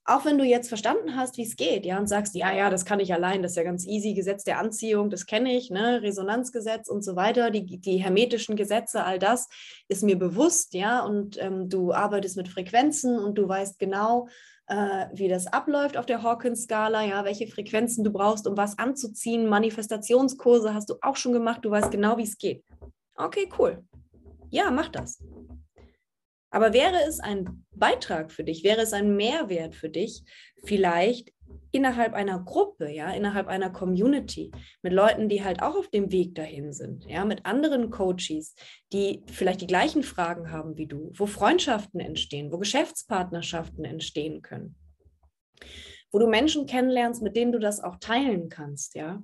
auch 0.06 0.26
wenn 0.26 0.38
du 0.38 0.44
jetzt 0.44 0.68
verstanden 0.68 1.16
hast, 1.16 1.38
wie 1.38 1.44
es 1.44 1.56
geht, 1.56 1.86
ja, 1.86 1.98
und 1.98 2.08
sagst, 2.08 2.36
ja, 2.36 2.52
ja, 2.54 2.70
das 2.70 2.86
kann 2.86 3.00
ich 3.00 3.14
allein, 3.14 3.42
das 3.42 3.52
ist 3.52 3.58
ja 3.58 3.64
ganz 3.64 3.86
easy, 3.86 4.14
Gesetz 4.14 4.44
der 4.44 4.60
Anziehung, 4.60 5.10
das 5.10 5.26
kenne 5.26 5.56
ich, 5.56 5.70
ne, 5.70 6.02
Resonanzgesetz 6.02 6.90
und 6.90 7.04
so 7.04 7.16
weiter, 7.16 7.52
die, 7.52 7.80
die 7.80 7.98
hermetischen 7.98 8.56
Gesetze, 8.56 9.04
all 9.04 9.18
das 9.18 9.48
ist 9.88 10.04
mir 10.04 10.18
bewusst, 10.18 10.74
ja, 10.74 11.06
und 11.06 11.42
ähm, 11.42 11.70
du 11.70 11.94
arbeitest 11.94 12.36
mit 12.36 12.50
Frequenzen 12.50 13.18
und 13.18 13.38
du 13.38 13.48
weißt 13.48 13.80
genau, 13.80 14.28
äh, 14.68 15.08
wie 15.14 15.28
das 15.28 15.48
abläuft 15.48 15.98
auf 15.98 16.06
der 16.06 16.24
Hawkins-Skala, 16.24 17.04
ja, 17.06 17.26
welche 17.26 17.48
Frequenzen 17.48 18.04
du 18.04 18.12
brauchst, 18.12 18.48
um 18.48 18.56
was 18.56 18.78
anzuziehen. 18.78 19.48
Manifestationskurse 19.48 20.74
hast 20.74 20.90
du 20.90 20.96
auch 21.02 21.16
schon 21.16 21.34
gemacht, 21.34 21.64
du 21.64 21.72
weißt 21.72 21.92
genau, 21.92 22.18
wie 22.18 22.24
es 22.24 22.38
geht. 22.38 22.64
Okay, 23.16 23.50
cool. 23.60 23.84
Ja, 24.50 24.72
mach 24.72 24.90
das. 24.90 25.22
Aber 26.50 26.72
wäre 26.72 27.02
es 27.08 27.20
ein 27.20 27.66
Beitrag 27.72 28.32
für 28.32 28.44
dich, 28.44 28.64
wäre 28.64 28.82
es 28.82 28.94
ein 28.94 29.16
Mehrwert 29.16 29.74
für 29.74 29.90
dich, 29.90 30.24
vielleicht 30.64 31.33
innerhalb 31.72 32.14
einer 32.14 32.40
Gruppe, 32.40 32.90
ja, 32.90 33.12
innerhalb 33.12 33.48
einer 33.48 33.70
Community, 33.70 34.52
mit 34.82 34.94
Leuten, 34.94 35.30
die 35.30 35.44
halt 35.44 35.62
auch 35.62 35.76
auf 35.76 35.90
dem 35.90 36.12
Weg 36.12 36.36
dahin 36.36 36.72
sind, 36.74 37.06
ja, 37.06 37.26
mit 37.26 37.46
anderen 37.46 37.90
Coaches, 37.90 38.56
die 38.92 39.24
vielleicht 39.28 39.62
die 39.62 39.68
gleichen 39.68 40.04
Fragen 40.04 40.52
haben 40.52 40.78
wie 40.78 40.88
du, 40.88 41.12
wo 41.16 41.26
Freundschaften 41.26 42.00
entstehen, 42.00 42.52
wo 42.52 42.58
Geschäftspartnerschaften 42.58 43.86
entstehen 43.86 44.42
können, 44.42 44.76
wo 46.12 46.20
du 46.20 46.28
Menschen 46.28 46.66
kennenlernst, 46.66 47.22
mit 47.22 47.36
denen 47.36 47.52
du 47.52 47.60
das 47.60 47.80
auch 47.80 47.98
teilen 47.98 48.50
kannst, 48.50 48.96
ja. 48.96 49.24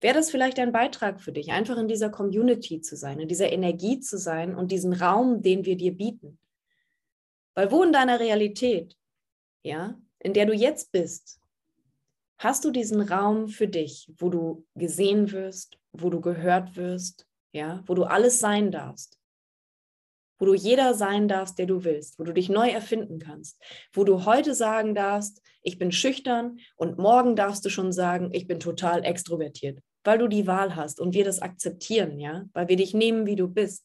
Wäre 0.00 0.14
das 0.14 0.30
vielleicht 0.30 0.60
ein 0.60 0.70
Beitrag 0.70 1.20
für 1.20 1.32
dich, 1.32 1.50
einfach 1.50 1.76
in 1.76 1.88
dieser 1.88 2.08
Community 2.08 2.80
zu 2.80 2.94
sein, 2.94 3.18
in 3.18 3.26
dieser 3.26 3.50
Energie 3.50 3.98
zu 3.98 4.16
sein 4.16 4.54
und 4.54 4.70
diesen 4.70 4.92
Raum, 4.92 5.42
den 5.42 5.64
wir 5.64 5.76
dir 5.76 5.92
bieten? 5.92 6.38
Weil 7.54 7.72
wo 7.72 7.82
in 7.82 7.92
deiner 7.92 8.20
Realität, 8.20 8.96
ja, 9.64 9.98
in 10.20 10.32
der 10.32 10.46
du 10.46 10.52
jetzt 10.52 10.92
bist, 10.92 11.40
hast 12.38 12.64
du 12.64 12.70
diesen 12.70 13.00
Raum 13.00 13.48
für 13.48 13.68
dich, 13.68 14.10
wo 14.16 14.30
du 14.30 14.64
gesehen 14.74 15.32
wirst, 15.32 15.78
wo 15.92 16.10
du 16.10 16.20
gehört 16.20 16.76
wirst, 16.76 17.26
ja, 17.52 17.82
wo 17.86 17.94
du 17.94 18.04
alles 18.04 18.38
sein 18.38 18.70
darfst, 18.70 19.18
wo 20.38 20.46
du 20.46 20.54
jeder 20.54 20.94
sein 20.94 21.26
darfst, 21.26 21.58
der 21.58 21.66
du 21.66 21.84
willst, 21.84 22.18
wo 22.18 22.24
du 22.24 22.32
dich 22.32 22.48
neu 22.48 22.68
erfinden 22.68 23.18
kannst, 23.18 23.60
wo 23.92 24.04
du 24.04 24.24
heute 24.24 24.54
sagen 24.54 24.94
darfst, 24.94 25.42
ich 25.62 25.78
bin 25.78 25.90
schüchtern 25.90 26.58
und 26.76 26.98
morgen 26.98 27.34
darfst 27.34 27.64
du 27.64 27.70
schon 27.70 27.92
sagen, 27.92 28.30
ich 28.32 28.46
bin 28.46 28.60
total 28.60 29.04
extrovertiert, 29.04 29.80
weil 30.04 30.18
du 30.18 30.28
die 30.28 30.46
Wahl 30.46 30.76
hast 30.76 31.00
und 31.00 31.14
wir 31.14 31.24
das 31.24 31.40
akzeptieren, 31.40 32.20
ja, 32.20 32.44
weil 32.52 32.68
wir 32.68 32.76
dich 32.76 32.94
nehmen, 32.94 33.26
wie 33.26 33.36
du 33.36 33.48
bist. 33.48 33.84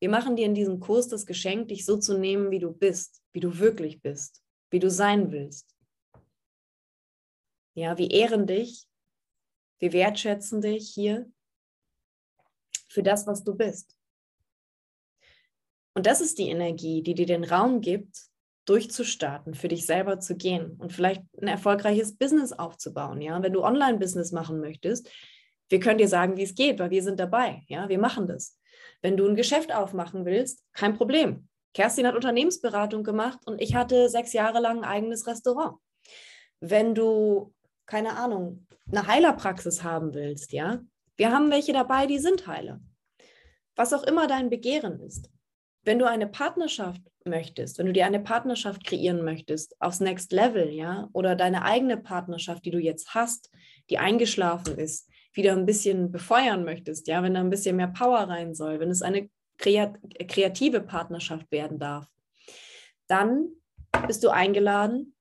Wir 0.00 0.08
machen 0.08 0.34
dir 0.34 0.46
in 0.46 0.54
diesem 0.54 0.80
Kurs 0.80 1.06
das 1.06 1.26
Geschenk, 1.26 1.68
dich 1.68 1.84
so 1.84 1.96
zu 1.96 2.18
nehmen, 2.18 2.50
wie 2.50 2.58
du 2.58 2.72
bist, 2.72 3.22
wie 3.32 3.38
du 3.38 3.60
wirklich 3.60 4.02
bist 4.02 4.42
wie 4.72 4.80
du 4.80 4.90
sein 4.90 5.30
willst. 5.30 5.76
Ja, 7.74 7.96
wir 7.98 8.10
ehren 8.10 8.46
dich, 8.46 8.88
wir 9.78 9.92
wertschätzen 9.92 10.60
dich 10.60 10.90
hier 10.92 11.30
für 12.88 13.02
das, 13.02 13.26
was 13.26 13.44
du 13.44 13.54
bist. 13.54 13.96
Und 15.94 16.06
das 16.06 16.20
ist 16.20 16.38
die 16.38 16.48
Energie, 16.48 17.02
die 17.02 17.14
dir 17.14 17.26
den 17.26 17.44
Raum 17.44 17.80
gibt, 17.80 18.16
durchzustarten, 18.64 19.54
für 19.54 19.68
dich 19.68 19.86
selber 19.86 20.20
zu 20.20 20.36
gehen 20.36 20.76
und 20.78 20.92
vielleicht 20.92 21.22
ein 21.40 21.48
erfolgreiches 21.48 22.16
Business 22.16 22.52
aufzubauen. 22.52 23.20
Ja, 23.20 23.42
wenn 23.42 23.52
du 23.52 23.62
Online-Business 23.62 24.32
machen 24.32 24.60
möchtest, 24.60 25.10
wir 25.68 25.80
können 25.80 25.98
dir 25.98 26.08
sagen, 26.08 26.36
wie 26.36 26.44
es 26.44 26.54
geht, 26.54 26.78
weil 26.78 26.90
wir 26.90 27.02
sind 27.02 27.18
dabei. 27.18 27.62
Ja, 27.66 27.88
wir 27.88 27.98
machen 27.98 28.26
das. 28.26 28.58
Wenn 29.00 29.16
du 29.16 29.26
ein 29.26 29.36
Geschäft 29.36 29.74
aufmachen 29.74 30.24
willst, 30.24 30.64
kein 30.72 30.94
Problem. 30.94 31.48
Kerstin 31.74 32.06
hat 32.06 32.14
Unternehmensberatung 32.14 33.02
gemacht 33.02 33.38
und 33.46 33.60
ich 33.60 33.74
hatte 33.74 34.08
sechs 34.08 34.32
Jahre 34.32 34.60
lang 34.60 34.78
ein 34.78 34.84
eigenes 34.84 35.26
Restaurant. 35.26 35.78
Wenn 36.60 36.94
du, 36.94 37.54
keine 37.86 38.16
Ahnung, 38.16 38.66
eine 38.90 39.06
Heilerpraxis 39.06 39.82
haben 39.82 40.14
willst, 40.14 40.52
ja, 40.52 40.80
wir 41.16 41.32
haben 41.32 41.50
welche 41.50 41.72
dabei, 41.72 42.06
die 42.06 42.18
sind 42.18 42.46
Heiler. 42.46 42.80
Was 43.76 43.92
auch 43.92 44.02
immer 44.02 44.26
dein 44.26 44.50
Begehren 44.50 45.00
ist. 45.00 45.30
Wenn 45.84 45.98
du 45.98 46.06
eine 46.06 46.26
Partnerschaft 46.26 47.02
möchtest, 47.24 47.78
wenn 47.78 47.86
du 47.86 47.92
dir 47.92 48.06
eine 48.06 48.20
Partnerschaft 48.20 48.84
kreieren 48.84 49.24
möchtest, 49.24 49.74
aufs 49.80 50.00
Next 50.00 50.32
Level, 50.32 50.68
ja, 50.70 51.08
oder 51.12 51.34
deine 51.34 51.64
eigene 51.64 51.96
Partnerschaft, 51.96 52.64
die 52.64 52.70
du 52.70 52.78
jetzt 52.78 53.14
hast, 53.14 53.50
die 53.90 53.98
eingeschlafen 53.98 54.78
ist, 54.78 55.08
wieder 55.32 55.52
ein 55.52 55.66
bisschen 55.66 56.12
befeuern 56.12 56.64
möchtest, 56.64 57.08
ja, 57.08 57.22
wenn 57.22 57.34
da 57.34 57.40
ein 57.40 57.50
bisschen 57.50 57.76
mehr 57.76 57.88
Power 57.88 58.20
rein 58.20 58.54
soll, 58.54 58.78
wenn 58.80 58.90
es 58.90 59.02
eine 59.02 59.28
kreative 59.62 60.80
Partnerschaft 60.80 61.50
werden 61.50 61.78
darf, 61.78 62.06
dann 63.06 63.48
bist 64.06 64.24
du 64.24 64.30
eingeladen, 64.30 65.14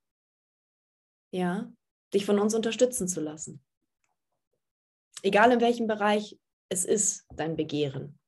ja, 1.31 1.71
dich 2.13 2.25
von 2.25 2.39
uns 2.39 2.53
unterstützen 2.53 3.07
zu 3.07 3.21
lassen. 3.21 3.63
Egal 5.23 5.51
in 5.51 5.61
welchem 5.61 5.87
Bereich 5.87 6.37
es 6.69 6.85
ist, 6.85 7.25
dein 7.35 7.55
Begehren. 7.55 8.19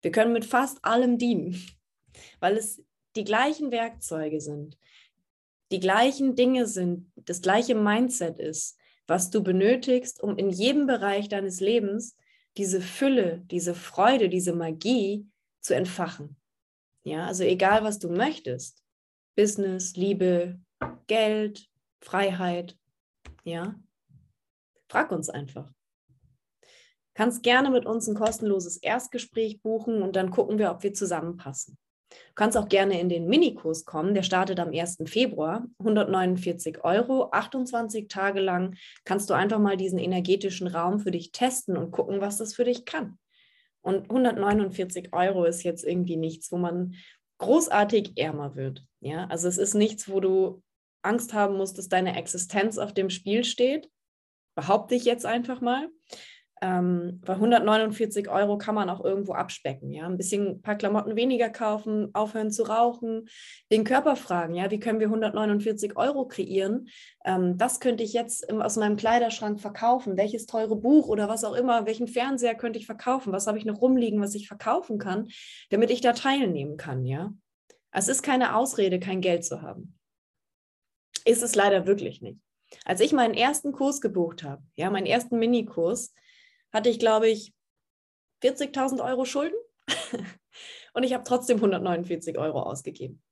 Wir 0.00 0.10
können 0.10 0.32
mit 0.32 0.44
fast 0.44 0.84
allem 0.84 1.18
dienen, 1.18 1.60
weil 2.40 2.56
es 2.56 2.82
die 3.16 3.24
gleichen 3.24 3.70
Werkzeuge 3.70 4.40
sind, 4.40 4.78
die 5.70 5.80
gleichen 5.80 6.34
Dinge 6.34 6.66
sind, 6.66 7.12
das 7.16 7.42
gleiche 7.42 7.74
Mindset 7.74 8.38
ist, 8.38 8.78
was 9.06 9.30
du 9.30 9.42
benötigst, 9.42 10.22
um 10.22 10.36
in 10.38 10.50
jedem 10.50 10.86
Bereich 10.86 11.28
deines 11.28 11.60
Lebens 11.60 12.16
diese 12.58 12.80
Fülle, 12.80 13.42
diese 13.46 13.74
Freude, 13.74 14.28
diese 14.28 14.52
Magie 14.52 15.26
zu 15.60 15.74
entfachen. 15.74 16.36
Ja, 17.04 17.26
also 17.26 17.44
egal, 17.44 17.84
was 17.84 17.98
du 17.98 18.10
möchtest, 18.10 18.82
Business, 19.36 19.96
Liebe, 19.96 20.60
Geld, 21.06 21.70
Freiheit, 22.00 22.76
ja, 23.44 23.74
frag 24.88 25.12
uns 25.12 25.30
einfach. 25.30 25.72
Kannst 27.14 27.42
gerne 27.42 27.70
mit 27.70 27.86
uns 27.86 28.08
ein 28.08 28.14
kostenloses 28.14 28.76
Erstgespräch 28.76 29.62
buchen 29.62 30.02
und 30.02 30.16
dann 30.16 30.30
gucken 30.30 30.58
wir, 30.58 30.70
ob 30.70 30.82
wir 30.82 30.92
zusammenpassen. 30.92 31.78
Du 32.10 32.34
kannst 32.34 32.56
auch 32.56 32.68
gerne 32.68 33.00
in 33.00 33.08
den 33.08 33.26
Minikurs 33.26 33.84
kommen, 33.84 34.14
der 34.14 34.22
startet 34.22 34.60
am 34.60 34.70
1. 34.70 34.98
Februar, 35.06 35.66
149 35.78 36.84
Euro, 36.84 37.30
28 37.32 38.08
Tage 38.08 38.40
lang 38.40 38.76
kannst 39.04 39.28
du 39.28 39.34
einfach 39.34 39.58
mal 39.58 39.76
diesen 39.76 39.98
energetischen 39.98 40.68
Raum 40.68 41.00
für 41.00 41.10
dich 41.10 41.32
testen 41.32 41.76
und 41.76 41.90
gucken, 41.90 42.20
was 42.20 42.38
das 42.38 42.54
für 42.54 42.64
dich 42.64 42.84
kann. 42.84 43.18
Und 43.82 44.10
149 44.10 45.12
Euro 45.12 45.44
ist 45.44 45.62
jetzt 45.62 45.84
irgendwie 45.84 46.16
nichts, 46.16 46.50
wo 46.52 46.56
man 46.56 46.94
großartig 47.38 48.12
ärmer 48.16 48.56
wird. 48.56 48.84
Ja, 49.00 49.26
also 49.26 49.48
es 49.48 49.58
ist 49.58 49.74
nichts, 49.74 50.08
wo 50.08 50.20
du 50.20 50.62
Angst 51.02 51.32
haben 51.32 51.56
musst, 51.56 51.78
dass 51.78 51.88
deine 51.88 52.16
Existenz 52.16 52.78
auf 52.78 52.92
dem 52.92 53.10
Spiel 53.10 53.44
steht. 53.44 53.88
Behaupte 54.56 54.94
ich 54.94 55.04
jetzt 55.04 55.24
einfach 55.24 55.60
mal. 55.60 55.88
Ähm, 56.60 57.20
bei 57.24 57.34
149 57.34 58.28
Euro 58.28 58.58
kann 58.58 58.74
man 58.74 58.90
auch 58.90 59.04
irgendwo 59.04 59.34
abspecken, 59.34 59.92
ja, 59.92 60.06
ein 60.06 60.16
bisschen 60.16 60.46
ein 60.46 60.62
paar 60.62 60.76
Klamotten 60.76 61.14
weniger 61.14 61.50
kaufen, 61.50 62.10
aufhören 62.14 62.50
zu 62.50 62.64
rauchen, 62.64 63.28
den 63.70 63.84
Körper 63.84 64.16
fragen, 64.16 64.54
ja, 64.54 64.70
wie 64.70 64.80
können 64.80 64.98
wir 64.98 65.06
149 65.06 65.96
Euro 65.96 66.26
kreieren? 66.26 66.88
Ähm, 67.24 67.56
das 67.58 67.78
könnte 67.78 68.02
ich 68.02 68.12
jetzt 68.12 68.50
aus 68.50 68.76
meinem 68.76 68.96
Kleiderschrank 68.96 69.60
verkaufen, 69.60 70.16
welches 70.16 70.46
teure 70.46 70.76
Buch 70.76 71.08
oder 71.08 71.28
was 71.28 71.44
auch 71.44 71.54
immer, 71.54 71.86
welchen 71.86 72.08
Fernseher 72.08 72.54
könnte 72.54 72.78
ich 72.78 72.86
verkaufen, 72.86 73.32
was 73.32 73.46
habe 73.46 73.58
ich 73.58 73.64
noch 73.64 73.80
rumliegen, 73.80 74.20
was 74.20 74.34
ich 74.34 74.48
verkaufen 74.48 74.98
kann, 74.98 75.28
damit 75.70 75.90
ich 75.90 76.00
da 76.00 76.12
teilnehmen 76.12 76.76
kann, 76.76 77.04
ja. 77.04 77.32
Es 77.90 78.08
ist 78.08 78.22
keine 78.22 78.56
Ausrede, 78.56 78.98
kein 78.98 79.20
Geld 79.20 79.44
zu 79.44 79.62
haben. 79.62 79.98
Ist 81.24 81.42
es 81.42 81.54
leider 81.54 81.86
wirklich 81.86 82.20
nicht. 82.20 82.38
Als 82.84 83.00
ich 83.00 83.12
meinen 83.12 83.34
ersten 83.34 83.72
Kurs 83.72 84.00
gebucht 84.00 84.42
habe, 84.42 84.62
ja, 84.76 84.90
meinen 84.90 85.06
ersten 85.06 85.38
Minikurs, 85.38 86.14
hatte 86.72 86.88
ich, 86.88 86.98
glaube 86.98 87.28
ich, 87.28 87.52
40.000 88.42 89.04
Euro 89.04 89.24
Schulden 89.24 89.56
und 90.94 91.02
ich 91.02 91.14
habe 91.14 91.24
trotzdem 91.24 91.56
149 91.56 92.38
Euro 92.38 92.62
ausgegeben. 92.62 93.22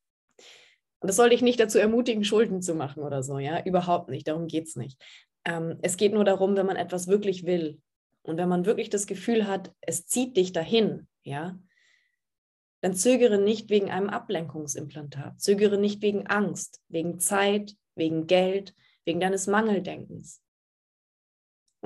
Und 1.00 1.08
das 1.08 1.16
sollte 1.16 1.34
ich 1.34 1.42
nicht 1.42 1.60
dazu 1.60 1.78
ermutigen, 1.78 2.24
Schulden 2.24 2.62
zu 2.62 2.74
machen 2.74 3.02
oder 3.02 3.22
so, 3.22 3.38
ja, 3.38 3.62
überhaupt 3.62 4.08
nicht, 4.08 4.26
darum 4.28 4.46
geht 4.46 4.66
es 4.66 4.76
nicht. 4.76 5.00
Ähm, 5.44 5.78
es 5.82 5.96
geht 5.96 6.12
nur 6.12 6.24
darum, 6.24 6.56
wenn 6.56 6.66
man 6.66 6.76
etwas 6.76 7.06
wirklich 7.06 7.44
will 7.44 7.80
und 8.22 8.38
wenn 8.38 8.48
man 8.48 8.66
wirklich 8.66 8.90
das 8.90 9.06
Gefühl 9.06 9.46
hat, 9.46 9.72
es 9.80 10.06
zieht 10.06 10.36
dich 10.36 10.52
dahin, 10.52 11.06
ja, 11.22 11.58
dann 12.80 12.94
zögere 12.94 13.38
nicht 13.38 13.70
wegen 13.70 13.90
einem 13.90 14.08
Ablenkungsimplantat, 14.08 15.40
zögere 15.40 15.78
nicht 15.78 16.02
wegen 16.02 16.26
Angst, 16.26 16.82
wegen 16.88 17.18
Zeit, 17.18 17.76
wegen 17.94 18.26
Geld, 18.26 18.74
wegen 19.04 19.20
deines 19.20 19.46
Mangeldenkens. 19.46 20.42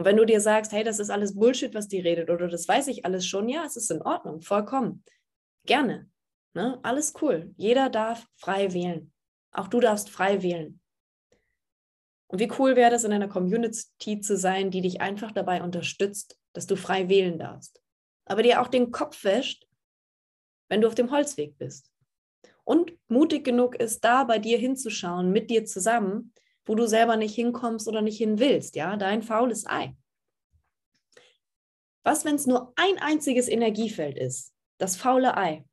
Und 0.01 0.07
wenn 0.07 0.16
du 0.16 0.24
dir 0.24 0.40
sagst, 0.40 0.72
hey, 0.72 0.82
das 0.82 0.98
ist 0.98 1.11
alles 1.11 1.34
Bullshit, 1.34 1.74
was 1.74 1.86
die 1.86 2.01
redet, 2.01 2.30
oder 2.30 2.48
das 2.48 2.66
weiß 2.66 2.86
ich 2.86 3.05
alles 3.05 3.26
schon, 3.26 3.51
ja, 3.51 3.66
es 3.66 3.76
ist 3.76 3.90
in 3.90 4.01
Ordnung, 4.01 4.40
vollkommen. 4.40 5.05
Gerne. 5.66 6.09
Ne? 6.55 6.80
Alles 6.82 7.12
cool. 7.20 7.53
Jeder 7.59 7.90
darf 7.90 8.26
frei 8.36 8.72
wählen. 8.72 9.12
Auch 9.53 9.68
du 9.68 9.78
darfst 9.78 10.09
frei 10.09 10.42
wählen. 10.42 10.80
Und 12.28 12.38
wie 12.38 12.51
cool 12.59 12.76
wäre 12.76 12.90
das, 12.90 13.05
in 13.05 13.12
einer 13.12 13.28
Community 13.28 14.22
zu 14.22 14.38
sein, 14.38 14.70
die 14.70 14.80
dich 14.80 15.03
einfach 15.03 15.32
dabei 15.32 15.62
unterstützt, 15.62 16.38
dass 16.55 16.66
du 16.66 16.76
frei 16.76 17.11
wählen 17.11 17.38
darfst. 17.38 17.82
Aber 18.24 18.42
dir 18.42 18.62
auch 18.62 18.68
den 18.68 18.92
Kopf 18.92 19.22
wäscht, 19.22 19.68
wenn 20.70 20.80
du 20.80 20.88
auf 20.88 20.94
dem 20.94 21.11
Holzweg 21.11 21.59
bist. 21.59 21.92
Und 22.64 22.96
mutig 23.09 23.44
genug 23.44 23.74
ist, 23.74 24.03
da 24.03 24.24
bei 24.24 24.38
dir 24.38 24.57
hinzuschauen, 24.57 25.30
mit 25.30 25.51
dir 25.51 25.66
zusammen, 25.66 26.32
wo 26.67 26.75
du 26.75 26.87
selber 26.87 27.17
nicht 27.17 27.35
hinkommst 27.35 27.89
oder 27.89 28.03
nicht 28.03 28.19
hin 28.19 28.39
willst, 28.39 28.77
ja, 28.77 28.97
dein 28.97 29.23
faules 29.23 29.67
Ei. 29.67 29.97
Was, 32.03 32.25
wenn 32.25 32.37
es 32.37 32.47
nur 32.47 32.73
ein 32.77 32.99
einziges 32.99 33.49
Energiefeld 33.49 34.17
ist, 34.17 34.55
das 34.79 34.97
faule 34.97 35.37
Ei, 35.37 35.65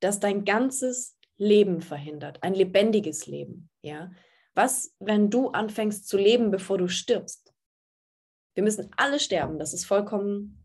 das 0.00 0.18
dein 0.18 0.44
ganzes 0.44 1.16
Leben 1.36 1.80
verhindert, 1.80 2.42
ein 2.42 2.54
lebendiges 2.54 3.26
Leben, 3.26 3.70
ja? 3.82 4.10
Was, 4.54 4.94
wenn 4.98 5.30
du 5.30 5.50
anfängst 5.50 6.08
zu 6.08 6.18
leben, 6.18 6.50
bevor 6.50 6.76
du 6.76 6.88
stirbst? 6.88 7.54
Wir 8.54 8.64
müssen 8.64 8.90
alle 8.96 9.20
sterben, 9.20 9.58
das 9.58 9.72
ist 9.72 9.84
vollkommen 9.84 10.59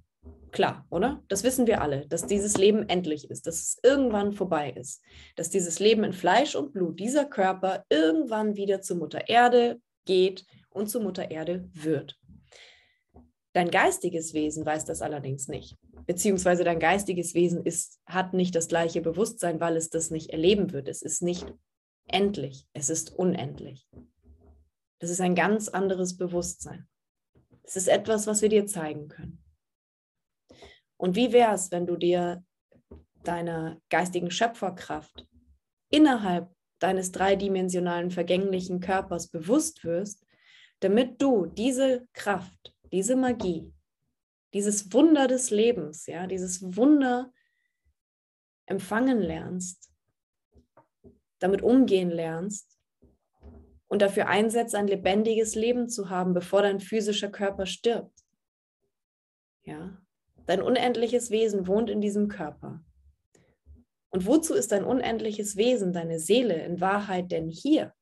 Klar, 0.56 0.88
oder? 0.90 1.22
Das 1.28 1.44
wissen 1.44 1.68
wir 1.68 1.82
alle, 1.82 2.08
dass 2.08 2.28
dieses 2.28 2.56
Leben 2.56 2.88
endlich 2.88 3.30
ist, 3.30 3.46
dass 3.46 3.56
es 3.56 3.80
irgendwann 3.84 4.32
vorbei 4.32 4.72
ist, 4.72 5.04
dass 5.36 5.50
dieses 5.50 5.80
Leben 5.80 6.06
in 6.06 6.14
Fleisch 6.14 6.56
und 6.56 6.72
Blut, 6.72 6.98
dieser 6.98 7.26
Körper 7.26 7.84
irgendwann 7.90 8.56
wieder 8.56 8.80
zur 8.80 8.96
Mutter 8.96 9.28
Erde 9.28 9.82
geht 10.06 10.46
und 10.70 10.88
zur 10.88 11.04
Mutter 11.04 11.30
Erde 11.30 11.70
wird. 11.74 12.18
Dein 13.52 13.70
geistiges 13.70 14.34
Wesen 14.34 14.66
weiß 14.66 14.86
das 14.86 15.02
allerdings 15.02 15.50
nicht, 15.50 15.76
beziehungsweise 16.06 16.64
dein 16.64 16.80
geistiges 16.80 17.34
Wesen 17.34 17.66
ist, 17.66 18.00
hat 18.06 18.34
nicht 18.34 18.56
das 18.56 18.70
gleiche 18.70 19.02
Bewusstsein, 19.02 19.60
weil 19.60 19.76
es 19.76 19.90
das 19.90 20.10
nicht 20.10 20.30
erleben 20.30 20.72
wird. 20.72 20.88
Es 20.88 21.02
ist 21.02 21.22
nicht 21.22 21.54
endlich, 22.08 22.66
es 22.72 22.90
ist 22.90 23.14
unendlich. 23.14 23.90
Das 25.00 25.10
ist 25.10 25.20
ein 25.20 25.36
ganz 25.36 25.68
anderes 25.68 26.16
Bewusstsein. 26.16 26.88
Es 27.64 27.76
ist 27.76 27.90
etwas, 27.90 28.26
was 28.26 28.42
wir 28.42 28.48
dir 28.48 28.66
zeigen 28.68 29.10
können. 29.10 29.45
Und 30.98 31.16
wie 31.16 31.32
wäre 31.32 31.54
es, 31.54 31.72
wenn 31.72 31.86
du 31.86 31.98
dir 31.98 32.44
deiner 33.24 33.82
geistigen 33.90 34.32
Schöpferkraft 34.32 35.28
innerhalb 35.90 36.50
deines 36.80 37.12
dreidimensionalen 37.12 38.12
vergänglichen 38.12 38.80
Körpers 38.80 39.28
bewusst 39.30 39.84
wirst, 39.84 40.26
damit 40.80 41.22
du 41.22 41.46
diese 41.46 42.08
Kraft, 42.14 42.74
diese 42.92 43.16
Magie, 43.16 43.74
dieses 44.54 44.94
Wunder 44.94 45.28
des 45.28 45.50
Lebens, 45.52 46.06
ja, 46.06 46.28
dieses 46.28 46.76
Wunder 46.76 47.32
empfangen 48.68 49.20
lernst, 49.20 49.92
damit 51.40 51.62
umgehen 51.62 52.10
lernst 52.10 52.78
und 53.88 54.02
dafür 54.02 54.28
einsetzt, 54.28 54.76
ein 54.76 54.88
lebendiges 54.88 55.56
Leben 55.56 55.90
zu 55.90 56.10
haben, 56.10 56.34
bevor 56.34 56.62
dein 56.62 56.80
physischer 56.80 57.30
Körper 57.30 57.66
stirbt. 57.66 58.26
Ja, 59.64 60.02
Dein 60.48 60.62
unendliches 60.62 61.32
Wesen 61.32 61.68
wohnt 61.68 61.90
in 61.90 62.02
diesem 62.02 62.28
Körper. 62.28 62.84
Und 64.10 64.26
wozu 64.26 64.54
ist 64.54 64.72
dein 64.72 64.86
unendliches 64.86 65.58
Wesen, 65.58 65.92
deine 65.92 66.20
Seele 66.20 66.56
in 66.64 66.80
Wahrheit 66.80 67.32
denn 67.32 67.50
hier? 67.50 67.94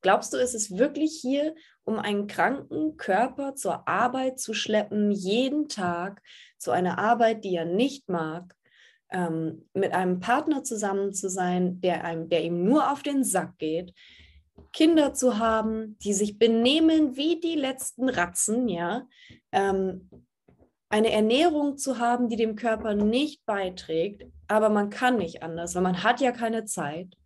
Glaubst 0.00 0.32
du, 0.32 0.36
es 0.36 0.54
ist 0.54 0.78
wirklich 0.78 1.18
hier, 1.20 1.54
um 1.84 1.98
einen 1.98 2.28
kranken 2.28 2.96
Körper 2.96 3.56
zur 3.56 3.88
Arbeit 3.88 4.38
zu 4.38 4.54
schleppen, 4.54 5.10
jeden 5.10 5.68
Tag, 5.68 6.22
zu 6.58 6.70
einer 6.70 6.98
Arbeit, 6.98 7.44
die 7.44 7.56
er 7.56 7.64
nicht 7.64 8.08
mag, 8.08 8.54
ähm, 9.10 9.68
mit 9.74 9.92
einem 9.92 10.20
Partner 10.20 10.62
zusammen 10.62 11.12
zu 11.12 11.28
sein, 11.28 11.80
der, 11.80 12.04
einem, 12.04 12.28
der 12.28 12.44
ihm 12.44 12.64
nur 12.64 12.92
auf 12.92 13.02
den 13.02 13.24
Sack 13.24 13.58
geht, 13.58 13.92
Kinder 14.72 15.14
zu 15.14 15.38
haben, 15.38 15.98
die 15.98 16.12
sich 16.12 16.38
benehmen 16.38 17.16
wie 17.16 17.40
die 17.40 17.56
letzten 17.56 18.08
Ratzen, 18.08 18.68
ja, 18.68 19.06
ähm, 19.52 20.08
eine 20.88 21.10
Ernährung 21.10 21.78
zu 21.78 21.98
haben, 21.98 22.28
die 22.28 22.36
dem 22.36 22.56
Körper 22.56 22.94
nicht 22.94 23.44
beiträgt, 23.44 24.24
aber 24.48 24.68
man 24.68 24.90
kann 24.90 25.16
nicht 25.16 25.42
anders, 25.42 25.74
weil 25.74 25.82
man 25.82 26.02
hat 26.02 26.20
ja 26.20 26.32
keine 26.32 26.64
Zeit. 26.64 27.16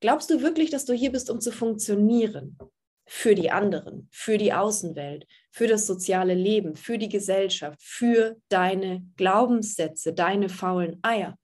Glaubst 0.00 0.30
du 0.30 0.42
wirklich, 0.42 0.70
dass 0.70 0.84
du 0.84 0.92
hier 0.92 1.12
bist, 1.12 1.30
um 1.30 1.40
zu 1.40 1.52
funktionieren? 1.52 2.58
Für 3.06 3.34
die 3.34 3.50
anderen, 3.50 4.08
für 4.10 4.38
die 4.38 4.52
Außenwelt, 4.52 5.26
für 5.50 5.66
das 5.66 5.86
soziale 5.86 6.34
Leben, 6.34 6.76
für 6.76 6.98
die 6.98 7.08
Gesellschaft, 7.08 7.80
für 7.82 8.36
deine 8.48 9.02
Glaubenssätze, 9.16 10.12
deine 10.12 10.48
faulen 10.48 10.98
Eier. 11.02 11.36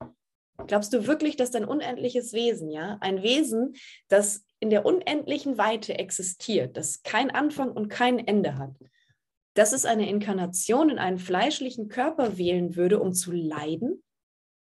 Glaubst 0.66 0.92
du 0.92 1.06
wirklich, 1.06 1.36
dass 1.36 1.50
dein 1.50 1.64
unendliches 1.64 2.32
Wesen, 2.32 2.70
ja, 2.70 2.98
ein 3.00 3.22
Wesen, 3.22 3.74
das 4.08 4.44
in 4.60 4.70
der 4.70 4.86
unendlichen 4.86 5.58
Weite 5.58 5.98
existiert, 5.98 6.76
das 6.76 7.02
kein 7.02 7.30
Anfang 7.30 7.70
und 7.70 7.88
kein 7.88 8.18
Ende 8.18 8.56
hat, 8.56 8.74
dass 9.58 9.72
es 9.72 9.84
eine 9.84 10.08
Inkarnation 10.08 10.88
in 10.88 11.00
einen 11.00 11.18
fleischlichen 11.18 11.88
Körper 11.88 12.38
wählen 12.38 12.76
würde, 12.76 13.00
um 13.00 13.12
zu 13.12 13.32
leiden? 13.32 14.04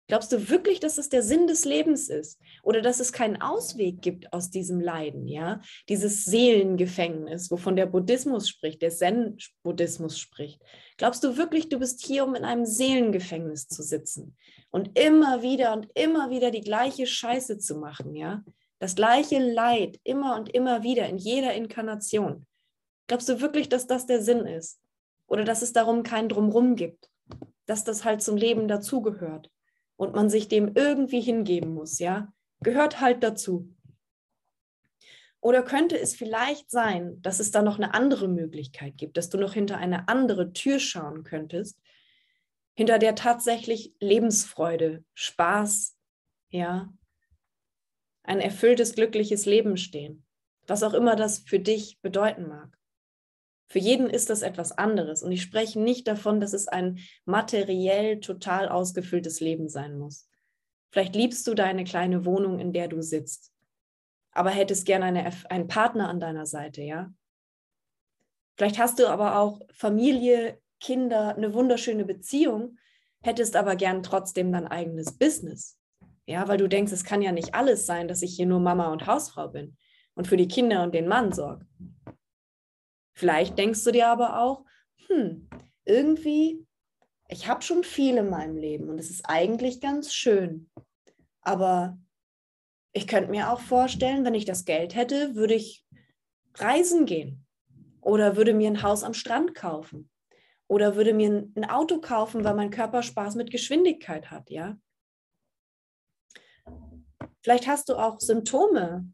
Glaubst 0.06 0.32
du 0.32 0.48
wirklich, 0.48 0.80
dass 0.80 0.96
es 0.96 1.10
der 1.10 1.22
Sinn 1.22 1.46
des 1.46 1.66
Lebens 1.66 2.08
ist? 2.08 2.40
Oder 2.62 2.80
dass 2.80 2.98
es 2.98 3.12
keinen 3.12 3.42
Ausweg 3.42 4.00
gibt 4.00 4.32
aus 4.32 4.48
diesem 4.50 4.80
Leiden, 4.80 5.28
ja? 5.28 5.60
Dieses 5.90 6.24
Seelengefängnis, 6.24 7.50
wovon 7.50 7.76
der 7.76 7.84
Buddhismus 7.84 8.48
spricht, 8.48 8.80
der 8.80 8.88
Zen-Buddhismus 8.88 10.18
spricht. 10.18 10.62
Glaubst 10.96 11.22
du 11.22 11.36
wirklich, 11.36 11.68
du 11.68 11.78
bist 11.78 12.02
hier, 12.02 12.24
um 12.24 12.34
in 12.34 12.44
einem 12.44 12.64
Seelengefängnis 12.64 13.68
zu 13.68 13.82
sitzen 13.82 14.38
und 14.70 14.98
immer 14.98 15.42
wieder 15.42 15.74
und 15.74 15.90
immer 15.92 16.30
wieder 16.30 16.50
die 16.50 16.62
gleiche 16.62 17.06
Scheiße 17.06 17.58
zu 17.58 17.76
machen, 17.76 18.14
ja? 18.14 18.42
Das 18.78 18.94
gleiche 18.94 19.38
Leid 19.38 20.00
immer 20.02 20.36
und 20.36 20.48
immer 20.54 20.82
wieder 20.82 21.06
in 21.10 21.18
jeder 21.18 21.52
Inkarnation. 21.52 22.46
Glaubst 23.08 23.28
du 23.28 23.40
wirklich, 23.40 23.68
dass 23.68 23.86
das 23.86 24.06
der 24.06 24.22
Sinn 24.22 24.46
ist? 24.46 24.80
Oder 25.26 25.44
dass 25.44 25.62
es 25.62 25.72
darum 25.72 26.02
kein 26.04 26.28
Drumrum 26.28 26.76
gibt? 26.76 27.10
Dass 27.66 27.82
das 27.82 28.04
halt 28.04 28.22
zum 28.22 28.36
Leben 28.36 28.68
dazugehört 28.68 29.50
und 29.96 30.14
man 30.14 30.30
sich 30.30 30.46
dem 30.48 30.72
irgendwie 30.74 31.20
hingeben 31.20 31.74
muss, 31.74 31.98
ja? 31.98 32.32
Gehört 32.60 33.00
halt 33.00 33.22
dazu. 33.22 33.74
Oder 35.40 35.62
könnte 35.62 35.98
es 35.98 36.14
vielleicht 36.14 36.70
sein, 36.70 37.20
dass 37.22 37.40
es 37.40 37.50
da 37.50 37.62
noch 37.62 37.76
eine 37.76 37.94
andere 37.94 38.28
Möglichkeit 38.28 38.96
gibt, 38.96 39.16
dass 39.16 39.28
du 39.28 39.38
noch 39.38 39.54
hinter 39.54 39.78
eine 39.78 40.08
andere 40.08 40.52
Tür 40.52 40.78
schauen 40.78 41.24
könntest, 41.24 41.78
hinter 42.74 42.98
der 42.98 43.14
tatsächlich 43.14 43.94
Lebensfreude, 44.00 45.04
Spaß, 45.14 45.96
ja, 46.50 46.92
ein 48.24 48.40
erfülltes, 48.40 48.94
glückliches 48.94 49.46
Leben 49.46 49.76
stehen, 49.76 50.24
was 50.66 50.82
auch 50.82 50.92
immer 50.94 51.16
das 51.16 51.38
für 51.38 51.60
dich 51.60 52.00
bedeuten 52.02 52.48
mag. 52.48 52.77
Für 53.68 53.78
jeden 53.78 54.08
ist 54.08 54.30
das 54.30 54.42
etwas 54.42 54.72
anderes. 54.72 55.22
Und 55.22 55.30
ich 55.30 55.42
spreche 55.42 55.78
nicht 55.78 56.08
davon, 56.08 56.40
dass 56.40 56.54
es 56.54 56.68
ein 56.68 56.98
materiell 57.26 58.20
total 58.20 58.68
ausgefülltes 58.68 59.40
Leben 59.40 59.68
sein 59.68 59.98
muss. 59.98 60.28
Vielleicht 60.90 61.14
liebst 61.14 61.46
du 61.46 61.54
deine 61.54 61.84
kleine 61.84 62.24
Wohnung, 62.24 62.58
in 62.58 62.72
der 62.72 62.88
du 62.88 63.02
sitzt, 63.02 63.52
aber 64.32 64.50
hättest 64.50 64.86
gerne 64.86 65.04
eine, 65.06 65.30
einen 65.50 65.68
Partner 65.68 66.08
an 66.08 66.18
deiner 66.18 66.46
Seite, 66.46 66.82
ja? 66.82 67.12
Vielleicht 68.56 68.78
hast 68.78 68.98
du 68.98 69.06
aber 69.06 69.38
auch 69.38 69.60
Familie, 69.72 70.60
Kinder, 70.80 71.36
eine 71.36 71.52
wunderschöne 71.54 72.04
Beziehung, 72.04 72.78
hättest 73.22 73.54
aber 73.54 73.76
gern 73.76 74.02
trotzdem 74.02 74.50
dein 74.50 74.66
eigenes 74.66 75.16
Business. 75.16 75.78
Ja, 76.26 76.48
weil 76.48 76.58
du 76.58 76.68
denkst, 76.68 76.92
es 76.92 77.04
kann 77.04 77.22
ja 77.22 77.32
nicht 77.32 77.54
alles 77.54 77.86
sein, 77.86 78.08
dass 78.08 78.22
ich 78.22 78.34
hier 78.34 78.46
nur 78.46 78.60
Mama 78.60 78.92
und 78.92 79.06
Hausfrau 79.06 79.48
bin 79.48 79.76
und 80.14 80.26
für 80.26 80.36
die 80.36 80.48
Kinder 80.48 80.82
und 80.82 80.94
den 80.94 81.08
Mann 81.08 81.32
sorge. 81.32 81.66
Vielleicht 83.18 83.58
denkst 83.58 83.82
du 83.82 83.90
dir 83.90 84.06
aber 84.06 84.38
auch, 84.38 84.64
hm, 85.08 85.48
irgendwie, 85.84 86.64
ich 87.28 87.48
habe 87.48 87.62
schon 87.62 87.82
viel 87.82 88.16
in 88.16 88.30
meinem 88.30 88.56
Leben 88.56 88.88
und 88.88 89.00
es 89.00 89.10
ist 89.10 89.28
eigentlich 89.28 89.80
ganz 89.80 90.14
schön. 90.14 90.70
Aber 91.40 91.98
ich 92.92 93.08
könnte 93.08 93.32
mir 93.32 93.50
auch 93.50 93.58
vorstellen, 93.58 94.24
wenn 94.24 94.36
ich 94.36 94.44
das 94.44 94.64
Geld 94.64 94.94
hätte, 94.94 95.34
würde 95.34 95.54
ich 95.54 95.84
reisen 96.58 97.06
gehen 97.06 97.44
oder 98.00 98.36
würde 98.36 98.54
mir 98.54 98.70
ein 98.70 98.84
Haus 98.84 99.02
am 99.02 99.14
Strand 99.14 99.52
kaufen 99.52 100.08
oder 100.68 100.94
würde 100.94 101.12
mir 101.12 101.50
ein 101.56 101.68
Auto 101.68 102.00
kaufen, 102.00 102.44
weil 102.44 102.54
mein 102.54 102.70
Körper 102.70 103.02
Spaß 103.02 103.34
mit 103.34 103.50
Geschwindigkeit 103.50 104.30
hat, 104.30 104.48
ja? 104.48 104.78
Vielleicht 107.42 107.66
hast 107.66 107.88
du 107.88 107.96
auch 107.96 108.20
Symptome. 108.20 109.12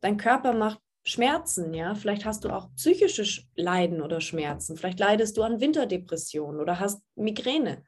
Dein 0.00 0.16
Körper 0.16 0.54
macht 0.54 0.80
Schmerzen, 1.04 1.74
ja? 1.74 1.94
Vielleicht 1.94 2.24
hast 2.24 2.44
du 2.44 2.50
auch 2.50 2.72
psychische 2.76 3.42
Leiden 3.56 4.00
oder 4.00 4.20
Schmerzen. 4.20 4.76
Vielleicht 4.76 5.00
leidest 5.00 5.36
du 5.36 5.42
an 5.42 5.60
Winterdepressionen 5.60 6.60
oder 6.60 6.78
hast 6.78 7.02
Migräne 7.16 7.84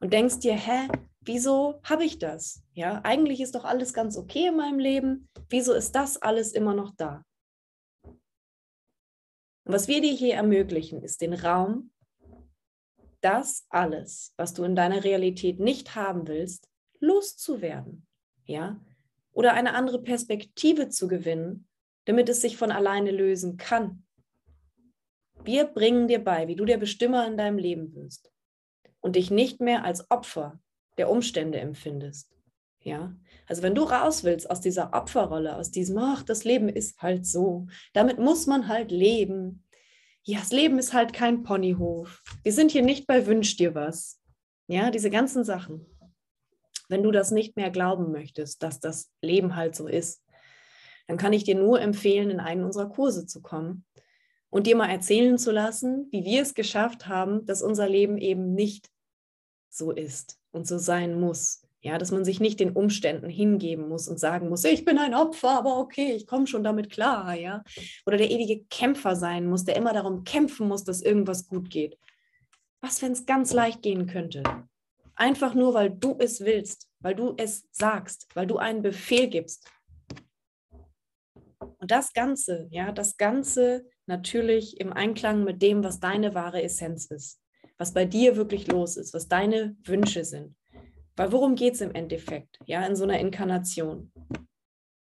und 0.00 0.12
denkst 0.12 0.38
dir, 0.40 0.54
hä, 0.54 0.88
wieso 1.20 1.80
habe 1.82 2.04
ich 2.04 2.18
das? 2.18 2.62
Ja, 2.74 3.00
eigentlich 3.04 3.40
ist 3.40 3.54
doch 3.54 3.64
alles 3.64 3.92
ganz 3.92 4.16
okay 4.16 4.48
in 4.48 4.56
meinem 4.56 4.78
Leben. 4.78 5.28
Wieso 5.48 5.72
ist 5.72 5.92
das 5.92 6.20
alles 6.20 6.52
immer 6.52 6.74
noch 6.74 6.92
da? 6.96 7.24
Und 9.64 9.74
was 9.74 9.88
wir 9.88 10.00
dir 10.00 10.12
hier 10.12 10.34
ermöglichen, 10.34 11.02
ist 11.02 11.20
den 11.20 11.34
Raum, 11.34 11.92
das 13.20 13.66
alles, 13.70 14.34
was 14.36 14.52
du 14.54 14.64
in 14.64 14.74
deiner 14.74 15.04
Realität 15.04 15.60
nicht 15.60 15.94
haben 15.94 16.26
willst, 16.26 16.68
loszuwerden. 16.98 18.06
Ja? 18.44 18.80
Oder 19.32 19.54
eine 19.54 19.74
andere 19.74 20.02
Perspektive 20.02 20.88
zu 20.88 21.06
gewinnen, 21.08 21.68
damit 22.04 22.28
es 22.28 22.40
sich 22.40 22.56
von 22.56 22.70
alleine 22.70 23.10
lösen 23.10 23.56
kann. 23.56 24.04
Wir 25.44 25.64
bringen 25.64 26.08
dir 26.08 26.22
bei, 26.22 26.48
wie 26.48 26.56
du 26.56 26.64
der 26.64 26.78
Bestimmer 26.78 27.26
in 27.26 27.36
deinem 27.36 27.58
Leben 27.58 27.94
wirst 27.94 28.30
und 29.00 29.16
dich 29.16 29.30
nicht 29.30 29.60
mehr 29.60 29.84
als 29.84 30.10
Opfer 30.10 30.60
der 30.98 31.10
Umstände 31.10 31.58
empfindest. 31.58 32.30
Ja, 32.84 33.14
also 33.46 33.62
wenn 33.62 33.74
du 33.74 33.82
raus 33.82 34.24
willst 34.24 34.50
aus 34.50 34.60
dieser 34.60 34.92
Opferrolle, 34.92 35.56
aus 35.56 35.70
diesem, 35.70 35.98
ach, 35.98 36.22
das 36.22 36.44
Leben 36.44 36.68
ist 36.68 37.00
halt 37.00 37.26
so, 37.26 37.66
damit 37.92 38.18
muss 38.18 38.46
man 38.46 38.66
halt 38.66 38.90
leben. 38.90 39.64
Ja, 40.24 40.40
das 40.40 40.52
Leben 40.52 40.78
ist 40.78 40.92
halt 40.92 41.12
kein 41.12 41.42
Ponyhof. 41.42 42.22
Wir 42.42 42.52
sind 42.52 42.72
hier 42.72 42.82
nicht 42.82 43.06
bei 43.06 43.26
Wünsch 43.26 43.56
dir 43.56 43.74
was. 43.74 44.20
Ja, 44.66 44.90
diese 44.90 45.10
ganzen 45.10 45.44
Sachen. 45.44 45.86
Wenn 46.88 47.02
du 47.02 47.10
das 47.10 47.30
nicht 47.30 47.56
mehr 47.56 47.70
glauben 47.70 48.10
möchtest, 48.10 48.62
dass 48.62 48.80
das 48.80 49.12
Leben 49.20 49.54
halt 49.56 49.76
so 49.76 49.86
ist, 49.86 50.22
dann 51.12 51.18
kann 51.18 51.34
ich 51.34 51.44
dir 51.44 51.56
nur 51.56 51.78
empfehlen, 51.78 52.30
in 52.30 52.40
einen 52.40 52.64
unserer 52.64 52.88
Kurse 52.88 53.26
zu 53.26 53.42
kommen 53.42 53.84
und 54.48 54.66
dir 54.66 54.76
mal 54.76 54.88
erzählen 54.88 55.36
zu 55.36 55.52
lassen, 55.52 56.08
wie 56.10 56.24
wir 56.24 56.40
es 56.40 56.54
geschafft 56.54 57.06
haben, 57.06 57.44
dass 57.44 57.60
unser 57.60 57.86
Leben 57.86 58.16
eben 58.16 58.54
nicht 58.54 58.88
so 59.68 59.90
ist 59.90 60.38
und 60.52 60.66
so 60.66 60.78
sein 60.78 61.20
muss. 61.20 61.66
Ja, 61.82 61.98
dass 61.98 62.12
man 62.12 62.24
sich 62.24 62.40
nicht 62.40 62.60
den 62.60 62.70
Umständen 62.70 63.28
hingeben 63.28 63.90
muss 63.90 64.08
und 64.08 64.18
sagen 64.18 64.48
muss, 64.48 64.64
ich 64.64 64.86
bin 64.86 64.96
ein 64.96 65.14
Opfer, 65.14 65.50
aber 65.50 65.78
okay, 65.80 66.12
ich 66.12 66.26
komme 66.26 66.46
schon 66.46 66.64
damit 66.64 66.88
klar, 66.88 67.34
ja. 67.34 67.62
Oder 68.06 68.16
der 68.16 68.30
ewige 68.30 68.64
Kämpfer 68.70 69.14
sein 69.14 69.46
muss, 69.46 69.66
der 69.66 69.76
immer 69.76 69.92
darum 69.92 70.24
kämpfen 70.24 70.66
muss, 70.66 70.82
dass 70.82 71.02
irgendwas 71.02 71.46
gut 71.46 71.68
geht. 71.68 71.98
Was, 72.80 73.02
wenn 73.02 73.12
es 73.12 73.26
ganz 73.26 73.52
leicht 73.52 73.82
gehen 73.82 74.06
könnte? 74.06 74.44
Einfach 75.14 75.52
nur, 75.54 75.74
weil 75.74 75.90
du 75.90 76.16
es 76.18 76.40
willst, 76.40 76.88
weil 77.00 77.14
du 77.14 77.34
es 77.36 77.66
sagst, 77.70 78.28
weil 78.32 78.46
du 78.46 78.56
einen 78.56 78.80
Befehl 78.80 79.28
gibst. 79.28 79.68
Und 81.78 81.90
das 81.90 82.12
Ganze, 82.12 82.68
ja, 82.70 82.92
das 82.92 83.16
Ganze 83.16 83.84
natürlich 84.06 84.80
im 84.80 84.92
Einklang 84.92 85.44
mit 85.44 85.62
dem, 85.62 85.82
was 85.84 86.00
deine 86.00 86.34
wahre 86.34 86.62
Essenz 86.62 87.06
ist 87.06 87.42
was 87.82 87.92
bei 87.92 88.04
dir 88.04 88.36
wirklich 88.36 88.68
los 88.68 88.96
ist, 88.96 89.12
was 89.12 89.26
deine 89.26 89.76
Wünsche 89.82 90.24
sind. 90.24 90.54
Weil 91.16 91.32
worum 91.32 91.56
geht 91.56 91.74
es 91.74 91.80
im 91.80 91.92
Endeffekt, 91.96 92.60
ja, 92.64 92.86
in 92.86 92.94
so 92.94 93.02
einer 93.02 93.18
Inkarnation? 93.18 94.12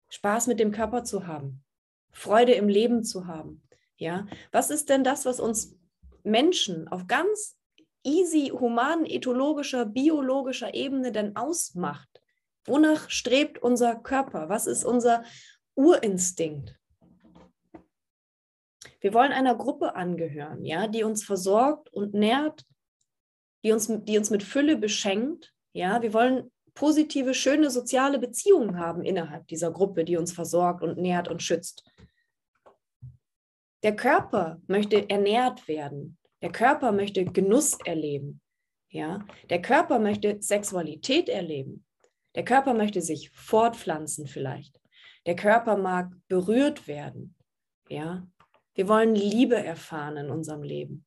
Spaß 0.10 0.48
mit 0.48 0.60
dem 0.60 0.74
Körper 0.74 1.06
zu 1.06 1.28
haben, 1.28 1.64
Freude 2.12 2.52
im 2.54 2.68
Leben 2.68 3.06
zu 3.06 3.26
haben, 3.26 3.64
ja. 3.96 4.28
Was 4.52 4.70
ist 4.70 4.90
denn 4.90 5.06
das, 5.06 5.26
was 5.26 5.40
uns 5.40 5.78
Menschen 6.24 6.90
auf 6.90 7.08
ganz 7.08 7.58
easy, 8.04 8.52
human, 8.54 9.06
ethologischer, 9.06 9.86
biologischer 9.86 10.74
Ebene 10.74 11.14
denn 11.14 11.38
ausmacht? 11.38 12.22
Wonach 12.66 13.10
strebt 13.10 13.64
unser 13.64 13.96
Körper? 13.96 14.50
Was 14.50 14.68
ist 14.68 14.84
unser 14.84 15.24
Urinstinkt? 15.78 16.76
Wir 19.00 19.14
wollen 19.14 19.32
einer 19.32 19.56
Gruppe 19.56 19.96
angehören, 19.96 20.66
ja, 20.66 20.88
die 20.88 21.04
uns 21.04 21.24
versorgt 21.24 21.94
und 21.94 22.14
nährt, 22.14 22.66
die 23.64 23.72
uns, 23.72 23.88
die 23.88 24.18
uns 24.18 24.32
mit 24.32 24.44
Fülle 24.44 24.76
beschenkt. 24.76 25.54
Ja, 25.74 26.02
wir 26.02 26.14
wollen 26.14 26.52
positive, 26.74 27.34
schöne 27.34 27.70
soziale 27.70 28.18
Beziehungen 28.18 28.80
haben 28.80 29.04
innerhalb 29.04 29.48
dieser 29.48 29.72
Gruppe, 29.72 30.04
die 30.04 30.18
uns 30.18 30.34
versorgt 30.34 30.84
und 30.84 30.98
nährt 30.98 31.28
und 31.28 31.44
schützt. 31.44 31.84
Der 33.84 33.96
Körper 33.96 34.60
möchte 34.68 35.10
ernährt 35.10 35.68
werden. 35.68 36.18
Der 36.42 36.52
Körper 36.52 36.92
möchte 36.92 37.24
Genuss 37.26 37.78
erleben. 37.86 38.42
Ja, 38.90 39.26
der 39.50 39.62
Körper 39.62 40.00
möchte 40.00 40.42
Sexualität 40.42 41.30
erleben. 41.30 41.86
Der 42.36 42.46
Körper 42.46 42.74
möchte 42.74 43.02
sich 43.02 43.30
fortpflanzen 43.32 44.28
vielleicht. 44.28 44.80
Der 45.28 45.36
Körper 45.36 45.76
mag 45.76 46.10
berührt 46.30 46.88
werden. 46.88 47.36
Ja, 47.90 48.26
wir 48.76 48.88
wollen 48.88 49.14
Liebe 49.14 49.58
erfahren 49.58 50.16
in 50.16 50.30
unserem 50.30 50.64
Leben. 50.64 51.06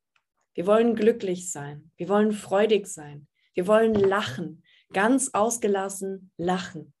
Wir 0.53 0.67
wollen 0.67 0.95
glücklich 0.95 1.51
sein. 1.51 1.91
Wir 1.97 2.07
wollen 2.07 2.31
freudig 2.31 2.85
sein. 2.85 3.27
Wir 3.55 3.65
wollen 3.65 3.95
lachen, 3.95 4.63
ganz 4.93 5.31
ausgelassen 5.33 6.31
lachen. 6.37 6.93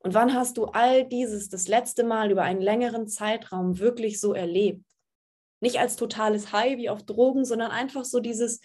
Und 0.00 0.14
wann 0.14 0.34
hast 0.34 0.56
du 0.56 0.64
all 0.64 1.06
dieses 1.06 1.48
das 1.48 1.68
letzte 1.68 2.02
Mal 2.02 2.32
über 2.32 2.42
einen 2.42 2.60
längeren 2.60 3.06
Zeitraum 3.06 3.78
wirklich 3.78 4.18
so 4.18 4.32
erlebt? 4.32 4.84
Nicht 5.60 5.78
als 5.78 5.94
totales 5.94 6.52
High 6.52 6.76
wie 6.76 6.90
auf 6.90 7.04
Drogen, 7.04 7.44
sondern 7.44 7.70
einfach 7.70 8.04
so 8.04 8.18
dieses, 8.18 8.60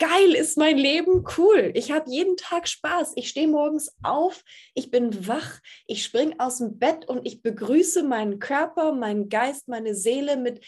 geil 0.00 0.34
ist 0.34 0.56
mein 0.56 0.78
Leben, 0.78 1.24
cool. 1.36 1.70
Ich 1.74 1.92
habe 1.92 2.10
jeden 2.10 2.36
Tag 2.36 2.66
Spaß. 2.66 3.12
Ich 3.14 3.28
stehe 3.28 3.46
morgens 3.46 3.94
auf, 4.02 4.42
ich 4.74 4.90
bin 4.90 5.28
wach, 5.28 5.60
ich 5.86 6.02
springe 6.02 6.34
aus 6.38 6.58
dem 6.58 6.78
Bett 6.78 7.06
und 7.06 7.24
ich 7.24 7.42
begrüße 7.42 8.02
meinen 8.02 8.40
Körper, 8.40 8.92
meinen 8.92 9.28
Geist, 9.28 9.68
meine 9.68 9.94
Seele 9.94 10.36
mit 10.36 10.64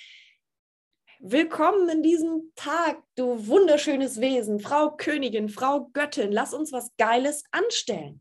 Willkommen 1.25 1.89
in 1.89 2.03
diesem 2.03 2.53
Tag, 2.57 3.01
du 3.15 3.47
wunderschönes 3.47 4.21
Wesen, 4.21 4.59
Frau 4.59 4.97
Königin, 4.97 5.49
Frau 5.49 5.89
Göttin, 5.93 6.33
lass 6.33 6.53
uns 6.53 6.73
was 6.73 6.91
Geiles 6.97 7.45
anstellen. 7.53 8.21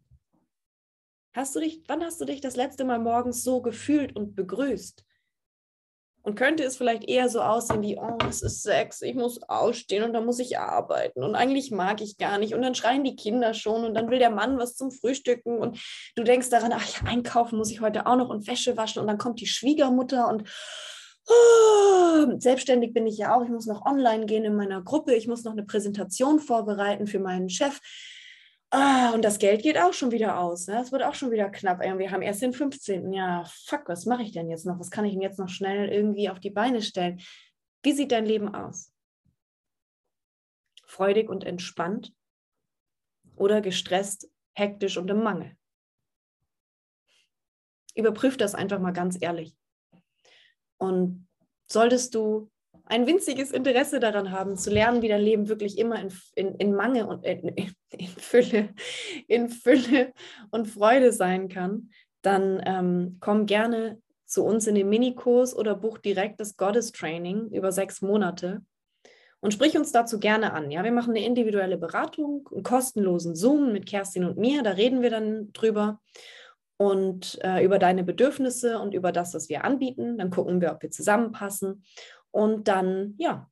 Hast 1.33 1.55
du 1.55 1.61
dich, 1.61 1.81
wann 1.87 2.03
hast 2.03 2.21
du 2.21 2.25
dich 2.25 2.41
das 2.41 2.55
letzte 2.55 2.83
Mal 2.83 2.99
morgens 2.99 3.43
so 3.43 3.61
gefühlt 3.61 4.15
und 4.15 4.35
begrüßt? 4.35 5.03
Und 6.23 6.35
könnte 6.35 6.63
es 6.63 6.77
vielleicht 6.77 7.03
eher 7.09 7.29
so 7.29 7.41
aussehen 7.41 7.81
wie, 7.81 7.97
oh, 7.97 8.17
es 8.29 8.43
ist 8.43 8.61
Sex, 8.61 9.01
ich 9.01 9.15
muss 9.15 9.41
ausstehen 9.43 10.03
und 10.03 10.13
dann 10.13 10.25
muss 10.25 10.37
ich 10.37 10.59
arbeiten 10.59 11.23
und 11.23 11.33
eigentlich 11.33 11.71
mag 11.71 11.99
ich 11.99 12.17
gar 12.17 12.37
nicht. 12.37 12.53
Und 12.53 12.61
dann 12.61 12.75
schreien 12.75 13.03
die 13.03 13.15
Kinder 13.15 13.55
schon 13.55 13.83
und 13.85 13.95
dann 13.95 14.11
will 14.11 14.19
der 14.19 14.29
Mann 14.29 14.59
was 14.59 14.75
zum 14.75 14.91
Frühstücken 14.91 15.57
und 15.57 15.79
du 16.15 16.23
denkst 16.23 16.49
daran, 16.49 16.73
ach 16.75 17.03
einkaufen 17.05 17.57
muss 17.57 17.71
ich 17.71 17.81
heute 17.81 18.05
auch 18.05 18.17
noch 18.17 18.29
und 18.29 18.45
Wäsche 18.47 18.77
waschen 18.77 19.01
und 19.01 19.07
dann 19.07 19.17
kommt 19.17 19.41
die 19.41 19.47
Schwiegermutter 19.47 20.27
und 20.27 20.47
oh, 21.27 22.39
selbstständig 22.39 22.93
bin 22.93 23.07
ich 23.07 23.17
ja 23.17 23.35
auch, 23.35 23.43
ich 23.43 23.49
muss 23.49 23.65
noch 23.65 23.85
online 23.85 24.25
gehen 24.25 24.43
in 24.43 24.55
meiner 24.55 24.81
Gruppe, 24.81 25.15
ich 25.15 25.27
muss 25.27 25.43
noch 25.43 25.53
eine 25.53 25.63
Präsentation 25.63 26.39
vorbereiten 26.39 27.07
für 27.07 27.19
meinen 27.19 27.49
Chef 27.49 27.79
Ah, 28.73 29.11
und 29.13 29.25
das 29.25 29.37
Geld 29.37 29.63
geht 29.63 29.77
auch 29.77 29.91
schon 29.91 30.11
wieder 30.11 30.39
aus. 30.39 30.67
Ne? 30.67 30.79
Es 30.81 30.93
wird 30.93 31.03
auch 31.03 31.13
schon 31.13 31.29
wieder 31.29 31.49
knapp. 31.49 31.81
Wir 31.81 32.11
haben 32.11 32.21
erst 32.21 32.41
den 32.41 32.53
15. 32.53 33.11
Ja, 33.11 33.43
fuck, 33.65 33.89
was 33.89 34.05
mache 34.05 34.23
ich 34.23 34.31
denn 34.31 34.49
jetzt 34.49 34.65
noch? 34.65 34.79
Was 34.79 34.89
kann 34.89 35.03
ich 35.03 35.11
denn 35.11 35.21
jetzt 35.21 35.39
noch 35.39 35.49
schnell 35.49 35.89
irgendwie 35.89 36.29
auf 36.29 36.39
die 36.39 36.51
Beine 36.51 36.81
stellen? 36.81 37.21
Wie 37.83 37.91
sieht 37.91 38.13
dein 38.13 38.25
Leben 38.25 38.55
aus? 38.55 38.93
Freudig 40.85 41.29
und 41.29 41.43
entspannt 41.43 42.13
oder 43.35 43.59
gestresst, 43.59 44.29
hektisch 44.53 44.97
und 44.97 45.09
im 45.09 45.21
Mangel? 45.21 45.57
Überprüf 47.93 48.37
das 48.37 48.55
einfach 48.55 48.79
mal 48.79 48.93
ganz 48.93 49.17
ehrlich. 49.19 49.53
Und 50.77 51.27
solltest 51.65 52.15
du 52.15 52.50
ein 52.91 53.07
winziges 53.07 53.51
Interesse 53.51 54.01
daran 54.01 54.31
haben, 54.31 54.57
zu 54.57 54.69
lernen, 54.69 55.01
wie 55.01 55.07
dein 55.07 55.21
Leben 55.21 55.47
wirklich 55.47 55.77
immer 55.77 55.97
in, 56.01 56.11
in, 56.35 56.55
in 56.55 56.75
Mangel 56.75 57.05
und 57.05 57.23
in, 57.25 57.47
in, 57.47 58.07
Fülle, 58.17 58.69
in 59.27 59.47
Fülle 59.47 60.11
und 60.51 60.67
Freude 60.67 61.13
sein 61.13 61.47
kann, 61.47 61.89
dann 62.21 62.61
ähm, 62.65 63.17
komm 63.21 63.45
gerne 63.45 64.01
zu 64.25 64.43
uns 64.43 64.67
in 64.67 64.75
den 64.75 64.89
Minikurs 64.89 65.55
oder 65.55 65.73
buch 65.73 65.99
direkt 65.99 66.41
das 66.41 66.57
Goddess-Training 66.57 67.51
über 67.51 67.71
sechs 67.71 68.01
Monate 68.01 68.61
und 69.39 69.53
sprich 69.53 69.77
uns 69.77 69.93
dazu 69.93 70.19
gerne 70.19 70.51
an. 70.51 70.69
Ja, 70.69 70.83
wir 70.83 70.91
machen 70.91 71.11
eine 71.11 71.25
individuelle 71.25 71.77
Beratung, 71.77 72.47
einen 72.51 72.63
kostenlosen 72.63 73.35
Zoom 73.35 73.71
mit 73.71 73.85
Kerstin 73.85 74.25
und 74.25 74.37
mir, 74.37 74.63
da 74.63 74.71
reden 74.71 75.01
wir 75.01 75.09
dann 75.09 75.53
drüber 75.53 76.01
und 76.75 77.39
äh, 77.41 77.63
über 77.63 77.79
deine 77.79 78.03
Bedürfnisse 78.03 78.79
und 78.79 78.93
über 78.93 79.13
das, 79.13 79.33
was 79.33 79.47
wir 79.47 79.63
anbieten. 79.63 80.17
Dann 80.17 80.29
gucken 80.29 80.59
wir, 80.59 80.71
ob 80.71 80.81
wir 80.81 80.91
zusammenpassen 80.91 81.83
und 82.31 82.67
dann, 82.67 83.15
ja, 83.17 83.49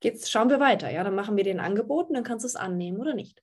geht's, 0.00 0.30
schauen 0.30 0.50
wir 0.50 0.60
weiter. 0.60 0.90
Ja, 0.90 1.04
dann 1.04 1.14
machen 1.14 1.36
wir 1.36 1.44
den 1.44 1.60
Angebot 1.60 2.08
und 2.08 2.14
dann 2.14 2.24
kannst 2.24 2.44
du 2.44 2.48
es 2.48 2.56
annehmen 2.56 2.98
oder 2.98 3.14
nicht. 3.14 3.42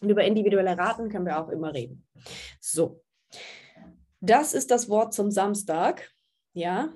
Und 0.00 0.10
über 0.10 0.24
individuelle 0.24 0.76
Raten 0.76 1.08
können 1.08 1.26
wir 1.26 1.40
auch 1.40 1.48
immer 1.48 1.72
reden. 1.72 2.06
So, 2.60 3.02
das 4.20 4.54
ist 4.54 4.70
das 4.70 4.88
Wort 4.88 5.14
zum 5.14 5.30
Samstag. 5.30 6.10
Ja, 6.52 6.92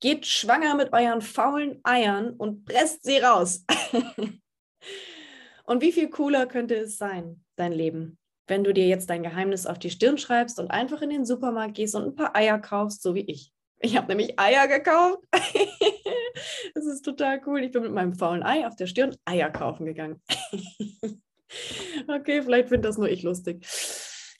geht 0.00 0.26
schwanger 0.26 0.74
mit 0.74 0.92
euren 0.92 1.22
faulen 1.22 1.80
Eiern 1.82 2.30
und 2.30 2.64
presst 2.64 3.04
sie 3.04 3.18
raus. 3.18 3.64
und 5.64 5.82
wie 5.82 5.92
viel 5.92 6.10
cooler 6.10 6.46
könnte 6.46 6.76
es 6.76 6.98
sein, 6.98 7.44
dein 7.56 7.72
Leben, 7.72 8.18
wenn 8.46 8.64
du 8.64 8.74
dir 8.74 8.86
jetzt 8.86 9.10
dein 9.10 9.22
Geheimnis 9.22 9.66
auf 9.66 9.78
die 9.78 9.90
Stirn 9.90 10.18
schreibst 10.18 10.58
und 10.58 10.70
einfach 10.70 11.02
in 11.02 11.10
den 11.10 11.24
Supermarkt 11.24 11.74
gehst 11.74 11.94
und 11.94 12.04
ein 12.04 12.14
paar 12.14 12.36
Eier 12.36 12.58
kaufst, 12.58 13.02
so 13.02 13.14
wie 13.14 13.24
ich. 13.26 13.52
Ich 13.80 13.96
habe 13.96 14.08
nämlich 14.08 14.38
Eier 14.38 14.68
gekauft. 14.68 15.22
das 16.74 16.86
ist 16.86 17.02
total 17.02 17.40
cool. 17.46 17.62
Ich 17.62 17.72
bin 17.72 17.82
mit 17.82 17.92
meinem 17.92 18.14
faulen 18.14 18.42
Ei 18.42 18.66
auf 18.66 18.76
der 18.76 18.86
Stirn 18.86 19.16
Eier 19.24 19.50
kaufen 19.50 19.86
gegangen. 19.86 20.22
okay, 22.08 22.42
vielleicht 22.42 22.68
finde 22.68 22.88
das 22.88 22.98
nur 22.98 23.08
ich 23.08 23.22
lustig. 23.22 23.66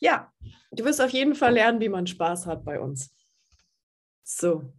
Ja, 0.00 0.32
du 0.72 0.84
wirst 0.84 1.00
auf 1.00 1.10
jeden 1.10 1.34
Fall 1.34 1.54
lernen, 1.54 1.80
wie 1.80 1.88
man 1.88 2.06
Spaß 2.06 2.46
hat 2.46 2.64
bei 2.64 2.80
uns. 2.80 3.14
So, 4.24 4.72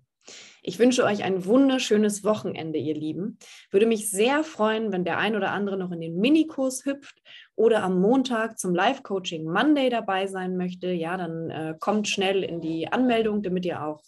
ich 0.61 0.79
wünsche 0.79 1.05
euch 1.05 1.23
ein 1.23 1.45
wunderschönes 1.45 2.23
Wochenende, 2.23 2.77
ihr 2.77 2.93
Lieben. 2.93 3.37
Würde 3.71 3.85
mich 3.85 4.11
sehr 4.11 4.43
freuen, 4.43 4.91
wenn 4.91 5.05
der 5.05 5.17
ein 5.17 5.35
oder 5.35 5.51
andere 5.51 5.77
noch 5.77 5.91
in 5.91 6.01
den 6.01 6.17
Minikurs 6.17 6.83
hüpft 6.85 7.21
oder 7.55 7.83
am 7.83 8.01
Montag 8.01 8.59
zum 8.59 8.75
Live-Coaching 8.75 9.45
Monday 9.45 9.89
dabei 9.89 10.27
sein 10.27 10.57
möchte. 10.57 10.91
Ja, 10.91 11.15
dann 11.15 11.49
äh, 11.49 11.75
kommt 11.79 12.09
schnell 12.09 12.43
in 12.43 12.59
die 12.59 12.91
Anmeldung, 12.91 13.43
damit 13.43 13.65
ihr 13.65 13.81
auch 13.81 14.01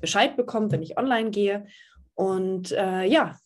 Bescheid 0.00 0.36
bekommt, 0.36 0.72
wenn 0.72 0.82
ich 0.82 0.98
online 0.98 1.30
gehe. 1.30 1.66
Und 2.14 2.72
äh, 2.72 3.04
ja, 3.04 3.36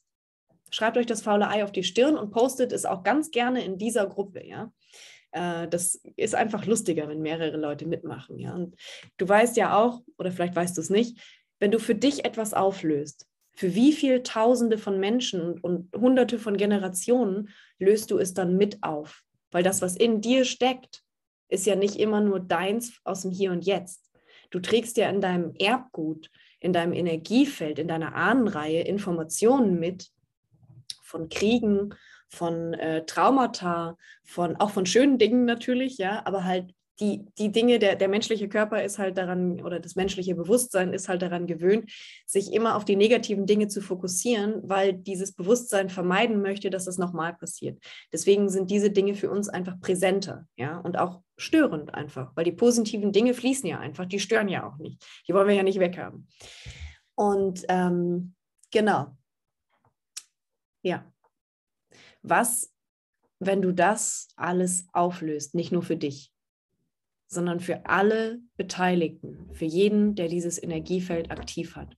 schreibt 0.71 0.97
euch 0.97 1.07
das 1.07 1.23
faule 1.23 1.49
Ei 1.49 1.65
auf 1.65 1.73
die 1.73 1.85
Stirn 1.85 2.17
und 2.17 2.31
postet 2.31 2.73
es 2.73 2.85
auch 2.85 3.03
ganz 3.03 3.31
gerne 3.31 3.65
in 3.65 3.79
dieser 3.79 4.07
Gruppe, 4.07 4.45
ja. 4.47 4.73
Äh, 5.33 5.69
das 5.69 6.01
ist 6.17 6.35
einfach 6.35 6.67
lustiger, 6.67 7.09
wenn 7.09 7.23
mehrere 7.23 7.57
Leute 7.57 7.87
mitmachen, 7.87 8.39
ja. 8.39 8.55
Und 8.55 8.77
du 9.17 9.29
weißt 9.29 9.57
ja 9.57 9.77
auch, 9.77 10.01
oder 10.19 10.31
vielleicht 10.33 10.57
weißt 10.57 10.77
du 10.77 10.81
es 10.81 10.91
nicht, 10.91 11.19
wenn 11.59 11.71
du 11.71 11.79
für 11.79 11.95
dich 11.95 12.25
etwas 12.25 12.55
auflöst, 12.55 13.27
für 13.53 13.75
wie 13.75 13.93
viele 13.93 14.23
Tausende 14.23 14.79
von 14.79 14.99
Menschen 14.99 15.43
und, 15.43 15.65
und 15.65 15.95
Hunderte 15.95 16.39
von 16.39 16.57
Generationen 16.57 17.51
löst 17.79 18.11
du 18.11 18.19
es 18.19 18.33
dann 18.33 18.57
mit 18.57 18.83
auf? 18.83 19.23
Weil 19.51 19.63
das, 19.63 19.83
was 19.83 19.97
in 19.97 20.21
dir 20.21 20.45
steckt, 20.45 21.03
ist 21.49 21.67
ja 21.67 21.75
nicht 21.75 21.97
immer 21.97 22.21
nur 22.21 22.41
deins 22.41 22.99
aus 23.05 23.23
dem 23.23 23.33
Hier 23.33 23.51
und 23.51 23.67
Jetzt. 23.67 24.10
Du 24.51 24.61
trägst 24.61 24.97
ja 24.97 25.09
in 25.09 25.21
deinem 25.21 25.55
Erbgut, 25.59 26.31
in 26.61 26.73
deinem 26.73 26.93
Energiefeld, 26.93 27.79
in 27.79 27.89
deiner 27.89 28.15
Ahnenreihe 28.15 28.83
Informationen 28.83 29.79
mit 29.79 30.11
von 31.03 31.29
Kriegen, 31.29 31.95
von 32.29 32.75
äh, 32.75 33.05
Traumata, 33.07 33.97
von 34.25 34.57
auch 34.57 34.71
von 34.71 34.87
schönen 34.87 35.19
Dingen 35.19 35.45
natürlich, 35.45 35.99
ja, 35.99 36.23
aber 36.25 36.45
halt 36.45 36.75
die, 37.01 37.25
die 37.39 37.51
Dinge, 37.51 37.79
der, 37.79 37.97
der 37.97 38.09
menschliche 38.09 38.49
Körper 38.49 38.83
ist 38.83 38.99
halt 38.99 39.17
daran, 39.17 39.61
oder 39.63 39.81
das 39.81 39.97
menschliche 39.97 40.35
Bewusstsein 40.35 40.93
ist 40.93 41.09
halt 41.09 41.23
daran 41.23 41.47
gewöhnt, 41.47 41.91
sich 42.27 42.53
immer 42.53 42.77
auf 42.77 42.85
die 42.85 42.97
negativen 42.97 43.47
Dinge 43.47 43.69
zu 43.69 43.81
fokussieren, 43.81 44.61
weil 44.63 44.93
dieses 44.93 45.33
Bewusstsein 45.33 45.89
vermeiden 45.89 46.43
möchte, 46.43 46.69
dass 46.69 46.85
das 46.85 46.99
nochmal 46.99 47.35
passiert. 47.35 47.83
Deswegen 48.13 48.51
sind 48.51 48.71
diese 48.71 48.91
Dinge 48.91 49.15
für 49.15 49.31
uns 49.31 49.49
einfach 49.49 49.81
präsenter, 49.81 50.47
ja, 50.57 50.79
und 50.79 50.99
auch 50.99 51.23
störend 51.39 51.95
einfach, 51.95 52.33
weil 52.37 52.45
die 52.45 52.53
positiven 52.53 53.13
Dinge 53.13 53.33
fließen 53.33 53.69
ja 53.69 53.79
einfach, 53.79 54.05
die 54.05 54.21
stören 54.21 54.49
ja 54.49 54.69
auch 54.69 54.77
nicht. 54.77 55.03
Die 55.27 55.33
wollen 55.33 55.49
wir 55.49 55.55
ja 55.55 55.63
nicht 55.63 55.81
weghaben. 55.81 56.29
Und 57.15 57.65
ähm, 57.69 58.35
genau. 58.71 59.17
Ja. 60.83 61.11
Was, 62.23 62.71
wenn 63.39 63.63
du 63.63 63.73
das 63.73 64.29
alles 64.37 64.87
auflöst, 64.93 65.55
nicht 65.55 65.73
nur 65.73 65.83
für 65.83 65.97
dich, 65.97 66.31
sondern 67.31 67.61
für 67.61 67.87
alle 67.87 68.41
Beteiligten, 68.57 69.49
für 69.53 69.65
jeden, 69.65 70.17
der 70.17 70.29
dieses 70.29 70.61
Energiefeld 70.61 71.31
aktiv 71.31 71.77
hat. 71.77 71.97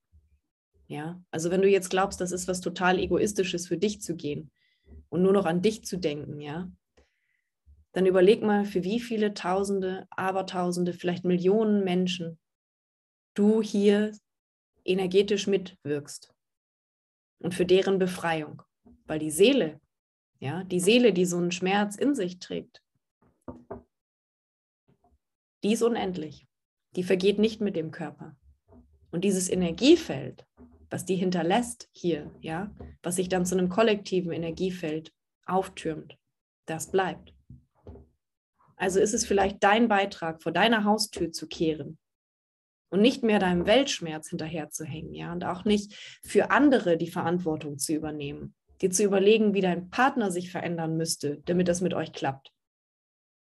Ja, 0.89 1.23
also 1.31 1.51
wenn 1.51 1.63
du 1.63 1.69
jetzt 1.69 1.89
glaubst, 1.89 2.21
das 2.21 2.33
ist 2.33 2.49
was 2.49 2.61
total 2.61 2.99
egoistisches 2.99 3.67
für 3.67 3.79
dich 3.79 4.03
zu 4.03 4.15
gehen 4.15 4.51
und 5.09 5.23
nur 5.23 5.33
noch 5.33 5.47
an 5.47 5.63
dich 5.63 5.85
zu 5.85 5.97
denken, 5.97 6.39
ja, 6.41 6.71
dann 7.93 8.05
überleg 8.05 8.43
mal, 8.43 8.67
für 8.67 8.85
wie 8.85 9.01
viele 9.01 9.33
Tausende, 9.33 10.07
Abertausende, 10.11 10.93
vielleicht 10.93 11.25
Millionen 11.25 11.83
Menschen 11.83 12.39
du 13.35 13.63
hier 13.63 14.13
energetisch 14.85 15.47
mitwirkst 15.47 16.35
und 17.39 17.55
für 17.55 17.65
deren 17.65 17.99
Befreiung, 17.99 18.63
weil 19.07 19.19
die 19.19 19.31
Seele, 19.31 19.81
ja, 20.41 20.63
die 20.65 20.81
Seele, 20.81 21.15
die 21.15 21.25
so 21.25 21.39
einen 21.39 21.53
Schmerz 21.53 21.97
in 21.97 22.15
sich 22.15 22.39
trägt, 22.39 22.83
die 25.63 25.73
ist 25.73 25.83
unendlich. 25.83 26.47
Die 26.97 27.05
vergeht 27.05 27.39
nicht 27.39 27.61
mit 27.61 27.77
dem 27.77 27.91
Körper. 27.91 28.37
Und 29.11 29.25
dieses 29.25 29.49
Energiefeld, 29.49 30.47
was 30.91 31.05
die 31.05 31.17
hinterlässt 31.17 31.89
hier, 31.93 32.31
ja, 32.41 32.75
was 33.03 33.17
sich 33.17 33.29
dann 33.29 33.47
zu 33.47 33.57
einem 33.57 33.69
kollektiven 33.69 34.33
Energiefeld 34.33 35.13
auftürmt, 35.47 36.19
das 36.67 36.91
bleibt. 36.91 37.35
Also 38.77 39.01
ist 39.01 39.15
es 39.15 39.25
vielleicht 39.25 39.63
dein 39.63 39.89
Beitrag, 39.89 40.43
vor 40.43 40.53
deiner 40.53 40.85
Haustür 40.85 41.31
zu 41.31 41.47
kehren 41.47 41.99
und 42.91 43.01
nicht 43.01 43.23
mehr 43.23 43.39
deinem 43.39 43.67
Weltschmerz 43.67 44.29
hinterherzuhängen, 44.29 45.15
ja, 45.15 45.33
und 45.33 45.45
auch 45.45 45.65
nicht 45.65 45.95
für 46.25 46.51
andere 46.51 46.97
die 46.97 47.11
Verantwortung 47.11 47.79
zu 47.79 47.95
übernehmen, 47.95 48.55
dir 48.81 48.91
zu 48.91 49.05
überlegen, 49.05 49.55
wie 49.55 49.61
dein 49.61 49.89
Partner 49.91 50.31
sich 50.31 50.51
verändern 50.51 50.97
müsste, 50.97 51.43
damit 51.45 51.69
das 51.69 51.81
mit 51.81 51.95
euch 51.95 52.13
klappt 52.13 52.53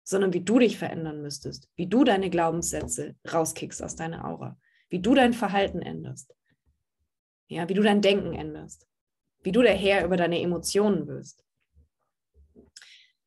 sondern 0.05 0.33
wie 0.33 0.43
du 0.43 0.59
dich 0.59 0.79
verändern 0.79 1.23
müsstest, 1.23 1.69
wie 1.77 1.87
du 1.87 2.05
deine 2.05 2.31
Glaubenssätze 2.31 3.17
rauskickst 3.33 3.83
aus 3.83 3.97
deiner 3.97 4.27
Aura, 4.27 4.59
wie 4.89 5.01
du 5.01 5.15
dein 5.15 5.33
Verhalten 5.33 5.81
änderst, 5.81 6.35
ja, 7.49 7.69
wie 7.69 7.75
du 7.75 7.83
dein 7.83 8.03
Denken 8.03 8.35
änderst, 8.35 8.89
wie 9.43 9.53
du 9.53 9.63
der 9.63 9.75
Herr 9.75 10.05
über 10.05 10.17
deine 10.17 10.41
Emotionen 10.41 11.07
wirst. 11.07 11.45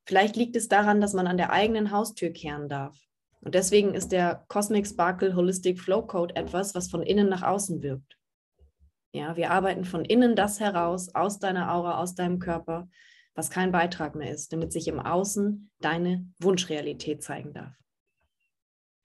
Vielleicht 0.07 0.35
liegt 0.35 0.55
es 0.55 0.67
daran, 0.67 1.01
dass 1.01 1.13
man 1.13 1.27
an 1.27 1.37
der 1.37 1.51
eigenen 1.51 1.91
Haustür 1.91 2.29
kehren 2.29 2.69
darf. 2.69 2.97
Und 3.41 3.55
deswegen 3.55 3.93
ist 3.93 4.11
der 4.11 4.45
Cosmic 4.47 4.87
Sparkle 4.87 5.35
Holistic 5.35 5.79
Flow 5.79 6.05
Code 6.05 6.35
etwas, 6.35 6.75
was 6.75 6.89
von 6.89 7.01
innen 7.01 7.29
nach 7.29 7.43
außen 7.43 7.81
wirkt. 7.81 8.17
Ja, 9.13 9.35
wir 9.35 9.51
arbeiten 9.51 9.85
von 9.85 10.03
innen 10.03 10.35
das 10.35 10.59
heraus, 10.59 11.13
aus 11.15 11.39
deiner 11.39 11.71
Aura, 11.73 11.99
aus 11.99 12.15
deinem 12.15 12.39
Körper, 12.39 12.89
was 13.35 13.49
kein 13.49 13.71
Beitrag 13.71 14.15
mehr 14.15 14.31
ist, 14.31 14.51
damit 14.53 14.71
sich 14.71 14.87
im 14.87 14.99
Außen 14.99 15.69
deine 15.79 16.25
Wunschrealität 16.39 17.21
zeigen 17.21 17.53
darf. 17.53 17.73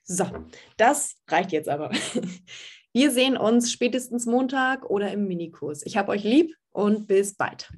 So, 0.05 0.27
das 0.77 1.17
reicht 1.29 1.53
jetzt 1.53 1.69
aber. 1.69 1.91
Wir 2.93 3.11
sehen 3.13 3.37
uns 3.37 3.71
spätestens 3.71 4.27
Montag 4.27 4.89
oder 4.89 5.13
im 5.13 5.29
Minikurs. 5.29 5.85
Ich 5.85 5.97
habe 5.97 6.11
euch 6.11 6.25
lieb 6.25 6.57
und 6.71 7.07
bis 7.07 7.35
bald. 7.35 7.71